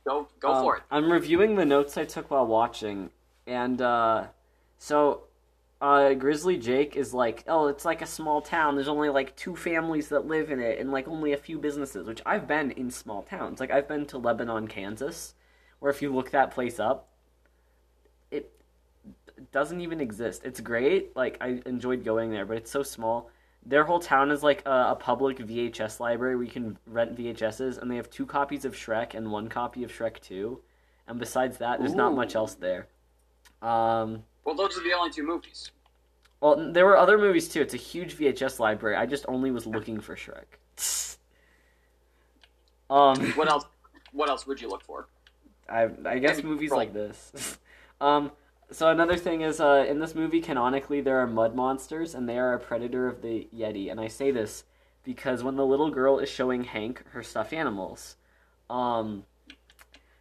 Go 0.07 0.29
go 0.39 0.53
Um, 0.53 0.63
for 0.63 0.77
it. 0.77 0.83
I'm 0.91 1.11
reviewing 1.11 1.57
the 1.57 1.65
notes 1.65 1.97
I 1.97 2.05
took 2.05 2.31
while 2.31 2.47
watching, 2.47 3.11
and 3.47 3.81
uh, 3.83 4.27
so 4.79 5.23
uh, 5.81 6.15
Grizzly 6.15 6.59
Jake 6.59 6.97
is 6.97 7.13
like, 7.13 7.43
oh, 7.49 7.67
it's 7.67 7.85
like 7.85 8.03
a 8.03 8.07
small 8.07 8.41
town. 8.41 8.77
There's 8.77 8.89
only 8.89 9.09
like 9.09 9.35
two 9.37 9.57
families 9.57 10.09
that 10.11 10.27
live 10.27 10.51
in 10.51 10.61
it, 10.61 10.79
and 10.79 10.93
like 10.93 11.09
only 11.09 11.33
a 11.33 11.37
few 11.37 11.59
businesses. 11.59 12.07
Which 12.07 12.23
I've 12.25 12.47
been 12.47 12.71
in 12.73 12.91
small 12.91 13.23
towns. 13.23 13.59
Like 13.59 13.71
I've 13.73 13.89
been 13.89 14.07
to 14.07 14.19
Lebanon, 14.19 14.69
Kansas, 14.69 15.35
where 15.81 15.91
if 15.91 16.01
you 16.03 16.15
look 16.15 16.31
that 16.31 16.53
place 16.53 16.79
up, 16.79 17.09
doesn't 19.53 19.81
even 19.81 20.01
exist. 20.01 20.43
It's 20.45 20.61
great. 20.61 21.15
Like 21.17 21.39
I 21.41 21.61
enjoyed 21.67 22.05
going 22.05 22.31
there, 22.31 22.45
but 22.47 22.57
it's 22.57 22.71
so 22.71 22.83
small. 22.83 23.31
Their 23.65 23.85
whole 23.85 23.99
town 23.99 24.31
is 24.31 24.43
like 24.43 24.63
a, 24.67 24.91
a 24.91 24.97
public 24.99 25.39
VHS 25.39 25.99
library 25.99 26.37
where 26.37 26.45
you 26.45 26.51
can 26.51 26.79
rent 26.87 27.17
VHSs, 27.17 27.79
and 27.79 27.91
they 27.91 27.97
have 27.97 28.09
two 28.11 28.25
copies 28.25 28.65
of 28.65 28.75
Shrek 28.75 29.15
and 29.15 29.31
one 29.33 29.49
copy 29.49 29.83
of 29.85 29.91
Shrek 29.91 30.21
Two. 30.21 30.61
And 31.09 31.19
besides 31.19 31.59
that, 31.59 31.79
there's 31.81 31.95
not 31.95 32.15
much 32.15 32.35
else 32.35 32.55
there. 32.55 32.89
Um, 33.63 34.25
Well, 34.45 34.55
those 34.55 34.77
are 34.79 34.83
the 34.83 34.93
only 34.93 35.11
two 35.11 35.25
movies. 35.25 35.71
well, 36.41 36.73
there 36.73 36.85
were 36.85 36.97
other 36.97 37.17
movies 37.19 37.49
too. 37.49 37.61
It's 37.61 37.75
a 37.75 37.79
huge 37.79 38.17
VHS 38.17 38.59
library. 38.61 38.97
I 38.97 39.07
just 39.07 39.25
only 39.29 39.51
was 39.51 39.67
looking 39.67 40.01
for 40.01 40.17
Shrek. 40.17 41.17
um, 42.91 43.33
What 43.33 43.49
else? 43.49 43.65
What 44.13 44.29
else 44.29 44.47
would 44.47 44.61
you 44.61 44.69
look 44.69 44.83
for? 44.85 45.09
I 45.69 45.89
I 46.05 46.19
guess 46.19 46.43
movies 46.43 46.71
like 46.71 46.93
this. 46.93 47.59
um, 48.01 48.31
so 48.71 48.89
another 48.89 49.17
thing 49.17 49.43
is, 49.43 49.61
uh, 49.61 49.85
in 49.89 50.01
this 50.01 50.15
movie, 50.15 50.41
canonically, 50.41 51.01
there 51.01 51.19
are 51.21 51.27
mud 51.27 51.55
monsters, 51.55 52.15
and 52.15 52.29
they 52.29 52.39
are 52.39 52.55
a 52.55 52.59
predator 52.59 53.07
of 53.07 53.23
the 53.23 53.49
Yeti. 53.55 53.91
And 53.91 54.01
I 54.01 54.09
say 54.09 54.31
this 54.31 54.65
because 55.05 55.43
when 55.43 55.57
the 55.57 55.65
little 55.65 55.91
girl 55.91 56.19
is 56.19 56.29
showing 56.29 56.65
Hank 56.65 57.05
her 57.11 57.23
stuffed 57.23 57.53
animals, 57.53 58.17
um, 58.69 59.25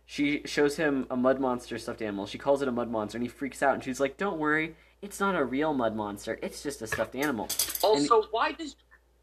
she 0.06 0.42
shows 0.46 0.78
him 0.78 1.08
a 1.10 1.18
mud 1.18 1.40
monster 1.40 1.78
stuffed 1.80 2.02
animal. 2.02 2.28
She 2.28 2.38
calls 2.38 2.62
it 2.62 2.68
a 2.68 2.72
mud 2.72 2.90
monster, 2.90 3.18
and 3.18 3.24
he 3.24 3.30
freaks 3.30 3.64
out, 3.64 3.74
and 3.74 3.84
she's 3.84 4.00
like, 4.00 4.18
"Don't 4.18 4.38
worry, 4.38 4.76
it's 5.02 5.20
not 5.20 5.36
a 5.36 5.44
real 5.44 5.74
mud 5.74 5.96
monster. 5.96 6.38
It's 6.44 6.62
just 6.62 6.82
a 6.84 6.88
stuffed 6.88 7.16
animal." 7.16 7.48
Also, 7.82 8.24
why 8.30 8.52
does 8.52 8.76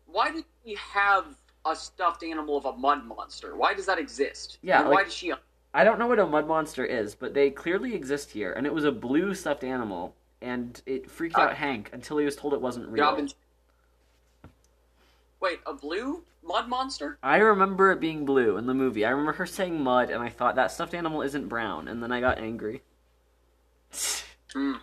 why 0.06 0.32
did 0.32 0.44
we 0.64 0.74
have 0.74 1.26
a 1.64 1.76
stuffed 1.76 2.24
animal 2.24 2.56
of 2.56 2.64
a 2.64 2.72
mud 2.72 3.04
monster? 3.04 3.56
Why 3.56 3.74
does 3.74 3.86
that 3.86 3.98
exist? 3.98 4.58
Yeah, 4.62 4.80
And 4.80 4.90
why 4.90 5.04
does 5.04 5.14
she? 5.14 5.32
I 5.74 5.84
don't 5.84 5.98
know 5.98 6.06
what 6.06 6.18
a 6.18 6.26
mud 6.26 6.46
monster 6.46 6.84
is, 6.84 7.14
but 7.14 7.32
they 7.34 7.50
clearly 7.50 7.94
exist 7.94 8.30
here, 8.32 8.52
and 8.52 8.66
it 8.66 8.74
was 8.74 8.84
a 8.84 8.92
blue 8.92 9.34
stuffed 9.34 9.64
animal, 9.64 10.14
and 10.42 10.80
it 10.86 11.10
freaked 11.10 11.36
Uh, 11.38 11.42
out 11.42 11.54
Hank 11.54 11.90
until 11.92 12.18
he 12.18 12.24
was 12.24 12.36
told 12.36 12.52
it 12.52 12.60
wasn't 12.60 12.88
real. 12.88 13.04
Robin. 13.04 13.28
Wait, 15.40 15.60
a 15.66 15.72
blue 15.74 16.24
mud 16.44 16.68
monster? 16.68 17.18
I 17.22 17.38
remember 17.38 17.90
it 17.90 18.00
being 18.00 18.24
blue 18.24 18.56
in 18.58 18.66
the 18.66 18.74
movie. 18.74 19.04
I 19.04 19.10
remember 19.10 19.32
her 19.32 19.46
saying 19.46 19.82
mud, 19.82 20.10
and 20.10 20.22
I 20.22 20.28
thought 20.28 20.54
that 20.56 20.70
stuffed 20.70 20.94
animal 20.94 21.22
isn't 21.22 21.48
brown, 21.48 21.88
and 21.88 22.02
then 22.02 22.12
I 22.12 22.20
got 22.20 22.38
angry. 22.38 22.82
Hmm. 24.52 24.74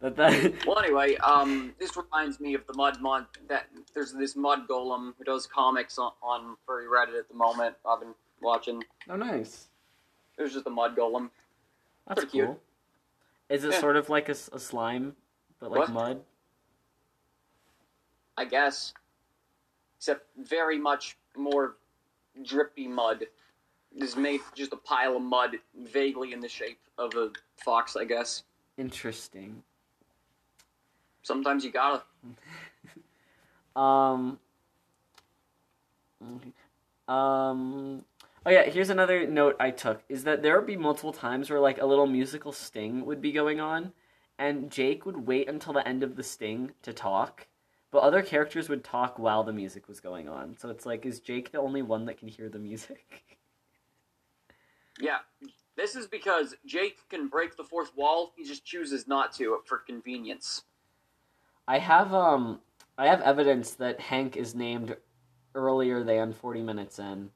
But 0.00 0.16
that 0.16 0.52
Well, 0.66 0.78
anyway, 0.78 1.16
um, 1.16 1.74
this 1.78 1.96
reminds 1.96 2.40
me 2.40 2.52
of 2.52 2.66
the 2.66 2.74
mud 2.74 3.00
mon. 3.00 3.26
That 3.48 3.68
there's 3.94 4.12
this 4.12 4.36
mud 4.36 4.68
golem 4.68 5.14
who 5.16 5.24
does 5.24 5.46
comics 5.46 5.96
on, 5.96 6.12
on 6.22 6.56
furry 6.66 6.84
Reddit 6.88 7.18
at 7.18 7.26
the 7.28 7.34
moment. 7.34 7.74
I've 7.88 8.00
been 8.00 8.14
watching. 8.42 8.84
oh 9.08 9.16
nice, 9.16 9.68
There's 10.36 10.52
just 10.52 10.66
a 10.66 10.70
mud 10.70 10.96
golem. 10.96 11.30
that's 12.06 12.20
Pretty 12.20 12.30
cute. 12.32 12.46
cool. 12.46 12.60
Is 13.48 13.64
it 13.64 13.72
Yeah. 13.72 13.80
sort 13.80 13.96
of 13.96 14.08
like 14.08 14.28
a 14.28 14.34
slime, 14.34 15.14
but 15.60 15.70
like 15.70 15.80
What? 15.80 15.90
mud? 15.90 16.24
I 18.36 18.44
guess. 18.44 18.92
Except 19.98 20.26
very 20.36 20.78
much 20.78 21.16
more 21.36 21.76
drippy 22.42 22.88
mud. 22.88 23.26
Is 23.94 24.16
made 24.16 24.40
just 24.54 24.72
a 24.72 24.76
pile 24.78 25.16
of 25.16 25.22
mud, 25.22 25.60
vaguely 25.74 26.32
in 26.32 26.40
the 26.40 26.48
shape 26.48 26.80
of 26.96 27.14
a 27.14 27.30
fox, 27.56 27.94
I 27.94 28.04
guess. 28.04 28.42
Interesting. 28.78 29.62
Sometimes 31.22 31.64
you 31.64 31.70
gotta. 31.70 32.02
Um. 33.74 34.38
Um. 37.08 38.04
Oh 38.44 38.50
yeah, 38.50 38.64
here's 38.64 38.90
another 38.90 39.24
note 39.24 39.54
I 39.60 39.70
took 39.70 40.02
is 40.08 40.24
that 40.24 40.42
there 40.42 40.56
would 40.56 40.66
be 40.66 40.76
multiple 40.76 41.12
times 41.12 41.48
where 41.48 41.60
like 41.60 41.80
a 41.80 41.86
little 41.86 42.08
musical 42.08 42.50
sting 42.50 43.06
would 43.06 43.20
be 43.20 43.30
going 43.30 43.60
on, 43.60 43.92
and 44.36 44.68
Jake 44.68 45.06
would 45.06 45.28
wait 45.28 45.48
until 45.48 45.72
the 45.72 45.86
end 45.86 46.02
of 46.02 46.16
the 46.16 46.24
sting 46.24 46.72
to 46.82 46.92
talk, 46.92 47.46
but 47.92 48.02
other 48.02 48.20
characters 48.20 48.68
would 48.68 48.82
talk 48.82 49.16
while 49.16 49.44
the 49.44 49.52
music 49.52 49.86
was 49.86 50.00
going 50.00 50.28
on. 50.28 50.56
So 50.58 50.70
it's 50.70 50.84
like, 50.84 51.06
is 51.06 51.20
Jake 51.20 51.52
the 51.52 51.60
only 51.60 51.82
one 51.82 52.04
that 52.06 52.18
can 52.18 52.26
hear 52.26 52.48
the 52.48 52.58
music? 52.58 53.38
Yeah. 55.00 55.18
This 55.76 55.94
is 55.94 56.06
because 56.06 56.54
Jake 56.66 56.98
can 57.08 57.28
break 57.28 57.56
the 57.56 57.64
fourth 57.64 57.96
wall. 57.96 58.32
He 58.36 58.44
just 58.44 58.64
chooses 58.64 59.06
not 59.06 59.32
to 59.34 59.60
for 59.66 59.78
convenience. 59.78 60.64
I 61.66 61.78
have 61.78 62.12
um 62.12 62.60
I 62.98 63.06
have 63.06 63.22
evidence 63.22 63.70
that 63.74 64.00
Hank 64.00 64.36
is 64.36 64.54
named 64.54 64.96
earlier 65.54 66.02
than 66.02 66.32
40 66.32 66.62
minutes 66.62 66.98
in 66.98 67.30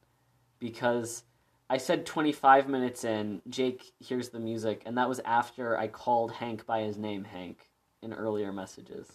because 0.59 1.23
I 1.69 1.77
said 1.77 2.05
25 2.05 2.67
minutes 2.69 3.03
in 3.03 3.41
Jake 3.49 3.91
hears 3.99 4.29
the 4.29 4.39
music 4.39 4.83
and 4.85 4.97
that 4.97 5.09
was 5.09 5.19
after 5.25 5.77
I 5.77 5.87
called 5.87 6.31
Hank 6.31 6.65
by 6.65 6.81
his 6.81 6.97
name 6.97 7.23
Hank 7.25 7.69
in 8.01 8.13
earlier 8.13 8.51
messages. 8.53 9.07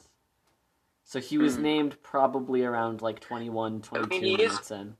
So 1.04 1.18
he 1.20 1.38
was 1.38 1.56
Hmm. 1.56 1.62
named 1.62 2.02
probably 2.02 2.64
around 2.64 3.02
like 3.02 3.20
21 3.20 3.80
22 3.82 4.20
he 4.24 4.32
is- 4.34 4.38
minutes 4.50 4.70
in. 4.70 4.96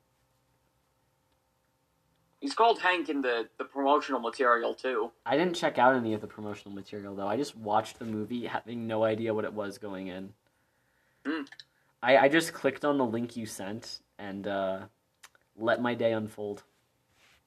He's 2.41 2.55
called 2.55 2.81
Hank 2.81 3.09
in 3.09 3.21
the, 3.23 3.49
the 3.59 3.65
promotional 3.65 4.21
material, 4.21 4.75
too. 4.75 5.13
I 5.25 5.37
didn't 5.37 5.55
check 5.55 5.79
out 5.79 5.95
any 5.95 6.13
of 6.13 6.21
the 6.21 6.27
promotional 6.27 6.75
material 6.75 7.15
though. 7.15 7.29
I 7.29 7.37
just 7.37 7.57
watched 7.57 7.99
the 8.01 8.05
movie 8.05 8.47
having 8.47 8.87
no 8.89 9.05
idea 9.05 9.33
what 9.33 9.45
it 9.45 9.53
was 9.53 9.79
going 9.79 10.09
in. 10.09 10.35
Hmm. 11.25 11.43
I, 12.03 12.17
I 12.19 12.29
just 12.29 12.53
clicked 12.53 12.85
on 12.85 12.99
the 12.99 13.05
link 13.05 13.37
you 13.37 13.47
sent 13.47 14.01
and 14.19 14.49
uh, 14.49 14.81
let 15.57 15.81
my 15.81 15.95
day 15.95 16.13
unfold. 16.13 16.63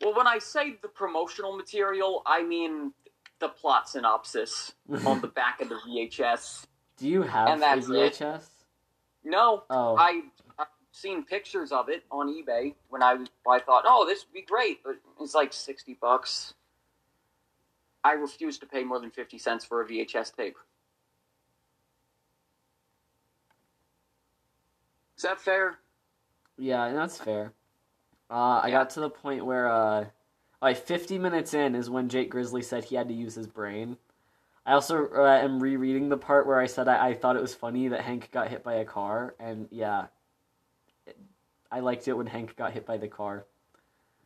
Well, 0.01 0.13
when 0.15 0.27
I 0.27 0.39
say 0.39 0.75
the 0.81 0.87
promotional 0.87 1.55
material, 1.55 2.21
I 2.25 2.43
mean 2.43 2.93
the 3.39 3.49
plot 3.49 3.89
synopsis 3.89 4.73
on 5.05 5.21
the 5.21 5.27
back 5.27 5.61
of 5.61 5.69
the 5.69 5.75
VHS. 5.75 6.65
Do 6.97 7.07
you 7.07 7.21
have 7.23 7.49
And 7.49 7.57
a 7.61 7.65
that's 7.65 7.87
it. 7.89 8.13
VHS? 8.13 8.43
No, 9.23 9.63
Oh, 9.69 9.95
I 9.97 10.21
I've 10.59 10.67
seen 10.91 11.23
pictures 11.23 11.71
of 11.71 11.89
it 11.89 12.03
on 12.11 12.27
eBay 12.27 12.75
when 12.89 13.01
I 13.01 13.17
I 13.49 13.59
thought, 13.59 13.83
oh, 13.87 14.05
this 14.07 14.25
would 14.25 14.33
be 14.33 14.41
great, 14.43 14.83
but 14.83 14.95
it's 15.19 15.33
like 15.33 15.51
sixty 15.53 15.97
bucks. 15.99 16.53
I 18.03 18.11
refuse 18.13 18.59
to 18.59 18.65
pay 18.67 18.83
more 18.83 18.99
than 18.99 19.09
fifty 19.11 19.39
cents 19.39 19.65
for 19.65 19.81
a 19.81 19.85
VHS 19.87 20.35
tape. 20.35 20.57
Is 25.17 25.23
that 25.23 25.39
fair? 25.39 25.79
yeah, 26.57 26.91
that's 26.93 27.17
fair. 27.17 27.53
Uh, 28.29 28.61
I 28.63 28.71
got 28.71 28.89
to 28.91 28.99
the 29.01 29.09
point 29.09 29.45
where, 29.45 29.67
uh, 29.71 30.05
like, 30.61 30.77
50 30.77 31.19
minutes 31.19 31.53
in 31.53 31.75
is 31.75 31.89
when 31.89 32.09
Jake 32.09 32.29
Grizzly 32.29 32.61
said 32.61 32.83
he 32.83 32.95
had 32.95 33.07
to 33.07 33.13
use 33.13 33.35
his 33.35 33.47
brain. 33.47 33.97
I 34.65 34.73
also 34.73 35.07
uh, 35.15 35.39
am 35.43 35.61
rereading 35.61 36.09
the 36.09 36.17
part 36.17 36.47
where 36.47 36.59
I 36.59 36.65
said 36.65 36.87
I, 36.87 37.09
I 37.09 37.13
thought 37.13 37.35
it 37.35 37.41
was 37.41 37.53
funny 37.53 37.87
that 37.89 38.01
Hank 38.01 38.31
got 38.31 38.47
hit 38.47 38.63
by 38.63 38.75
a 38.75 38.85
car, 38.85 39.35
and 39.39 39.67
yeah, 39.69 40.07
it, 41.05 41.17
I 41.71 41.81
liked 41.81 42.07
it 42.07 42.13
when 42.13 42.25
Hank 42.25 42.55
got 42.55 42.73
hit 42.73 42.85
by 42.85 42.97
the 42.97 43.07
car. 43.07 43.45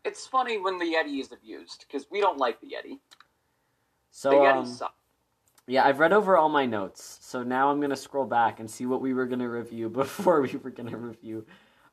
It's 0.06 0.26
funny 0.26 0.58
when 0.58 0.80
the 0.80 0.86
Yeti 0.86 1.20
is 1.20 1.34
abused 1.34 1.86
because 1.86 2.08
we 2.10 2.22
don't 2.22 2.38
like 2.38 2.62
the 2.62 2.68
Yeti. 2.68 3.00
So, 4.12 4.30
the 4.30 4.38
Yeti 4.38 4.58
um, 4.58 4.66
sucks. 4.66 4.93
Yeah, 5.68 5.86
I've 5.86 6.00
read 6.00 6.14
over 6.14 6.38
all 6.38 6.50
my 6.50 6.66
notes, 6.66 7.20
so 7.22 7.43
now 7.43 7.70
I'm 7.70 7.82
gonna 7.82 7.97
scroll 7.97 8.26
back 8.26 8.62
and 8.62 8.72
see 8.72 8.86
what 8.86 9.02
we 9.02 9.14
were 9.14 9.26
gonna 9.26 9.50
review 9.50 9.89
before 9.89 10.41
we 10.41 10.56
were 10.64 10.72
gonna 10.72 10.97
review 10.97 11.45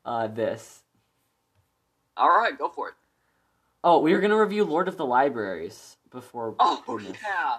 uh, 0.04 0.28
this. 0.28 0.84
All 2.16 2.28
right, 2.28 2.56
go 2.56 2.68
for 2.68 2.88
it. 2.88 2.94
Oh, 3.84 4.00
we 4.00 4.12
were 4.14 4.20
gonna 4.20 4.40
review 4.40 4.64
Lord 4.64 4.88
of 4.88 4.96
the 4.96 5.06
Libraries 5.06 5.96
before. 6.10 6.54
Oh 6.58 6.82
this. 6.98 7.16
yeah. 7.22 7.58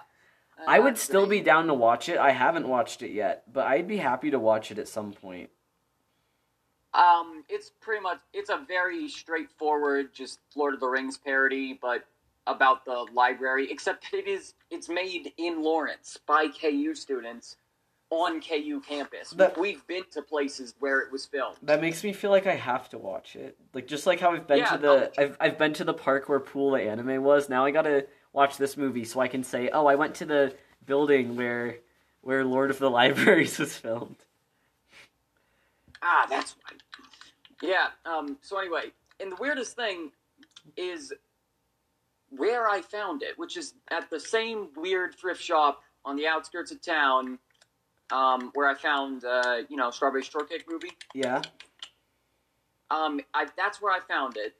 I 0.66 0.80
would 0.80 0.94
Uh, 0.94 0.96
still 0.96 1.26
be 1.26 1.40
down 1.40 1.68
to 1.68 1.74
watch 1.74 2.08
it. 2.08 2.18
I 2.18 2.32
haven't 2.32 2.66
watched 2.68 3.02
it 3.02 3.12
yet, 3.12 3.44
but 3.52 3.66
I'd 3.66 3.86
be 3.86 3.98
happy 3.98 4.30
to 4.30 4.38
watch 4.38 4.70
it 4.70 4.78
at 4.78 4.88
some 4.88 5.12
point. 5.12 5.50
Um, 6.94 7.44
it's 7.48 7.70
pretty 7.80 8.02
much 8.02 8.18
it's 8.32 8.50
a 8.50 8.64
very 8.66 9.08
straightforward, 9.08 10.12
just 10.12 10.40
Lord 10.56 10.74
of 10.74 10.80
the 10.80 10.88
Rings 10.88 11.16
parody, 11.16 11.78
but 11.80 12.04
about 12.46 12.84
the 12.84 13.06
library. 13.12 13.70
Except 13.70 14.12
it 14.12 14.26
is 14.26 14.54
it's 14.70 14.88
made 14.88 15.32
in 15.36 15.62
Lawrence 15.62 16.18
by 16.26 16.48
KU 16.48 16.94
students 16.94 17.56
on 18.10 18.40
KU 18.40 18.80
campus. 18.80 19.30
That- 19.30 19.58
We've 19.58 19.86
been 19.86 20.04
to 20.12 20.22
places 20.22 20.74
where 20.78 21.00
it 21.00 21.12
was 21.12 21.26
filmed. 21.26 21.56
That 21.62 21.80
makes 21.80 22.02
me 22.02 22.12
feel 22.12 22.30
like 22.30 22.46
I 22.46 22.54
have 22.54 22.88
to 22.90 22.98
watch 22.98 23.36
it. 23.36 23.56
Like 23.74 23.86
just 23.86 24.06
like 24.06 24.20
how 24.20 24.32
I've 24.32 24.46
been 24.46 24.58
Yeah, 24.58 24.76
to 24.76 24.78
the 24.78 25.12
I've 25.18 25.36
I've 25.40 25.58
been 25.58 25.74
to 25.74 25.84
the 25.84 25.94
park 25.94 26.28
where 26.28 26.40
Pool 26.40 26.70
the 26.72 26.82
anime 26.82 27.22
was. 27.22 27.48
Now 27.48 27.64
I 27.64 27.70
gotta 27.70 28.06
watch 28.32 28.56
this 28.56 28.76
movie 28.76 29.04
so 29.04 29.20
I 29.20 29.28
can 29.28 29.42
say, 29.44 29.68
oh, 29.70 29.86
I 29.86 29.94
went 29.96 30.14
to 30.16 30.24
the 30.24 30.54
building 30.86 31.36
where 31.36 31.76
where 32.22 32.44
Lord 32.44 32.70
of 32.70 32.78
the 32.78 32.90
Libraries 33.00 33.58
was 33.58 33.76
filmed. 33.76 34.16
Ah, 36.02 36.26
that's 36.30 36.54
right. 36.70 36.80
Yeah. 37.62 37.88
Um. 38.06 38.38
So 38.40 38.58
anyway, 38.58 38.92
and 39.20 39.32
the 39.32 39.36
weirdest 39.36 39.76
thing 39.76 40.12
is 40.76 41.12
where 42.30 42.68
I 42.68 42.80
found 42.82 43.22
it, 43.22 43.38
which 43.38 43.56
is 43.56 43.74
at 43.90 44.08
the 44.10 44.20
same 44.20 44.68
weird 44.76 45.14
thrift 45.14 45.42
shop 45.42 45.82
on 46.04 46.16
the 46.16 46.26
outskirts 46.26 46.70
of 46.70 46.80
town, 46.82 47.38
um, 48.10 48.50
where 48.54 48.68
I 48.68 48.74
found 48.74 49.24
uh, 49.24 49.58
you 49.68 49.76
know 49.76 49.90
Strawberry 49.90 50.22
Shortcake 50.22 50.64
movie. 50.70 50.92
Yeah. 51.14 51.42
Um, 52.90 53.20
I, 53.34 53.46
that's 53.56 53.82
where 53.82 53.92
I 53.92 54.00
found 54.00 54.36
it, 54.38 54.54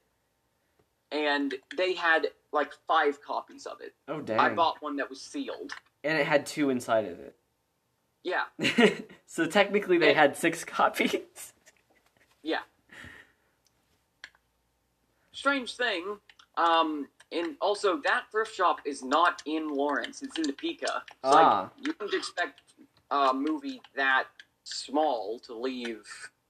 and 1.11 1.55
they 1.77 1.95
had 1.95 2.29
like 2.53 2.73
five 2.87 3.23
copies 3.23 3.65
of 3.67 3.81
it. 3.81 3.95
Oh 4.07 4.21
dang. 4.21 4.39
I 4.39 4.51
bought 4.51 4.83
one 4.83 4.97
that 4.97 5.09
was 5.09 5.21
sealed. 5.21 5.73
and 6.05 6.19
it 6.19 6.27
had 6.27 6.45
two 6.47 6.71
inside 6.71 7.07
of 7.07 7.19
it. 7.21 7.35
Yeah, 8.25 8.45
so 9.27 9.47
technically 9.47 9.97
they 9.97 10.09
And- 10.11 10.19
had 10.19 10.37
six 10.37 10.65
copies. 10.65 11.53
yeah. 12.43 12.59
Strange 15.33 15.77
thing. 15.77 16.19
Um, 16.57 17.09
and 17.31 17.57
also 17.61 17.99
that 18.05 18.25
thrift 18.33 18.55
shop 18.55 18.81
is 18.85 19.03
not 19.03 19.43
in 19.47 19.69
Lawrence; 19.75 20.23
it's 20.23 20.37
in 20.37 20.45
Topeka. 20.45 20.87
So 21.07 21.13
Ah. 21.23 21.61
like, 21.77 21.87
you 21.87 21.95
wouldn't 22.01 22.19
expect 22.19 22.61
a 23.11 23.33
movie 23.35 23.81
that 23.97 24.25
small 24.65 25.39
to 25.41 25.55
leave. 25.55 26.05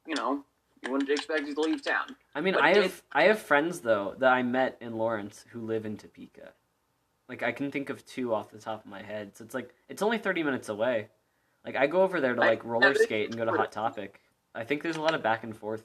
You 0.06 0.14
know, 0.14 0.44
you 0.82 0.90
wouldn't 0.90 1.10
expect 1.10 1.48
it 1.48 1.54
to 1.54 1.60
leave 1.60 1.82
town. 1.82 2.16
I 2.34 2.40
mean, 2.40 2.54
But 2.54 2.62
I 2.62 2.72
did- 2.72 2.82
have 2.84 3.02
I 3.12 3.22
have 3.24 3.38
friends 3.38 3.80
though 3.80 4.14
that 4.18 4.32
I 4.32 4.42
met 4.42 4.76
in 4.80 4.96
Lawrence 4.96 5.44
who 5.50 5.60
live 5.60 5.84
in 5.86 5.96
Topeka. 5.96 6.52
Like 7.28 7.42
I 7.42 7.52
can 7.52 7.70
think 7.70 7.90
of 7.90 8.04
two 8.06 8.32
off 8.34 8.50
the 8.50 8.58
top 8.58 8.84
of 8.84 8.90
my 8.90 9.02
head. 9.02 9.36
So 9.36 9.44
it's 9.44 9.54
like 9.54 9.74
it's 9.88 10.02
only 10.02 10.18
thirty 10.18 10.42
minutes 10.42 10.68
away. 10.68 11.08
Like 11.64 11.76
I 11.76 11.86
go 11.86 12.02
over 12.02 12.20
there 12.20 12.34
to 12.34 12.42
I- 12.42 12.48
like 12.48 12.64
roller 12.64 12.94
skate 12.94 13.28
and 13.28 13.36
go 13.36 13.44
to 13.44 13.52
Hot 13.52 13.70
Topic. 13.72 14.22
I 14.54 14.64
think 14.64 14.82
there's 14.82 14.96
a 14.96 15.02
lot 15.02 15.14
of 15.14 15.22
back 15.22 15.44
and 15.44 15.54
forth. 15.56 15.84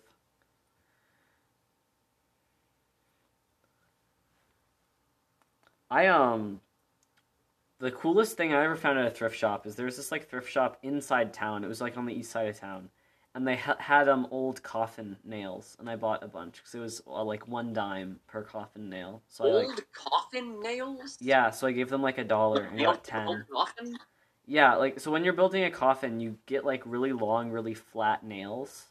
I 5.90 6.08
um 6.08 6.62
the 7.84 7.92
coolest 7.92 8.38
thing 8.38 8.54
I 8.54 8.64
ever 8.66 8.76
found 8.76 9.00
at 9.00 9.06
a 9.06 9.12
thrift 9.12 9.38
shop 9.38 9.66
is 9.68 9.76
there 9.76 9.86
was 9.86 9.98
this 9.98 10.12
like 10.12 10.30
thrift 10.30 10.50
shop 10.50 10.78
inside 10.84 11.34
town. 11.34 11.64
It 11.64 11.68
was 11.68 11.82
like 11.82 11.98
on 11.98 12.06
the 12.06 12.14
east 12.14 12.32
side 12.32 12.48
of 12.48 12.60
town. 12.60 12.90
and 13.36 13.48
they 13.48 13.56
ha- 13.58 13.78
had 13.80 14.08
um 14.10 14.28
old 14.32 14.62
coffin 14.64 15.18
nails, 15.24 15.76
and 15.80 15.90
I 15.90 15.96
bought 15.96 16.24
a 16.24 16.28
bunch 16.28 16.58
because 16.58 16.76
it 16.76 16.80
was 16.80 17.02
uh, 17.08 17.24
like 17.24 17.48
one 17.48 17.74
dime 17.74 18.20
per 18.28 18.44
coffin 18.44 18.90
nail. 18.90 19.24
So 19.28 19.46
I 19.46 19.52
Old 19.52 19.68
like 19.68 19.88
coffin 19.94 20.62
nails. 20.62 21.18
yeah, 21.20 21.50
so 21.52 21.68
I 21.68 21.72
gave 21.72 21.90
them 21.90 22.02
like 22.02 22.18
a 22.20 22.24
dollar 22.24 22.64
and 22.64 22.80
got 22.80 23.04
ten. 23.04 23.28
old 23.28 23.44
coffin. 23.52 24.00
Yeah, 24.46 24.76
like 24.76 25.00
so 25.00 25.12
when 25.12 25.24
you're 25.24 25.34
building 25.34 25.64
a 25.64 25.72
coffin, 25.72 26.20
you 26.20 26.38
get 26.46 26.66
like 26.66 26.84
really 26.86 27.14
long, 27.14 27.52
really 27.52 27.74
flat 27.74 28.24
nails. 28.24 28.86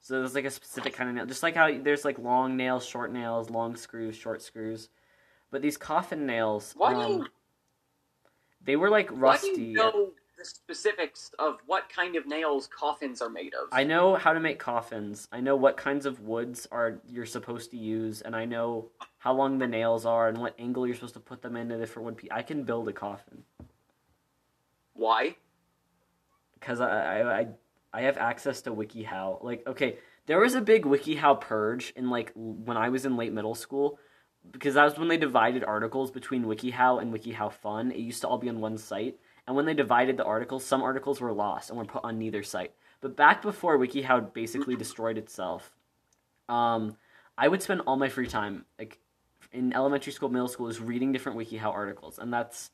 So 0.00 0.14
there's 0.18 0.34
like 0.34 0.44
a 0.44 0.50
specific 0.50 0.94
kind 0.94 1.08
of 1.10 1.16
nail, 1.16 1.26
just 1.26 1.42
like 1.42 1.54
how 1.56 1.70
there's 1.82 2.04
like 2.04 2.18
long 2.18 2.56
nails, 2.56 2.84
short 2.84 3.12
nails, 3.12 3.50
long 3.50 3.76
screws, 3.76 4.16
short 4.16 4.42
screws. 4.42 4.88
But 5.50 5.62
these 5.62 5.76
coffin 5.76 6.26
nails, 6.26 6.74
Why 6.76 6.94
do 6.94 7.00
um, 7.00 7.12
you 7.12 7.26
they 8.64 8.76
were 8.76 8.90
like 8.90 9.10
Why 9.10 9.18
rusty. 9.32 9.54
do 9.54 9.62
you 9.62 9.72
know 9.74 10.10
the 10.38 10.44
specifics 10.44 11.30
of 11.38 11.58
what 11.66 11.88
kind 11.88 12.16
of 12.16 12.26
nails 12.26 12.68
coffins 12.68 13.20
are 13.22 13.28
made 13.28 13.54
of? 13.54 13.68
I 13.72 13.84
know 13.84 14.14
how 14.16 14.32
to 14.32 14.40
make 14.40 14.58
coffins. 14.58 15.28
I 15.32 15.40
know 15.40 15.56
what 15.56 15.76
kinds 15.76 16.06
of 16.06 16.20
woods 16.20 16.66
are 16.72 17.00
you're 17.08 17.26
supposed 17.26 17.70
to 17.72 17.76
use, 17.76 18.22
and 18.22 18.34
I 18.34 18.44
know 18.44 18.88
how 19.18 19.34
long 19.34 19.58
the 19.58 19.66
nails 19.68 20.04
are 20.06 20.28
and 20.28 20.38
what 20.38 20.54
angle 20.58 20.86
you're 20.86 20.94
supposed 20.96 21.14
to 21.14 21.20
put 21.20 21.42
them 21.42 21.56
in 21.56 21.70
and 21.70 21.80
different 21.80 22.06
wood. 22.06 22.16
Pe- 22.18 22.28
I 22.30 22.42
can 22.42 22.64
build 22.64 22.88
a 22.88 22.92
coffin 22.92 23.44
Why? 24.94 25.36
because 26.54 26.80
I, 26.80 26.88
I 27.20 27.38
I 27.40 27.46
I 27.94 28.00
have 28.02 28.16
access 28.16 28.62
to 28.62 28.70
WikiHow. 28.70 29.42
Like, 29.44 29.66
okay, 29.66 29.98
there 30.26 30.38
was 30.40 30.54
a 30.54 30.60
big 30.60 30.84
WikiHow 30.84 31.40
purge 31.40 31.92
in 31.96 32.08
like 32.10 32.32
when 32.34 32.76
I 32.76 32.88
was 32.88 33.04
in 33.04 33.16
late 33.16 33.32
middle 33.32 33.54
school. 33.54 33.98
Because 34.50 34.74
that 34.74 34.84
was 34.84 34.98
when 34.98 35.08
they 35.08 35.16
divided 35.16 35.64
articles 35.64 36.10
between 36.10 36.44
WikiHow 36.44 37.00
and 37.00 37.12
WikiHow 37.12 37.52
Fun. 37.52 37.92
It 37.92 37.98
used 37.98 38.20
to 38.22 38.28
all 38.28 38.38
be 38.38 38.48
on 38.48 38.60
one 38.60 38.76
site. 38.76 39.18
And 39.46 39.56
when 39.56 39.66
they 39.66 39.74
divided 39.74 40.16
the 40.16 40.24
articles, 40.24 40.64
some 40.64 40.82
articles 40.82 41.20
were 41.20 41.32
lost 41.32 41.70
and 41.70 41.78
were 41.78 41.84
put 41.84 42.04
on 42.04 42.18
neither 42.18 42.42
site. 42.42 42.72
But 43.00 43.16
back 43.16 43.42
before 43.42 43.78
WikiHow 43.78 44.32
basically 44.32 44.76
destroyed 44.76 45.18
itself, 45.18 45.72
um, 46.48 46.96
I 47.36 47.48
would 47.48 47.62
spend 47.62 47.82
all 47.86 47.96
my 47.96 48.08
free 48.08 48.28
time, 48.28 48.64
like 48.78 48.98
in 49.52 49.72
elementary 49.72 50.12
school, 50.12 50.28
middle 50.28 50.48
school, 50.48 50.68
is 50.68 50.80
reading 50.80 51.12
different 51.12 51.38
WikiHow 51.38 51.72
articles, 51.72 52.18
and 52.18 52.32
that's. 52.32 52.70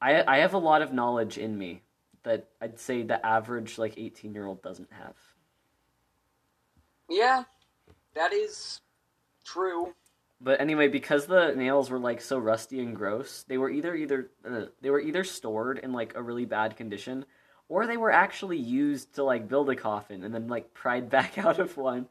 I 0.00 0.22
I 0.26 0.38
have 0.38 0.54
a 0.54 0.58
lot 0.58 0.82
of 0.82 0.92
knowledge 0.92 1.38
in 1.38 1.56
me 1.56 1.82
that 2.24 2.48
I'd 2.60 2.78
say 2.78 3.02
the 3.02 3.24
average 3.24 3.78
like 3.78 3.96
eighteen 3.96 4.34
year 4.34 4.46
old 4.46 4.62
doesn't 4.62 4.92
have. 4.92 5.14
Yeah, 7.08 7.44
that 8.14 8.32
is 8.32 8.80
true. 9.46 9.94
But 10.40 10.60
anyway, 10.60 10.88
because 10.88 11.26
the 11.26 11.54
nails 11.54 11.88
were 11.88 11.98
like 11.98 12.20
so 12.20 12.38
rusty 12.38 12.80
and 12.80 12.94
gross, 12.94 13.44
they 13.48 13.56
were 13.56 13.70
either 13.70 13.94
either 13.94 14.30
uh, 14.48 14.66
they 14.82 14.90
were 14.90 15.00
either 15.00 15.24
stored 15.24 15.78
in 15.78 15.92
like 15.92 16.14
a 16.14 16.22
really 16.22 16.44
bad 16.44 16.76
condition, 16.76 17.24
or 17.68 17.86
they 17.86 17.96
were 17.96 18.10
actually 18.10 18.58
used 18.58 19.14
to 19.14 19.24
like 19.24 19.48
build 19.48 19.70
a 19.70 19.76
coffin 19.76 20.24
and 20.24 20.34
then 20.34 20.48
like 20.48 20.74
pried 20.74 21.08
back 21.16 21.38
out 21.38 21.58
of 21.58 21.76
one. 21.76 22.08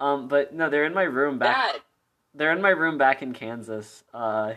Um, 0.00 0.28
but 0.28 0.54
no, 0.54 0.70
they're 0.70 0.86
in 0.86 0.94
my 0.94 1.04
room 1.04 1.38
back. 1.38 1.72
That 1.74 1.82
They're 2.34 2.52
in 2.52 2.62
my 2.62 2.70
room 2.70 2.98
back 2.98 3.22
in 3.22 3.32
Kansas. 3.32 4.04
Uh, 4.12 4.54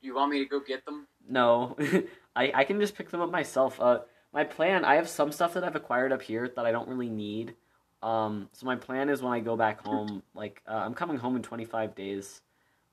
you 0.00 0.14
want 0.14 0.30
me 0.30 0.38
to 0.40 0.46
go 0.46 0.60
get 0.60 0.84
them? 0.84 1.06
no, 1.28 1.76
I 2.36 2.52
I 2.54 2.64
can 2.64 2.78
just 2.80 2.94
pick 2.94 3.10
them 3.10 3.20
up 3.22 3.30
myself. 3.30 3.80
Uh, 3.80 4.00
my 4.34 4.44
plan. 4.44 4.84
I 4.84 4.96
have 4.96 5.08
some 5.08 5.32
stuff 5.32 5.54
that 5.54 5.64
I've 5.64 5.76
acquired 5.76 6.12
up 6.12 6.22
here 6.22 6.48
that 6.56 6.66
I 6.66 6.72
don't 6.72 6.88
really 6.88 7.08
need. 7.08 7.54
Um, 8.02 8.48
so 8.52 8.64
my 8.66 8.76
plan 8.76 9.08
is 9.08 9.22
when 9.22 9.32
I 9.32 9.40
go 9.40 9.56
back 9.56 9.80
home, 9.84 10.22
like 10.34 10.62
uh, 10.68 10.74
I'm 10.74 10.94
coming 10.94 11.16
home 11.16 11.36
in 11.36 11.42
25 11.42 11.94
days. 11.94 12.42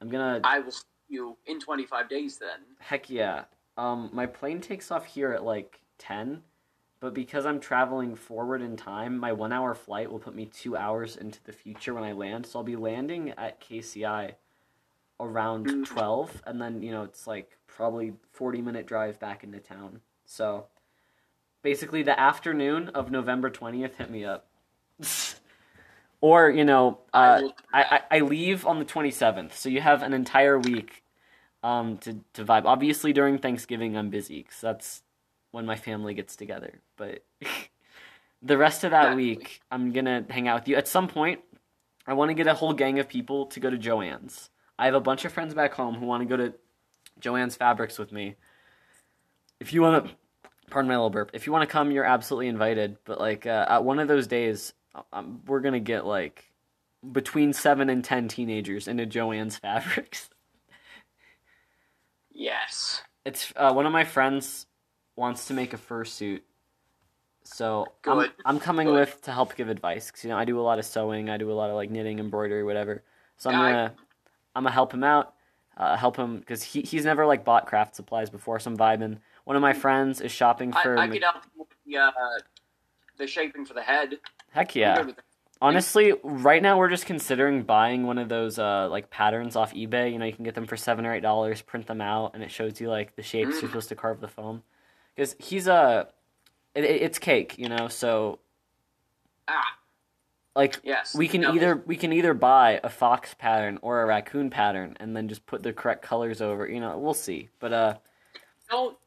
I'm 0.01 0.10
gonna 0.10 0.41
I 0.43 0.60
will 0.60 0.72
see 0.72 0.84
you 1.10 1.38
in 1.45 1.60
25 1.60 2.10
days 2.10 2.38
then. 2.38 2.60
Heck 2.80 3.10
yeah. 3.10 3.43
Um, 3.78 4.10
my 4.14 4.26
plane 4.26 4.62
takes 4.62 4.89
off 4.91 5.06
here 5.06 5.32
at 5.32 5.43
like 5.43 5.80
10, 5.99 6.41
but 6.99 7.14
because 7.14 7.45
I'm 7.45 7.60
traveling 7.60 8.16
forward 8.16 8.62
in 8.62 8.76
time, 8.78 9.18
my 9.18 9.32
one 9.32 9.51
hour 9.53 9.76
flight 9.76 10.12
will 10.12 10.20
put 10.20 10.36
me 10.36 10.45
two 10.45 10.76
hours 10.76 11.18
into 11.18 11.43
the 11.43 11.51
future 11.51 11.93
when 11.93 12.03
I 12.03 12.14
land. 12.14 12.45
So 12.45 12.60
I'll 12.60 12.64
be 12.64 12.76
landing 12.76 13.32
at 13.32 13.62
KCI 13.62 14.34
around 15.20 15.68
Mm. 15.68 15.86
12, 15.86 16.41
and 16.45 16.62
then, 16.62 16.82
you 16.82 16.91
know, 16.91 17.03
it's 17.03 17.28
like 17.28 17.58
probably 17.68 18.14
40 18.32 18.62
minute 18.62 18.86
drive 18.86 19.20
back 19.20 19.43
into 19.43 19.60
town. 19.60 20.01
So 20.26 20.66
basically, 21.62 22.01
the 22.03 22.20
afternoon 22.20 22.89
of 22.89 23.12
November 23.12 23.49
20th, 23.49 23.95
hit 23.95 24.10
me 24.10 24.26
up. 24.26 24.47
Or, 26.26 26.49
you 26.49 26.65
know, 26.65 26.97
I 27.13 27.28
uh, 27.28 27.49
I. 27.71 27.84
I, 27.84 28.01
I 28.17 28.19
leave 28.21 28.65
on 28.65 28.80
the 28.80 28.86
27th, 28.86 29.53
so 29.53 29.69
you 29.69 29.80
have 29.80 30.01
an 30.01 30.11
entire 30.11 30.57
week 30.57 31.03
um, 31.61 31.99
to, 31.99 32.19
to 32.34 32.43
vibe. 32.43 32.65
Obviously, 32.65 33.13
during 33.13 33.38
Thanksgiving, 33.38 33.95
I'm 33.95 34.09
busy 34.09 34.41
because 34.41 34.59
that's 34.59 35.03
when 35.51 35.67
my 35.67 35.76
family 35.76 36.15
gets 36.15 36.36
together. 36.36 36.80
But 36.97 37.23
the 38.41 38.57
rest 38.57 38.84
of 38.84 38.89
that 38.89 39.03
Exactly. 39.03 39.23
week, 39.23 39.61
I'm 39.69 39.91
going 39.91 40.05
to 40.05 40.26
hang 40.28 40.47
out 40.47 40.61
with 40.61 40.67
you. 40.67 40.76
At 40.78 40.88
some 40.88 41.07
point, 41.07 41.41
I 42.07 42.13
want 42.13 42.30
to 42.30 42.34
get 42.34 42.47
a 42.47 42.55
whole 42.55 42.73
gang 42.73 42.97
of 42.97 43.07
people 43.07 43.45
to 43.45 43.59
go 43.59 43.69
to 43.69 43.78
Jo-Ann's. 43.78 44.49
I 44.80 44.86
have 44.86 44.95
a 44.95 44.99
bunch 44.99 45.26
of 45.26 45.32
friends 45.32 45.53
back 45.53 45.76
home 45.76 45.93
who 45.93 46.07
want 46.07 46.23
to 46.23 46.28
go 46.28 46.38
to 46.38 46.55
Jo-Ann's 47.19 47.55
Fabrics 47.55 47.99
with 47.99 48.11
me. 48.11 48.34
If 49.59 49.73
you 49.73 49.84
want 49.84 50.05
to, 50.05 50.11
pardon 50.71 50.89
my 50.89 50.95
little 50.95 51.11
burp. 51.11 51.30
If 51.34 51.45
you 51.45 51.53
want 51.53 51.69
to 51.69 51.71
come, 51.71 51.91
you're 51.91 52.03
absolutely 52.03 52.47
invited. 52.47 52.97
But 53.05 53.19
like 53.19 53.45
uh, 53.45 53.67
at 53.69 53.84
one 53.84 53.99
of 53.99 54.07
those 54.07 54.26
days, 54.26 54.73
um, 55.13 55.41
we're 55.47 55.61
gonna 55.61 55.79
get 55.79 56.05
like 56.05 56.51
between 57.11 57.53
seven 57.53 57.89
and 57.89 58.03
ten 58.03 58.27
teenagers 58.27 58.87
into 58.87 59.05
Jo-Ann's 59.05 59.57
Fabrics. 59.59 60.29
Yes. 62.31 63.01
It's 63.23 63.53
uh, 63.55 63.73
one 63.73 63.85
of 63.85 63.91
my 63.91 64.03
friends 64.03 64.67
wants 65.15 65.47
to 65.47 65.53
make 65.53 65.73
a 65.73 65.77
fursuit, 65.77 66.41
so 67.43 67.87
I'm, 68.05 68.29
I'm 68.43 68.59
coming 68.59 68.87
Good. 68.87 68.93
with 68.93 69.21
to 69.23 69.31
help 69.31 69.55
give 69.55 69.69
advice. 69.69 70.11
Cause 70.11 70.23
you 70.23 70.29
know, 70.29 70.37
I 70.37 70.45
do 70.45 70.59
a 70.59 70.61
lot 70.61 70.77
of 70.77 70.85
sewing, 70.85 71.29
I 71.29 71.37
do 71.37 71.51
a 71.51 71.53
lot 71.53 71.69
of 71.69 71.75
like 71.75 71.89
knitting, 71.89 72.19
embroidery, 72.19 72.63
whatever. 72.63 73.03
So 73.37 73.49
I'm 73.49 73.55
gonna 73.55 73.93
I'm 74.55 74.63
gonna 74.63 74.73
help 74.73 74.93
him 74.93 75.03
out, 75.03 75.33
uh, 75.77 75.95
help 75.95 76.17
him 76.17 76.39
because 76.39 76.63
he 76.63 76.81
he's 76.81 77.05
never 77.05 77.25
like 77.25 77.45
bought 77.45 77.67
craft 77.67 77.95
supplies 77.95 78.29
before. 78.29 78.59
So 78.59 78.71
I'm 78.71 78.77
vibing. 78.77 79.19
One 79.45 79.55
of 79.55 79.61
my 79.61 79.73
friends 79.73 80.21
is 80.21 80.31
shopping 80.31 80.73
I, 80.73 80.83
for. 80.83 80.97
I 80.97 81.07
could 81.07 81.21
help 81.21 81.43
with 81.55 81.67
the, 81.85 81.97
uh, 81.97 82.11
the 83.17 83.27
shaping 83.27 83.65
for 83.65 83.73
the 83.73 83.81
head. 83.81 84.17
Heck 84.56 84.74
yeah! 84.76 84.97
good 84.97 85.06
with 85.08 85.16
that. 85.18 85.26
Honestly, 85.62 86.14
right 86.24 86.62
now 86.62 86.78
we're 86.78 86.89
just 86.89 87.06
considering 87.06 87.64
buying 87.64 88.06
one 88.08 88.18
of 88.18 88.30
those 88.30 88.58
uh, 88.60 88.88
like 88.89 89.10
patterns 89.10 89.56
off 89.56 89.74
eBay. 89.74 90.12
You 90.12 90.18
know, 90.20 90.26
you 90.26 90.34
can 90.34 90.43
get 90.43 90.56
them 90.56 90.66
for 90.66 90.78
seven 90.78 91.06
or 91.06 91.14
eight 91.14 91.22
dollars, 91.22 91.62
print 91.62 91.88
them 91.88 92.01
out, 92.01 92.32
and 92.34 92.41
it 92.43 92.51
shows 92.51 92.80
you 92.82 92.89
like 92.89 93.16
the 93.16 93.22
shapes 93.22 93.58
Mm. 93.58 93.62
you're 93.62 93.70
supposed 93.70 93.89
to 93.89 93.95
carve 93.95 94.20
the 94.22 94.28
foam. 94.28 94.64
Because 95.16 95.36
he's 95.39 95.68
a, 95.68 96.08
it, 96.74 96.84
it- 96.84 97.01
it's 97.01 97.20
cake, 97.20 97.58
you 97.58 97.70
know. 97.70 97.88
So 97.88 98.39
Ah, 99.47 99.78
like 100.56 100.80
yes. 100.84 101.16
we 101.16 101.28
can 101.28 101.41
No, 101.41 101.53
either 101.53 101.76
we 101.86 101.95
can 101.97 102.12
either 102.14 102.34
buy 102.34 102.80
a 102.84 102.89
fox 102.89 103.34
pattern 103.34 103.78
or 103.82 104.01
a 104.01 104.06
raccoon 104.06 104.49
pattern, 104.49 104.97
and 104.99 105.16
then 105.16 105.28
just 105.28 105.45
put 105.45 105.64
the 105.64 105.72
correct 105.74 106.01
colors 106.01 106.41
over. 106.41 106.68
You 106.68 106.80
know, 106.80 106.97
we'll 106.97 107.14
see. 107.14 107.49
But 107.60 107.74
uh, 107.74 107.95
Don't. 108.70 108.97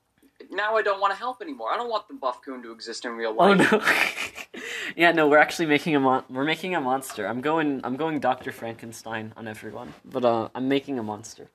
Now 0.51 0.77
I 0.77 0.83
don't 0.83 1.01
want 1.01 1.13
to 1.13 1.19
help 1.19 1.43
anymore. 1.43 1.73
I 1.73 1.77
don't 1.77 1.91
want 1.91 2.09
the 2.09 2.15
buff 2.15 2.43
coon 2.43 2.63
to 2.63 2.73
exist 2.73 3.05
in 3.05 3.13
real 3.13 3.35
life. 3.35 3.61
oh 3.73 3.79
life. 3.79 4.55
no, 4.55 4.61
yeah, 4.97 5.13
no, 5.13 5.29
we're 5.29 5.39
actually 5.39 5.67
making 5.67 5.95
a 5.95 6.01
mon- 6.01 6.25
we're 6.31 6.45
making 6.45 6.75
a 6.75 6.81
monster. 6.81 7.27
I'm 7.27 7.41
going 7.41 7.81
I'm 7.85 7.97
going 7.97 8.19
Doctor 8.19 8.51
Frankenstein 8.51 9.33
on 9.37 9.47
everyone, 9.47 9.95
but 10.05 10.25
uh, 10.25 10.49
I'm 10.55 10.69
making 10.69 10.99
a 10.99 11.03
monster. 11.03 11.51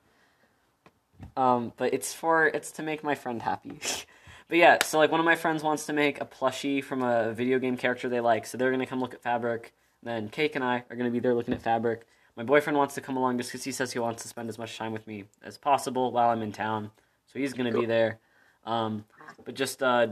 Um, 1.35 1.73
but 1.77 1.93
it's 1.93 2.13
for 2.13 2.47
it's 2.47 2.71
to 2.73 2.83
make 2.83 3.03
my 3.03 3.15
friend 3.15 3.41
happy. 3.41 3.79
but 4.47 4.57
yeah, 4.57 4.77
so 4.83 4.99
like 4.99 5.11
one 5.11 5.19
of 5.19 5.25
my 5.25 5.35
friends 5.35 5.63
wants 5.63 5.85
to 5.87 5.93
make 5.93 6.21
a 6.21 6.25
plushie 6.25 6.83
from 6.83 7.01
a 7.01 7.33
video 7.33 7.57
game 7.59 7.77
character 7.77 8.09
they 8.09 8.19
like, 8.19 8.45
so 8.45 8.57
they're 8.57 8.71
gonna 8.71 8.85
come 8.85 8.99
look 8.99 9.13
at 9.13 9.23
fabric. 9.23 9.73
Then 10.03 10.29
Cake 10.29 10.55
and 10.55 10.63
I 10.63 10.83
are 10.89 10.95
gonna 10.95 11.09
be 11.09 11.19
there 11.19 11.33
looking 11.33 11.53
at 11.53 11.61
fabric. 11.61 12.05
My 12.35 12.43
boyfriend 12.43 12.77
wants 12.77 12.95
to 12.95 13.01
come 13.01 13.15
along 13.15 13.37
just 13.37 13.51
because 13.51 13.63
he 13.63 13.71
says 13.71 13.93
he 13.93 13.99
wants 13.99 14.23
to 14.23 14.29
spend 14.29 14.49
as 14.49 14.57
much 14.57 14.77
time 14.77 14.91
with 14.91 15.07
me 15.07 15.25
as 15.43 15.57
possible 15.57 16.11
while 16.11 16.29
I'm 16.29 16.41
in 16.41 16.51
town, 16.51 16.91
so 17.25 17.39
he's 17.39 17.53
gonna 17.53 17.71
be 17.71 17.85
there. 17.85 18.19
Um, 18.65 19.05
but 19.45 19.55
just 19.55 19.81
uh, 19.83 20.07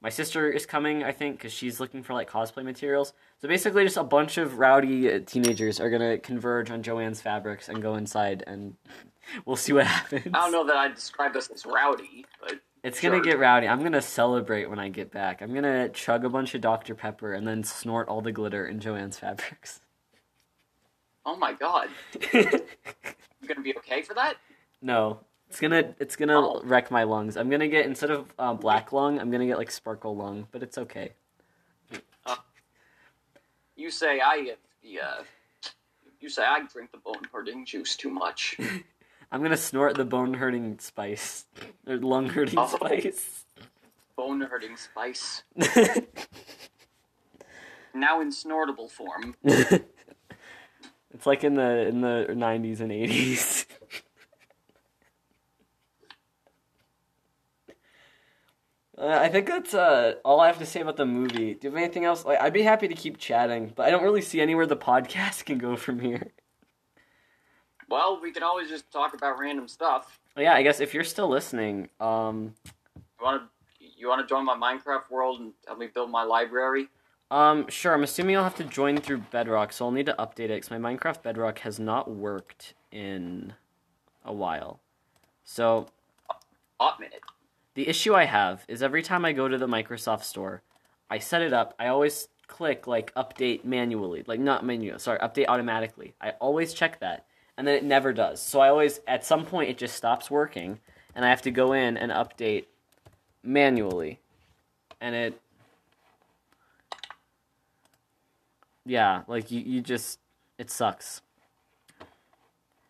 my 0.00 0.08
sister 0.08 0.50
is 0.50 0.66
coming, 0.66 1.04
I 1.04 1.12
think, 1.12 1.38
because 1.38 1.52
she's 1.52 1.78
looking 1.78 2.02
for 2.02 2.12
like 2.12 2.28
cosplay 2.28 2.64
materials. 2.64 3.12
So 3.40 3.48
basically, 3.48 3.84
just 3.84 3.96
a 3.96 4.04
bunch 4.04 4.36
of 4.36 4.58
rowdy 4.58 5.12
uh, 5.12 5.20
teenagers 5.24 5.80
are 5.80 5.90
gonna 5.90 6.18
converge 6.18 6.70
on 6.70 6.82
Jo-Ann's 6.82 7.20
fabrics 7.20 7.68
and 7.68 7.80
go 7.80 7.94
inside, 7.94 8.42
and 8.46 8.74
we'll 9.46 9.56
see 9.56 9.72
what 9.72 9.86
happens. 9.86 10.26
I 10.26 10.38
don't 10.40 10.52
know 10.52 10.66
that 10.66 10.76
I'd 10.76 10.94
describe 10.94 11.32
this 11.32 11.48
as 11.50 11.64
rowdy, 11.64 12.26
but 12.40 12.60
It's 12.82 13.00
gonna 13.00 13.20
get 13.20 13.38
rowdy. 13.38 13.68
I'm 13.68 13.82
gonna 13.82 14.02
celebrate 14.02 14.68
when 14.68 14.80
I 14.80 14.88
get 14.88 15.12
back. 15.12 15.40
I'm 15.40 15.54
gonna 15.54 15.88
chug 15.90 16.24
a 16.24 16.28
bunch 16.28 16.54
of 16.54 16.60
Dr 16.60 16.94
Pepper 16.96 17.32
and 17.34 17.46
then 17.46 17.62
snort 17.62 18.08
all 18.08 18.20
the 18.20 18.32
glitter 18.32 18.66
in 18.66 18.80
Jo-Ann's 18.80 19.18
fabrics. 19.18 19.80
oh 21.24 21.36
my 21.36 21.52
god, 21.52 21.88
you 22.32 22.60
gonna 23.46 23.62
be 23.62 23.76
okay 23.78 24.02
for 24.02 24.14
that? 24.14 24.34
no, 24.80 25.20
it's 25.52 25.60
gonna 25.60 25.94
it's 26.00 26.16
gonna 26.16 26.38
Oh. 26.40 26.62
wreck 26.64 26.90
my 26.90 27.02
lungs. 27.02 27.36
I'm 27.36 27.50
gonna 27.50 27.68
get 27.68 27.84
instead 27.84 28.10
of 28.10 28.32
uh, 28.38 28.54
black 28.54 28.90
lung, 28.90 29.18
I'm 29.20 29.30
gonna 29.30 29.44
get 29.44 29.58
like 29.58 29.70
sparkle 29.70 30.16
lung, 30.16 30.46
but 30.50 30.62
it's 30.62 30.78
okay. 30.78 31.12
You 33.76 33.90
say 33.90 34.20
I 34.20 34.36
have 34.36 34.56
the. 34.82 35.00
Uh, 35.00 35.22
you 36.20 36.30
say 36.30 36.42
I 36.42 36.60
drink 36.72 36.90
the 36.92 36.96
bone 36.98 37.26
hurting 37.30 37.66
juice 37.66 37.96
too 37.96 38.08
much. 38.10 38.56
I'm 39.32 39.42
gonna 39.42 39.56
snort 39.58 39.94
the 39.96 40.06
bone 40.06 40.32
hurting 40.34 40.78
spice 40.78 41.44
or 41.86 41.96
lung 41.98 42.30
hurting 42.30 42.58
Oh. 42.58 42.66
spice. 42.66 43.44
bone 44.16 44.40
hurting 44.40 44.76
spice. 44.78 45.42
now 47.94 48.20
in 48.22 48.30
snortable 48.30 48.90
form. 48.90 49.34
it's 49.44 51.26
like 51.26 51.44
in 51.44 51.54
the 51.54 51.86
in 51.88 52.00
the 52.00 52.26
90s 52.30 52.80
and 52.80 52.90
80s. 52.90 53.61
Uh, 59.02 59.18
I 59.20 59.28
think 59.28 59.48
that's 59.48 59.74
uh, 59.74 60.14
all 60.24 60.40
I 60.40 60.46
have 60.46 60.58
to 60.60 60.66
say 60.66 60.80
about 60.80 60.96
the 60.96 61.04
movie. 61.04 61.54
Do 61.54 61.66
you 61.66 61.70
have 61.70 61.76
anything 61.76 62.04
else? 62.04 62.24
Like, 62.24 62.40
I'd 62.40 62.52
be 62.52 62.62
happy 62.62 62.86
to 62.86 62.94
keep 62.94 63.18
chatting, 63.18 63.72
but 63.74 63.84
I 63.84 63.90
don't 63.90 64.04
really 64.04 64.22
see 64.22 64.40
anywhere 64.40 64.64
the 64.64 64.76
podcast 64.76 65.44
can 65.44 65.58
go 65.58 65.74
from 65.76 65.98
here. 65.98 66.28
Well, 67.88 68.20
we 68.22 68.30
can 68.32 68.42
always 68.44 68.68
just 68.68 68.90
talk 68.92 69.12
about 69.12 69.38
random 69.40 69.66
stuff. 69.66 70.20
Yeah, 70.36 70.54
I 70.54 70.62
guess 70.62 70.78
if 70.80 70.94
you're 70.94 71.02
still 71.04 71.28
listening, 71.28 71.90
um, 72.00 72.54
You 72.94 73.24
want 73.24 73.42
to 73.42 73.48
you 73.98 74.08
want 74.08 74.26
to 74.26 74.32
join 74.32 74.44
my 74.44 74.56
Minecraft 74.56 75.10
world 75.10 75.40
and 75.40 75.52
help 75.66 75.78
me 75.78 75.88
build 75.92 76.10
my 76.10 76.22
library? 76.22 76.88
um, 77.30 77.66
sure. 77.68 77.92
I'm 77.94 78.02
assuming 78.02 78.36
I'll 78.36 78.44
have 78.44 78.54
to 78.56 78.64
join 78.64 78.98
through 78.98 79.18
Bedrock, 79.30 79.72
so 79.72 79.84
I'll 79.86 79.90
need 79.90 80.06
to 80.06 80.14
update 80.18 80.50
it 80.50 80.62
because 80.62 80.70
my 80.70 80.78
Minecraft 80.78 81.22
Bedrock 81.22 81.58
has 81.60 81.78
not 81.80 82.10
worked 82.10 82.74
in 82.92 83.52
a 84.24 84.32
while. 84.32 84.80
So 85.44 85.88
Hot 86.80 86.98
minute. 87.00 87.20
The 87.74 87.88
issue 87.88 88.14
I 88.14 88.24
have 88.24 88.64
is 88.68 88.82
every 88.82 89.02
time 89.02 89.24
I 89.24 89.32
go 89.32 89.48
to 89.48 89.56
the 89.56 89.66
Microsoft 89.66 90.24
Store, 90.24 90.62
I 91.10 91.18
set 91.18 91.42
it 91.42 91.52
up. 91.52 91.74
I 91.78 91.86
always 91.88 92.28
click 92.46 92.86
like 92.86 93.14
update 93.14 93.64
manually, 93.64 94.24
like 94.26 94.40
not 94.40 94.64
manual, 94.64 94.98
sorry, 94.98 95.18
update 95.20 95.46
automatically. 95.48 96.14
I 96.20 96.30
always 96.32 96.74
check 96.74 97.00
that, 97.00 97.24
and 97.56 97.66
then 97.66 97.74
it 97.76 97.84
never 97.84 98.12
does. 98.12 98.42
So 98.42 98.60
I 98.60 98.68
always, 98.68 99.00
at 99.06 99.24
some 99.24 99.46
point, 99.46 99.70
it 99.70 99.78
just 99.78 99.96
stops 99.96 100.30
working, 100.30 100.80
and 101.14 101.24
I 101.24 101.30
have 101.30 101.42
to 101.42 101.50
go 101.50 101.72
in 101.72 101.96
and 101.96 102.12
update 102.12 102.66
manually, 103.42 104.20
and 105.00 105.14
it, 105.14 105.40
yeah, 108.84 109.22
like 109.26 109.50
you, 109.50 109.60
you 109.60 109.80
just, 109.80 110.18
it 110.58 110.70
sucks. 110.70 111.22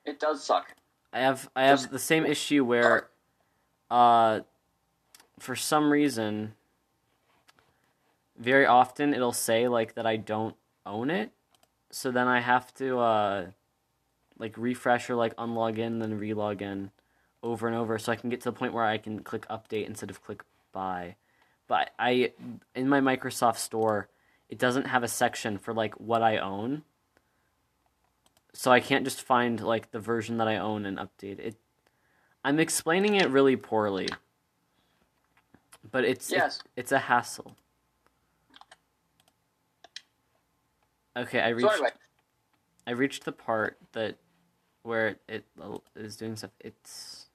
It 0.04 0.18
does 0.18 0.42
suck. 0.42 0.74
I 1.12 1.20
have 1.20 1.48
I 1.54 1.64
have 1.64 1.78
Just- 1.80 1.92
the 1.92 1.98
same 2.00 2.26
issue 2.26 2.64
where, 2.64 3.08
uh, 3.90 4.40
for 5.42 5.56
some 5.56 5.92
reason, 5.92 6.54
very 8.38 8.66
often 8.66 9.12
it'll 9.14 9.32
say 9.32 9.68
like 9.68 9.94
that 9.94 10.06
I 10.06 10.16
don't 10.16 10.56
own 10.86 11.10
it, 11.10 11.30
so 11.90 12.10
then 12.10 12.28
I 12.28 12.40
have 12.40 12.72
to 12.74 12.98
uh, 12.98 13.46
like 14.38 14.56
refresh 14.56 15.10
or 15.10 15.16
like 15.16 15.36
unlog 15.36 15.78
in, 15.78 15.98
then 15.98 16.18
relog 16.18 16.62
in, 16.62 16.90
over 17.42 17.66
and 17.66 17.76
over, 17.76 17.98
so 17.98 18.12
I 18.12 18.16
can 18.16 18.30
get 18.30 18.40
to 18.42 18.50
the 18.50 18.58
point 18.58 18.72
where 18.72 18.84
I 18.84 18.98
can 18.98 19.20
click 19.20 19.46
update 19.48 19.86
instead 19.86 20.10
of 20.10 20.22
click 20.22 20.42
buy. 20.72 21.16
But 21.68 21.90
I 21.98 22.32
in 22.74 22.88
my 22.88 23.00
Microsoft 23.00 23.58
Store, 23.58 24.08
it 24.48 24.58
doesn't 24.58 24.86
have 24.86 25.02
a 25.02 25.08
section 25.08 25.58
for 25.58 25.74
like 25.74 25.94
what 25.94 26.22
I 26.22 26.38
own 26.38 26.82
so 28.52 28.70
I 28.70 28.80
can't 28.80 29.04
just 29.04 29.22
find 29.22 29.60
like 29.60 29.90
the 29.90 29.98
version 29.98 30.36
that 30.38 30.48
I 30.48 30.56
own 30.56 30.84
and 30.84 30.98
update 30.98 31.38
it. 31.38 31.56
I'm 32.44 32.58
explaining 32.58 33.14
it 33.14 33.30
really 33.30 33.56
poorly, 33.56 34.08
but 35.90 36.04
it's 36.04 36.30
Yes. 36.30 36.56
it's, 36.56 36.64
it's 36.76 36.92
a 36.92 36.98
hassle. 36.98 37.56
Okay, 41.16 41.40
I 41.40 41.50
So 41.50 41.56
reached 41.56 41.72
anyway, 41.74 41.90
I 42.86 42.90
reached 42.92 43.24
the 43.24 43.32
part 43.32 43.78
that 43.92 44.16
where 44.82 45.16
it, 45.28 45.44
is 45.94 46.16
doing 46.16 46.36
stuff. 46.36 46.50
It's 46.60 47.26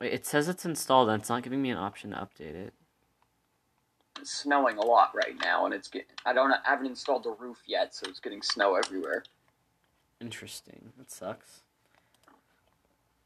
wait, 0.00 0.12
it 0.12 0.26
says 0.26 0.48
it's 0.48 0.64
installed 0.64 1.08
and 1.08 1.20
it's 1.20 1.28
not 1.30 1.42
giving 1.42 1.62
me 1.62 1.70
an 1.70 1.78
option 1.78 2.10
to 2.10 2.16
update 2.16 2.54
it. 2.54 2.74
it's 4.20 4.30
snowing 4.30 4.76
a 4.78 4.84
lot 4.84 5.14
right 5.14 5.34
now, 5.42 5.64
and 5.64 5.74
it's 5.74 5.88
get. 5.88 6.06
I 6.26 6.32
don't. 6.32 6.52
I 6.52 6.58
haven't 6.64 6.86
installed 6.86 7.24
the 7.24 7.30
roof 7.30 7.58
yet, 7.66 7.94
so 7.94 8.06
it's 8.08 8.20
getting 8.20 8.42
snow 8.42 8.74
everywhere. 8.74 9.24
Interesting. 10.20 10.92
That 10.98 11.10
sucks. 11.10 11.62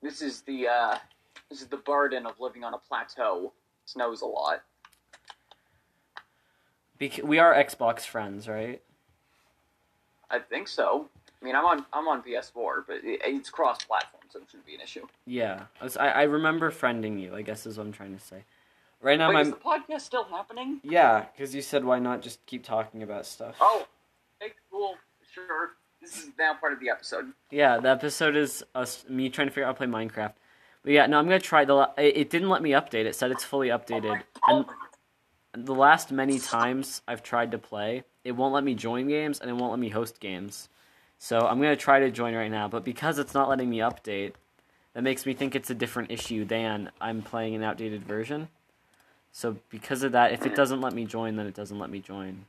This 0.02 0.22
is 0.22 0.42
the 0.42 0.66
uh, 0.68 0.98
this 1.50 1.60
is 1.60 1.68
the 1.68 1.76
burden 1.76 2.26
of 2.26 2.38
living 2.40 2.64
on 2.64 2.74
a 2.74 2.78
plateau. 2.78 3.52
Snows 3.84 4.22
a 4.22 4.26
lot. 4.26 4.62
Bec- 6.98 7.22
we 7.24 7.38
are 7.38 7.54
Xbox 7.54 8.02
friends, 8.02 8.46
right? 8.48 8.82
I 10.30 10.38
think 10.38 10.68
so. 10.68 11.08
I 11.40 11.44
mean, 11.44 11.56
I'm 11.56 11.64
on 11.64 11.86
I'm 11.92 12.06
on 12.06 12.22
PS4, 12.22 12.84
but 12.86 12.96
it, 12.96 13.20
it's 13.24 13.48
cross-platform, 13.50 14.24
so 14.28 14.38
it 14.40 14.44
shouldn't 14.50 14.66
be 14.66 14.74
an 14.74 14.80
issue. 14.80 15.06
Yeah, 15.26 15.62
I, 15.80 15.84
was, 15.84 15.96
I, 15.96 16.08
I 16.08 16.22
remember 16.24 16.70
friending 16.70 17.20
you. 17.20 17.34
I 17.34 17.42
guess 17.42 17.66
is 17.66 17.78
what 17.78 17.86
I'm 17.86 17.92
trying 17.92 18.16
to 18.16 18.22
say. 18.22 18.44
Right 19.00 19.18
now, 19.18 19.28
Wait, 19.28 19.34
my 19.34 19.40
is 19.40 19.50
the 19.50 19.56
podcast 19.56 20.02
still 20.02 20.24
happening? 20.24 20.80
yeah, 20.84 21.24
because 21.32 21.54
you 21.54 21.62
said 21.62 21.84
why 21.84 21.98
not 21.98 22.20
just 22.20 22.44
keep 22.44 22.62
talking 22.62 23.02
about 23.02 23.24
stuff. 23.24 23.56
Oh, 23.60 23.86
okay, 24.42 24.52
cool, 24.70 24.96
sure. 25.32 25.70
This 26.02 26.18
is 26.18 26.30
now 26.38 26.54
part 26.54 26.74
of 26.74 26.80
the 26.80 26.90
episode. 26.90 27.32
Yeah, 27.50 27.78
the 27.78 27.88
episode 27.88 28.36
is 28.36 28.62
us 28.74 29.04
me 29.08 29.30
trying 29.30 29.48
to 29.48 29.52
figure 29.52 29.64
out 29.64 29.78
how 29.78 29.84
to 29.84 29.90
play 29.90 30.06
Minecraft. 30.06 30.32
But 30.82 30.92
yeah, 30.92 31.06
no, 31.06 31.18
I'm 31.18 31.26
gonna 31.26 31.38
try 31.38 31.64
the. 31.64 31.90
It, 31.98 32.16
it 32.16 32.30
didn't 32.30 32.48
let 32.48 32.62
me 32.62 32.70
update. 32.70 33.04
It 33.04 33.14
said 33.14 33.30
it's 33.30 33.44
fully 33.44 33.68
updated, 33.68 34.22
and 34.48 34.64
the 35.54 35.74
last 35.74 36.12
many 36.12 36.38
times 36.38 37.02
I've 37.06 37.22
tried 37.22 37.50
to 37.52 37.58
play, 37.58 38.04
it 38.24 38.32
won't 38.32 38.54
let 38.54 38.64
me 38.64 38.74
join 38.74 39.08
games 39.08 39.40
and 39.40 39.50
it 39.50 39.54
won't 39.54 39.72
let 39.72 39.80
me 39.80 39.88
host 39.88 40.20
games. 40.20 40.68
So 41.18 41.40
I'm 41.40 41.60
gonna 41.60 41.76
try 41.76 42.00
to 42.00 42.10
join 42.10 42.34
right 42.34 42.50
now, 42.50 42.68
but 42.68 42.84
because 42.84 43.18
it's 43.18 43.34
not 43.34 43.48
letting 43.48 43.68
me 43.68 43.78
update, 43.78 44.34
that 44.94 45.02
makes 45.02 45.26
me 45.26 45.34
think 45.34 45.54
it's 45.54 45.70
a 45.70 45.74
different 45.74 46.10
issue 46.10 46.44
than 46.44 46.90
I'm 47.00 47.22
playing 47.22 47.54
an 47.54 47.62
outdated 47.62 48.04
version. 48.04 48.48
So 49.32 49.56
because 49.68 50.02
of 50.02 50.12
that, 50.12 50.32
if 50.32 50.46
it 50.46 50.54
doesn't 50.54 50.80
let 50.80 50.92
me 50.92 51.04
join, 51.04 51.36
then 51.36 51.46
it 51.46 51.54
doesn't 51.54 51.78
let 51.78 51.90
me 51.90 52.00
join. 52.00 52.46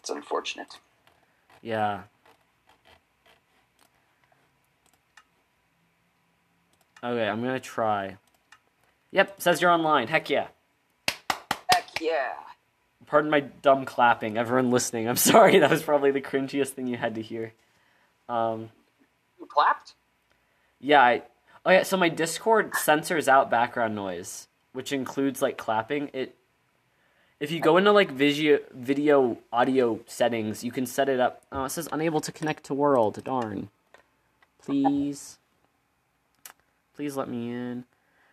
It's 0.00 0.10
unfortunate. 0.10 0.78
Yeah. 1.62 2.02
Okay, 7.06 7.28
I'm 7.28 7.40
gonna 7.40 7.60
try. 7.60 8.16
Yep, 9.12 9.40
says 9.40 9.62
you're 9.62 9.70
online. 9.70 10.08
Heck 10.08 10.28
yeah. 10.28 10.48
Heck 11.72 12.00
yeah. 12.00 12.32
Pardon 13.06 13.30
my 13.30 13.40
dumb 13.40 13.84
clapping. 13.84 14.36
Everyone 14.36 14.70
listening, 14.72 15.08
I'm 15.08 15.16
sorry. 15.32 15.60
That 15.60 15.70
was 15.70 15.82
probably 15.84 16.10
the 16.10 16.20
cringiest 16.20 16.70
thing 16.70 16.88
you 16.88 16.96
had 16.96 17.14
to 17.14 17.22
hear. 17.22 17.52
Um, 18.28 18.70
You 19.38 19.46
clapped? 19.46 19.94
yeah. 20.80 21.00
I, 21.00 21.22
oh 21.64 21.70
yeah. 21.70 21.84
So 21.84 21.96
my 21.96 22.08
Discord 22.08 22.74
censors 22.74 23.28
out 23.28 23.50
background 23.50 23.94
noise, 23.94 24.48
which 24.72 24.92
includes 24.92 25.40
like 25.40 25.56
clapping. 25.56 26.10
It. 26.12 26.34
If 27.38 27.52
you 27.52 27.60
go 27.60 27.76
into 27.76 27.92
like 27.92 28.10
video, 28.10 28.58
video 28.74 29.38
audio 29.52 30.00
settings, 30.06 30.64
you 30.64 30.72
can 30.72 30.86
set 30.86 31.08
it 31.08 31.20
up. 31.20 31.42
Oh, 31.52 31.66
it 31.66 31.70
says 31.70 31.88
unable 31.92 32.20
to 32.22 32.32
connect 32.32 32.64
to 32.64 32.74
world. 32.74 33.22
Darn. 33.22 33.68
Please. 34.60 35.38
Please 36.96 37.14
let 37.16 37.28
me 37.28 37.50
in. 37.50 37.84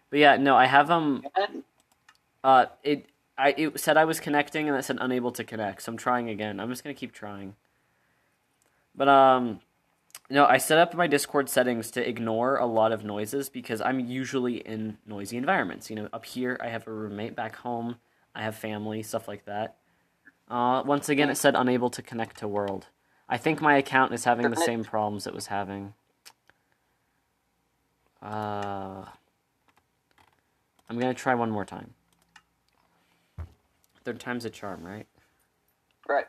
But 0.09 0.19
yeah, 0.19 0.37
no, 0.37 0.55
I 0.55 0.65
have 0.65 0.89
um 0.89 1.25
uh 2.43 2.67
it 2.81 3.07
I 3.37 3.53
it 3.57 3.79
said 3.79 3.97
I 3.97 4.05
was 4.05 4.21
connecting 4.21 4.69
and 4.69 4.77
it 4.77 4.83
said 4.83 4.97
unable 5.01 5.31
to 5.33 5.43
connect. 5.43 5.83
So 5.83 5.91
I'm 5.91 5.97
trying 5.97 6.29
again. 6.29 6.59
I'm 6.59 6.69
just 6.69 6.83
going 6.83 6.95
to 6.95 6.99
keep 6.99 7.11
trying. 7.11 7.55
But 8.95 9.09
um 9.09 9.59
no, 10.29 10.45
I 10.45 10.57
set 10.57 10.77
up 10.77 10.93
my 10.93 11.07
Discord 11.07 11.49
settings 11.49 11.91
to 11.91 12.07
ignore 12.07 12.57
a 12.57 12.65
lot 12.65 12.93
of 12.93 13.03
noises 13.03 13.49
because 13.49 13.81
I'm 13.81 13.99
usually 13.99 14.57
in 14.57 14.97
noisy 15.05 15.35
environments. 15.35 15.89
You 15.89 15.97
know, 15.97 16.09
up 16.13 16.23
here 16.25 16.57
I 16.63 16.69
have 16.69 16.87
a 16.87 16.93
roommate 16.93 17.35
back 17.35 17.57
home, 17.57 17.97
I 18.33 18.43
have 18.43 18.55
family, 18.55 19.03
stuff 19.03 19.27
like 19.27 19.43
that. 19.45 19.75
Uh 20.49 20.83
once 20.85 21.09
again 21.09 21.29
it 21.29 21.35
said 21.35 21.55
unable 21.55 21.89
to 21.89 22.01
connect 22.01 22.37
to 22.37 22.47
world. 22.47 22.87
I 23.27 23.37
think 23.37 23.61
my 23.61 23.75
account 23.75 24.13
is 24.13 24.23
having 24.23 24.49
the 24.49 24.55
same 24.55 24.83
problems 24.85 25.27
it 25.27 25.33
was 25.33 25.47
having. 25.47 25.95
Uh 28.23 29.05
I'm 30.89 30.99
going 30.99 31.13
to 31.13 31.19
try 31.19 31.33
one 31.33 31.49
more 31.49 31.65
time. 31.65 31.93
Third 34.03 34.19
time's 34.19 34.45
a 34.45 34.49
charm, 34.49 34.83
right? 34.83 35.07
right. 36.07 36.25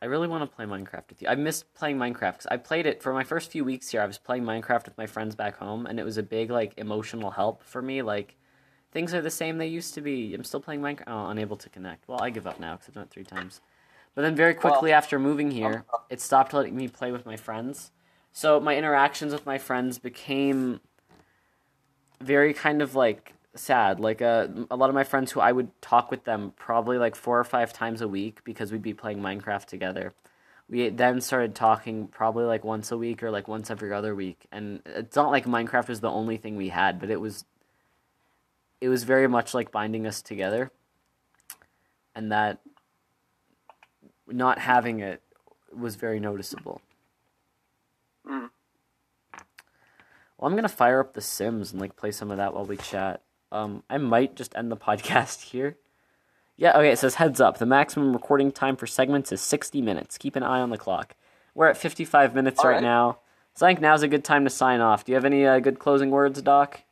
I 0.00 0.06
really 0.06 0.28
want 0.28 0.48
to 0.48 0.54
play 0.54 0.66
Minecraft 0.66 1.08
with 1.08 1.22
you. 1.22 1.28
I 1.28 1.34
missed 1.34 1.72
playing 1.74 1.96
Minecraft 1.96 2.32
because 2.32 2.46
I 2.50 2.58
played 2.58 2.84
it 2.86 3.02
for 3.02 3.14
my 3.14 3.24
first 3.24 3.50
few 3.50 3.64
weeks 3.64 3.88
here. 3.90 4.02
I 4.02 4.06
was 4.06 4.18
playing 4.18 4.44
Minecraft 4.44 4.84
with 4.84 4.98
my 4.98 5.06
friends 5.06 5.34
back 5.34 5.56
home, 5.56 5.86
and 5.86 5.98
it 5.98 6.04
was 6.04 6.18
a 6.18 6.22
big 6.22 6.50
like 6.50 6.74
emotional 6.76 7.30
help 7.30 7.62
for 7.64 7.80
me. 7.80 8.02
Like 8.02 8.36
things 8.92 9.14
are 9.14 9.22
the 9.22 9.30
same 9.30 9.56
they 9.56 9.66
used 9.66 9.94
to 9.94 10.02
be. 10.02 10.34
I'm 10.34 10.44
still 10.44 10.60
playing 10.60 10.82
Minecraft. 10.82 11.04
Oh, 11.06 11.28
unable 11.28 11.56
to 11.56 11.70
connect. 11.70 12.06
Well, 12.06 12.22
I 12.22 12.28
give 12.28 12.46
up 12.46 12.60
now 12.60 12.74
because 12.74 12.88
I've 12.88 12.94
done 12.94 13.04
it 13.04 13.10
three 13.10 13.24
times. 13.24 13.62
But 14.14 14.22
then 14.22 14.36
very 14.36 14.54
quickly 14.54 14.92
after 14.92 15.18
moving 15.18 15.50
here, 15.50 15.86
it 16.10 16.20
stopped 16.20 16.52
letting 16.52 16.76
me 16.76 16.86
play 16.86 17.10
with 17.10 17.24
my 17.24 17.36
friends. 17.36 17.90
So 18.34 18.58
my 18.58 18.76
interactions 18.76 19.32
with 19.32 19.46
my 19.46 19.58
friends 19.58 20.00
became 20.00 20.80
very 22.20 22.52
kind 22.52 22.82
of 22.82 22.96
like 22.96 23.32
sad. 23.54 24.00
Like 24.00 24.20
uh, 24.20 24.48
a 24.72 24.76
lot 24.76 24.88
of 24.88 24.94
my 24.94 25.04
friends 25.04 25.30
who 25.30 25.38
I 25.38 25.52
would 25.52 25.70
talk 25.80 26.10
with 26.10 26.24
them 26.24 26.52
probably 26.56 26.98
like 26.98 27.14
four 27.14 27.38
or 27.38 27.44
five 27.44 27.72
times 27.72 28.00
a 28.00 28.08
week 28.08 28.42
because 28.42 28.72
we'd 28.72 28.82
be 28.82 28.92
playing 28.92 29.20
Minecraft 29.20 29.66
together. 29.66 30.12
we 30.68 30.88
then 30.88 31.20
started 31.20 31.54
talking 31.54 32.08
probably 32.08 32.44
like 32.44 32.64
once 32.64 32.90
a 32.90 32.98
week 32.98 33.22
or 33.22 33.30
like 33.30 33.46
once 33.46 33.70
every 33.70 33.92
other 33.92 34.16
week. 34.16 34.46
And 34.50 34.82
it's 34.84 35.14
not 35.14 35.30
like 35.30 35.46
Minecraft 35.46 35.86
was 35.86 36.00
the 36.00 36.10
only 36.10 36.36
thing 36.36 36.56
we 36.56 36.70
had, 36.70 36.98
but 36.98 37.10
it 37.10 37.20
was 37.20 37.44
it 38.80 38.88
was 38.88 39.04
very 39.04 39.28
much 39.28 39.54
like 39.54 39.70
binding 39.70 40.08
us 40.08 40.20
together. 40.20 40.72
And 42.16 42.32
that 42.32 42.58
not 44.26 44.58
having 44.58 44.98
it 44.98 45.22
was 45.72 45.94
very 45.94 46.18
noticeable. 46.18 46.80
Mm. 48.28 48.50
Well, 50.38 50.50
I'm 50.50 50.56
gonna 50.56 50.68
fire 50.68 51.00
up 51.00 51.14
The 51.14 51.20
Sims 51.20 51.72
and 51.72 51.80
like 51.80 51.96
play 51.96 52.10
some 52.10 52.30
of 52.30 52.36
that 52.38 52.54
while 52.54 52.64
we 52.64 52.76
chat. 52.76 53.22
Um, 53.52 53.82
I 53.88 53.98
might 53.98 54.36
just 54.36 54.54
end 54.56 54.70
the 54.70 54.76
podcast 54.88 55.42
here. 55.50 55.76
Yeah, 56.56 56.76
okay, 56.76 56.90
it 56.90 56.98
says 56.98 57.16
heads 57.16 57.40
up. 57.40 57.58
The 57.58 57.66
maximum 57.66 58.12
recording 58.12 58.52
time 58.52 58.76
for 58.76 58.86
segments 58.86 59.32
is 59.32 59.40
60 59.40 59.82
minutes. 59.82 60.18
Keep 60.18 60.36
an 60.36 60.44
eye 60.44 60.60
on 60.60 60.70
the 60.70 60.78
clock. 60.78 61.16
We're 61.54 61.66
at 61.68 61.76
55 61.76 62.34
minutes 62.34 62.62
right, 62.64 62.74
right. 62.74 62.82
now. 62.82 63.18
So 63.54 63.66
I 63.66 63.70
think 63.70 63.80
now's 63.80 64.02
a 64.02 64.08
good 64.08 64.24
time 64.24 64.44
to 64.44 64.50
sign 64.50 64.80
off. 64.80 65.04
Do 65.04 65.12
you 65.12 65.16
have 65.16 65.24
any 65.24 65.46
uh, 65.46 65.60
good 65.60 65.78
closing 65.78 66.10
words, 66.10 66.42
Doc? 66.42 66.82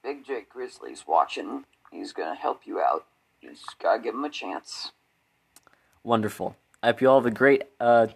Big 0.03 0.25
Jake 0.25 0.51
Grizzly's 0.51 1.05
watching. 1.07 1.65
He's 1.91 2.13
gonna 2.13 2.35
help 2.35 2.63
you 2.67 2.81
out. 2.81 3.07
You 3.41 3.51
just 3.51 3.79
gotta 3.79 4.03
give 4.03 4.15
him 4.15 4.25
a 4.25 4.31
chance. 4.31 4.93
Wonderful. 6.03 6.57
I 6.83 6.89
hope 6.89 7.01
you 7.01 7.09
all 7.11 7.21
have 7.21 7.27
a 7.27 7.31
great 7.31 7.65
uh, 7.81 8.09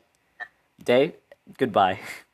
day. 0.84 1.16
Goodbye. 1.58 1.98